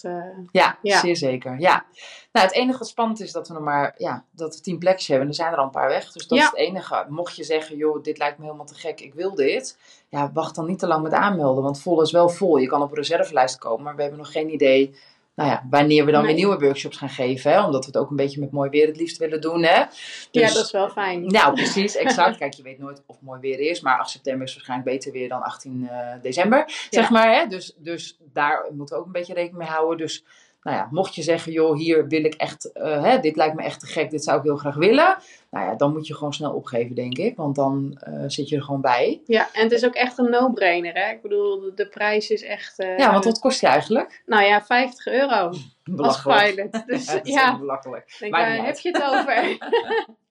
Dat, 0.02 0.12
eh, 0.12 0.24
Ja, 0.52 0.78
Ja. 0.82 0.98
zeer 0.98 1.16
zeker. 1.16 1.58
Ja. 1.60 1.84
Nou, 2.32 2.46
het 2.46 2.54
enige 2.54 2.78
wat 2.78 2.88
spannend 2.88 3.20
is 3.20 3.32
dat 3.32 3.48
we 3.48 3.54
nog 3.54 3.62
maar, 3.62 3.94
ja, 3.98 4.24
dat 4.30 4.54
we 4.54 4.60
tien 4.60 4.78
plekjes 4.78 5.06
hebben. 5.08 5.28
Er 5.28 5.34
zijn 5.34 5.52
er 5.52 5.58
al 5.58 5.64
een 5.64 5.70
paar 5.70 5.88
weg. 5.88 6.12
Dus 6.12 6.26
dat 6.26 6.38
Ja. 6.38 6.44
is 6.44 6.50
het 6.50 6.58
enige. 6.60 7.06
Mocht 7.08 7.36
je 7.36 7.44
zeggen, 7.44 7.76
joh, 7.76 8.02
dit 8.02 8.18
lijkt 8.18 8.38
me 8.38 8.44
helemaal 8.44 8.66
te 8.66 8.74
gek, 8.74 9.00
ik 9.00 9.14
wil 9.14 9.34
dit. 9.34 9.78
Ja, 10.08 10.30
wacht 10.32 10.54
dan 10.54 10.66
niet 10.66 10.78
te 10.78 10.86
lang 10.86 11.02
met 11.02 11.12
aanmelden, 11.12 11.62
want 11.62 11.80
vol 11.80 12.02
is 12.02 12.12
wel 12.12 12.28
vol. 12.28 12.56
Je 12.56 12.66
kan 12.66 12.82
op 12.82 12.90
een 12.90 12.96
reservelijst 12.96 13.58
komen, 13.58 13.84
maar 13.84 13.94
we 13.96 14.00
hebben 14.02 14.18
nog 14.20 14.32
geen 14.32 14.52
idee, 14.52 14.94
nou 15.34 15.50
ja, 15.50 15.66
wanneer 15.70 16.04
we 16.04 16.10
dan 16.12 16.22
Nee. 16.24 16.34
weer 16.34 16.44
nieuwe 16.44 16.58
workshops 16.64 16.96
gaan 16.96 17.08
geven. 17.08 17.50
Hè? 17.52 17.64
Omdat 17.64 17.80
we 17.84 17.90
het 17.92 18.00
ook 18.00 18.10
een 18.10 18.16
beetje 18.16 18.40
met 18.40 18.50
mooi 18.50 18.70
weer 18.70 18.86
het 18.86 18.96
liefst 18.96 19.16
willen 19.16 19.40
doen, 19.40 19.62
hè. 19.62 19.74
ja, 19.76 19.88
Dus- 20.30 20.54
dat 20.54 20.64
is 20.64 20.70
wel 20.70 20.88
fijn. 20.88 21.26
Nou, 21.26 21.54
precies, 21.54 21.96
exact. 22.06 22.36
Kijk, 22.36 22.54
je 22.54 22.62
weet 22.62 22.78
nooit 22.78 23.02
of 23.06 23.16
mooi 23.20 23.40
weer 23.40 23.60
is, 23.60 23.80
maar 23.80 23.98
8 23.98 24.10
september 24.10 24.46
is 24.46 24.54
waarschijnlijk 24.54 24.90
beter 24.90 25.12
weer 25.12 25.28
dan 25.28 25.42
18 25.42 25.88
eh, 25.90 26.22
december, 26.22 26.64
zeg 26.90 27.10
maar. 27.10 27.34
Hè? 27.34 27.46
Dus, 27.46 27.74
dus 27.76 28.18
daar 28.32 28.64
moeten 28.74 28.94
we 28.94 29.00
ook 29.00 29.06
een 29.06 29.12
beetje 29.12 29.34
rekening 29.34 29.58
mee 29.58 29.68
houden. 29.68 29.96
Dus, 29.98 30.24
nou 30.64 30.76
ja, 30.76 30.88
mocht 30.90 31.14
je 31.14 31.22
zeggen, 31.22 31.52
joh, 31.52 31.76
hier 31.76 32.06
wil 32.08 32.24
ik 32.24 32.34
echt, 32.34 32.72
eh, 32.72 33.02
hè, 33.02 33.18
dit 33.20 33.36
lijkt 33.36 33.54
me 33.54 33.62
echt 33.62 33.80
te 33.80 33.86
gek, 33.86 34.10
dit 34.10 34.24
zou 34.24 34.38
ik 34.38 34.44
heel 34.44 34.56
graag 34.56 34.74
willen. 34.74 35.16
Nou 35.50 35.66
ja, 35.66 35.74
dan 35.74 35.92
moet 35.92 36.06
je 36.06 36.14
gewoon 36.14 36.32
snel 36.32 36.52
opgeven, 36.52 36.94
denk 36.94 37.18
ik, 37.18 37.36
want 37.36 37.54
dan 37.54 37.98
eh, 38.00 38.22
zit 38.26 38.48
je 38.48 38.56
er 38.56 38.62
gewoon 38.62 38.80
bij. 38.80 39.20
Ja, 39.26 39.48
en 39.52 39.62
het 39.62 39.72
is 39.72 39.84
ook 39.84 39.94
echt 39.94 40.18
een 40.18 40.30
no-brainer. 40.30 40.94
Hè? 40.94 41.10
Ik 41.12 41.22
bedoel, 41.22 41.72
de, 41.74 41.88
prijs 41.88 42.30
is 42.30 42.42
echt. 42.42 42.78
eh, 42.78 42.98
Ja, 42.98 43.12
want 43.12 43.24
wat 43.24 43.38
kost 43.38 43.60
je 43.60 43.66
eigenlijk? 43.66 44.22
Nou 44.26 44.42
ja, 44.42 44.62
50 44.64 45.06
euro 45.06 45.34
als 45.48 45.78
Belachelijk. 45.84 46.54
pilot. 46.54 46.82
Dus 46.86 47.06
Ja, 47.06 47.12
dat 47.14 47.26
is 47.26 47.34
ja, 47.34 47.58
belachelijk. 47.58 48.16
denk, 48.18 48.36
niet 48.36 48.64
heb 48.66 48.78
je 48.78 48.90
het 48.90 49.02
over? 49.04 49.56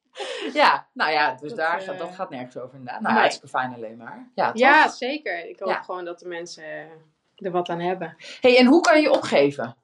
Ja, 0.53 0.87
nou 0.93 1.11
ja, 1.11 1.31
dus 1.39 1.49
Dat, 1.49 1.57
daar 1.57 1.81
gaat, 1.81 1.97
dat 1.99 2.15
gaat 2.15 2.29
nergens 2.29 2.57
over 2.57 2.75
inderdaad. 2.77 3.01
Nou, 3.01 3.13
nee. 3.13 3.21
hartstikke 3.21 3.57
fijn 3.57 3.73
alleen 3.75 3.97
maar. 3.97 4.29
Ja, 4.35 4.51
ja, 4.53 4.89
zeker. 4.89 5.49
Ik 5.49 5.59
hoop 5.59 5.69
Ja. 5.69 5.81
gewoon 5.81 6.05
dat 6.05 6.19
de 6.19 6.27
mensen 6.27 6.63
er 7.35 7.51
wat 7.51 7.69
aan 7.69 7.79
hebben. 7.79 8.15
hey, 8.41 8.57
en 8.57 8.65
hoe 8.65 8.81
kan 8.81 9.01
je 9.01 9.11
opgeven? 9.11 9.75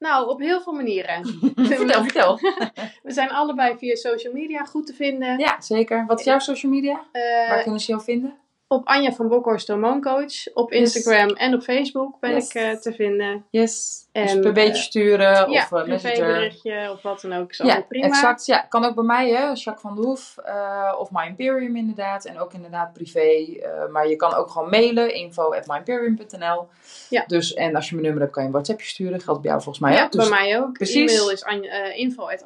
Nou, 0.00 0.28
op 0.28 0.40
heel 0.40 0.60
veel 0.60 0.72
manieren. 0.72 1.26
vertel, 1.56 2.02
vertel. 2.02 2.38
We 3.02 3.12
zijn 3.12 3.30
allebei 3.30 3.76
via 3.78 3.94
social 3.94 4.32
media 4.32 4.64
goed 4.64 4.86
te 4.86 4.94
vinden. 4.94 5.38
Ja, 5.38 5.60
zeker. 5.60 6.04
Wat 6.06 6.18
is 6.18 6.24
jouw 6.24 6.38
social 6.38 6.72
media? 6.72 7.04
Eh, 7.12 7.48
Waar 7.48 7.62
kunnen 7.62 7.80
ze 7.80 7.90
jou 7.90 8.02
vinden? 8.02 8.38
Op 8.72 8.86
Anja 8.86 9.12
van 9.12 9.28
Bokhorst 9.28 9.68
Hormooncoach. 9.68 10.52
Op 10.54 10.72
Instagram 10.72 11.28
en 11.28 11.54
op 11.54 11.62
Facebook 11.62 12.20
ben 12.20 12.30
Yes. 12.34 12.48
ik 12.48 12.54
eh, 12.54 12.70
te 12.70 12.92
vinden. 12.92 13.44
Yes. 13.50 13.98
dus 14.12 14.38
per 14.40 14.52
beetje 14.52 14.72
eh, 14.72 14.80
sturen 14.80 15.50
ja, 15.50 15.62
of 15.64 15.70
uh, 15.72 15.84
messenger. 15.86 16.16
privéberichtje 16.16 16.90
of 16.92 17.02
wat 17.02 17.20
dan 17.20 17.32
ook. 17.32 17.50
Is 17.50 17.56
Ja, 17.58 17.80
prima. 17.88 18.06
exact. 18.06 18.46
Ja, 18.46 18.58
kan 18.58 18.84
ook 18.84 18.94
bij 18.94 19.04
mij, 19.04 19.28
hè. 19.30 19.42
Jacques 19.42 19.80
van 19.80 19.94
de 19.94 20.00
Hoef. 20.02 20.36
eh, 20.44 20.94
of 20.98 21.10
My 21.10 21.26
Imperium 21.26 21.76
inderdaad. 21.76 22.24
En 22.24 22.38
ook 22.38 22.52
inderdaad 22.52 22.92
privé. 22.92 23.20
eh, 23.20 23.86
maar 23.90 24.08
je 24.08 24.16
kan 24.16 24.34
ook 24.34 24.50
gewoon 24.50 24.70
mailen. 24.70 25.14
Info 25.14 25.52
at 25.54 25.66
myimperium.nl 25.66 26.68
Ja. 27.08 27.24
Dus, 27.26 27.54
en 27.54 27.74
als 27.76 27.84
je 27.88 27.90
mijn 27.94 28.04
nummer 28.06 28.22
hebt, 28.22 28.32
kan 28.34 28.42
je 28.42 28.48
een 28.48 28.54
WhatsAppje 28.54 28.86
sturen. 28.86 29.20
Geldt 29.20 29.40
bij 29.40 29.50
jou 29.50 29.62
volgens 29.62 29.84
mij 29.84 29.94
Ja, 29.96 30.04
ook. 30.04 30.12
Dus, 30.12 30.28
bij 30.28 30.38
mij 30.38 30.60
ook. 30.60 30.72
precies. 30.72 31.12
E-mail 31.12 31.30
is 31.30 31.44
anja, 31.44 31.70
eh, 31.70 31.98
info 31.98 32.22
at 32.28 32.44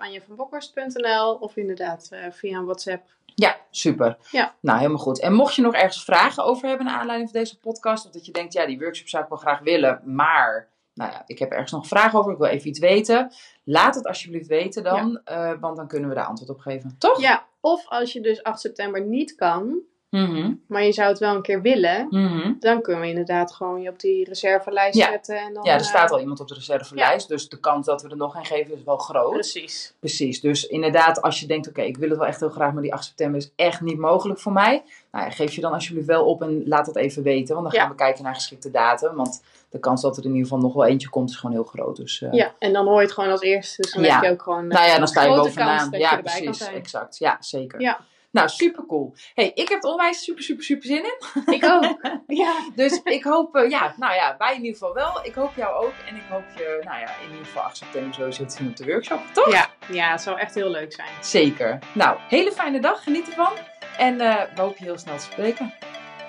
of 1.41 1.57
inderdaad 1.57 2.09
eh, 2.11 2.21
via 2.31 2.59
een 2.59 2.65
WhatsApp. 2.65 3.03
Ja, 3.35 3.57
super. 3.71 4.17
Ja. 4.31 4.55
Nou, 4.61 4.79
helemaal 4.79 4.99
goed. 5.01 5.21
En 5.21 5.33
mocht 5.33 5.55
je 5.55 5.63
nog 5.63 5.75
ergens 5.75 6.05
vragen 6.05 6.45
over 6.45 6.69
hebben 6.69 6.87
naar 6.87 6.99
aanleiding 6.99 7.31
van 7.31 7.41
deze 7.41 7.59
podcast. 7.59 8.07
Of 8.07 8.13
dat 8.13 8.27
je 8.27 8.33
denkt, 8.33 8.53
ja, 8.53 8.67
die 8.67 8.79
workshop 8.79 9.09
zou 9.09 9.23
ik 9.23 9.29
wel 9.29 9.39
graag 9.39 9.61
willen. 9.61 10.01
Maar, 10.05 10.69
nou 10.95 11.11
ja, 11.13 11.23
ik 11.27 11.39
heb 11.39 11.51
ergens 11.51 11.73
nog 11.73 11.87
vragen 11.87 12.19
over. 12.19 12.33
Ik 12.33 12.39
wil 12.39 12.47
even 12.47 12.69
iets 12.69 12.79
weten. 12.79 13.33
Laat 13.65 13.95
het 13.95 14.07
alsjeblieft 14.07 14.47
weten 14.49 14.83
dan. 14.83 15.21
eh, 15.25 15.53
want 15.61 15.77
dan 15.77 15.89
kunnen 15.89 16.09
we 16.09 16.15
daar 16.15 16.27
antwoord 16.27 16.51
op 16.51 16.59
geven. 16.61 16.95
Toch? 16.99 17.21
Ja, 17.21 17.45
of 17.61 17.89
als 17.89 18.13
je 18.13 18.21
dus 18.21 18.43
8 18.43 18.61
september 18.61 19.01
niet 19.07 19.35
kan, 19.35 19.81
Mhm. 20.23 20.53
maar 20.67 20.85
je 20.85 20.93
zou 20.93 21.09
het 21.09 21.19
wel 21.19 21.35
een 21.35 21.43
keer 21.43 21.63
willen, 21.63 22.07
Mhm. 22.11 22.53
dan 22.59 22.83
kunnen 22.83 23.03
we 23.03 23.09
inderdaad 23.09 23.53
gewoon 23.53 23.81
je 23.83 23.89
op 23.91 24.01
die 24.01 24.25
reservelijst 24.25 24.99
Ja. 24.99 25.11
zetten. 25.11 25.37
En 25.39 25.55
dan, 25.55 25.65
Ja, 25.65 25.73
er 25.75 25.81
eh, 25.81 25.87
staat 25.87 26.11
al 26.11 26.21
iemand 26.21 26.41
op 26.41 26.49
de 26.49 26.55
reservelijst. 26.55 27.29
Dus 27.29 27.49
de 27.49 27.61
kans 27.61 27.87
dat 27.87 28.03
we 28.03 28.09
er 28.09 28.17
nog 28.17 28.35
een 28.37 28.45
geven 28.45 28.75
is 28.75 28.83
wel 28.85 28.97
groot. 28.97 29.31
Precies. 29.33 29.95
Precies. 29.99 30.41
Dus 30.41 30.67
inderdaad, 30.67 31.23
als 31.23 31.41
je 31.41 31.47
denkt, 31.47 31.69
oké, 31.69 31.83
ik 31.83 31.97
wil 31.97 32.09
het 32.09 32.19
wel 32.19 32.27
echt 32.27 32.41
heel 32.41 32.49
graag, 32.51 32.73
maar 32.73 32.83
die 32.83 32.93
8 32.95 33.05
september 33.05 33.41
is 33.41 33.53
echt 33.57 33.81
niet 33.81 33.99
mogelijk 33.99 34.41
voor 34.41 34.53
mij. 34.53 34.83
Nou 35.13 35.25
ja, 35.25 35.31
geef 35.31 35.53
je 35.55 35.61
dan 35.61 35.73
alsjeblieft 35.73 36.07
wel 36.07 36.25
op 36.25 36.43
en 36.43 36.63
laat 36.69 36.87
dat 36.87 36.97
even 36.97 37.23
weten. 37.23 37.55
Want 37.55 37.71
dan 37.71 37.81
gaan 37.81 37.91
we 37.91 37.95
kijken 37.97 38.25
naar 38.25 38.35
geschikte 38.35 38.71
datum. 38.71 39.15
Want 39.17 39.43
de 39.71 39.79
kans 39.79 40.03
dat 40.03 40.17
er 40.17 40.23
in 40.25 40.29
ieder 40.31 40.43
geval 40.43 40.59
nog 40.63 40.73
wel 40.75 40.85
eentje 40.85 41.09
komt 41.09 41.31
is 41.31 41.37
gewoon 41.37 41.55
heel 41.55 41.65
groot. 41.65 41.97
Dus, 41.97 42.23
eh, 42.23 42.33
Ja, 42.33 42.55
en 42.59 42.73
dan 42.73 42.87
hoor 42.87 42.97
je 42.97 43.03
het 43.03 43.13
gewoon 43.13 43.31
als 43.31 43.41
eerste. 43.41 43.83
Dus 43.83 43.93
dan 43.93 44.03
Ja. 44.03 44.15
heb 44.15 44.23
je 44.25 44.31
ook 44.31 44.43
gewoon 44.43 44.67
Nou 44.67 44.87
ja, 44.87 44.99
dan 44.99 45.07
sta 45.09 45.23
je 45.23 45.35
bovenaan. 45.35 45.89
ja, 45.91 46.17
precies. 46.17 46.67
Exact. 46.69 47.19
Ja, 47.19 47.37
zeker. 47.41 47.81
Ja. 47.81 48.01
Nou, 48.35 48.49
super 48.49 48.87
cool. 48.87 49.15
hey, 49.35 49.51
ik 49.55 49.69
heb 49.69 49.85
er 49.85 49.91
onwijs 49.91 50.25
super, 50.25 50.43
super, 50.43 50.65
super 50.65 50.87
zin 50.87 51.05
in. 51.05 51.55
Ik 51.55 51.65
ook. 51.65 52.01
ja. 52.27 52.55
Dus 52.75 53.01
ik 53.05 53.25
hoop, 53.25 53.57
eh, 53.57 53.71
ja, 53.71 53.95
nou 53.97 54.15
ja, 54.15 54.35
wij 54.39 54.55
in 54.55 54.65
ieder 54.65 54.73
geval 54.73 54.95
wel. 54.95 55.25
Ik 55.25 55.35
hoop 55.35 55.57
jou 55.57 55.85
ook. 55.87 55.93
En 56.09 56.17
ik 56.17 56.23
hoop 56.29 56.45
je, 56.57 56.81
nou 56.85 57.01
ja, 57.01 57.09
in 57.23 57.31
ieder 57.31 57.45
geval 57.45 57.63
8 57.63 57.77
september 57.77 58.15
sowieso 58.15 58.45
te 58.45 58.57
zien 58.57 58.69
op 58.69 58.77
de 58.77 58.85
workshop. 58.85 59.21
Toch? 59.33 59.53
Ja, 59.53 59.69
ja, 59.91 60.11
het 60.11 60.21
zou 60.21 60.39
echt 60.39 60.55
heel 60.55 60.71
leuk 60.71 60.93
zijn. 60.93 61.09
Zeker. 61.21 61.79
Nou, 61.93 62.19
hele 62.29 62.53
fijne 62.53 62.81
dag. 62.81 63.03
Geniet 63.03 63.29
ervan. 63.29 63.53
En 63.99 64.21
eh, 64.21 64.43
we 64.55 64.61
hopen 64.61 64.77
je 64.79 64.85
heel 64.85 64.99
snel 64.99 65.17
te 65.17 65.23
spreken. 65.23 65.75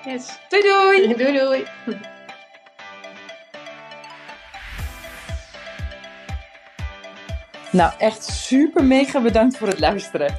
Yes. 0.04 0.38
Doei 0.48 0.62
doei! 0.62 1.14
Doei 1.24 1.38
doei. 1.38 1.66
Nou, 7.70 7.92
echt 7.98 8.24
super 8.24 8.84
mega 8.84 9.20
bedankt 9.20 9.56
voor 9.56 9.68
het 9.68 9.78
luisteren. 9.78 10.38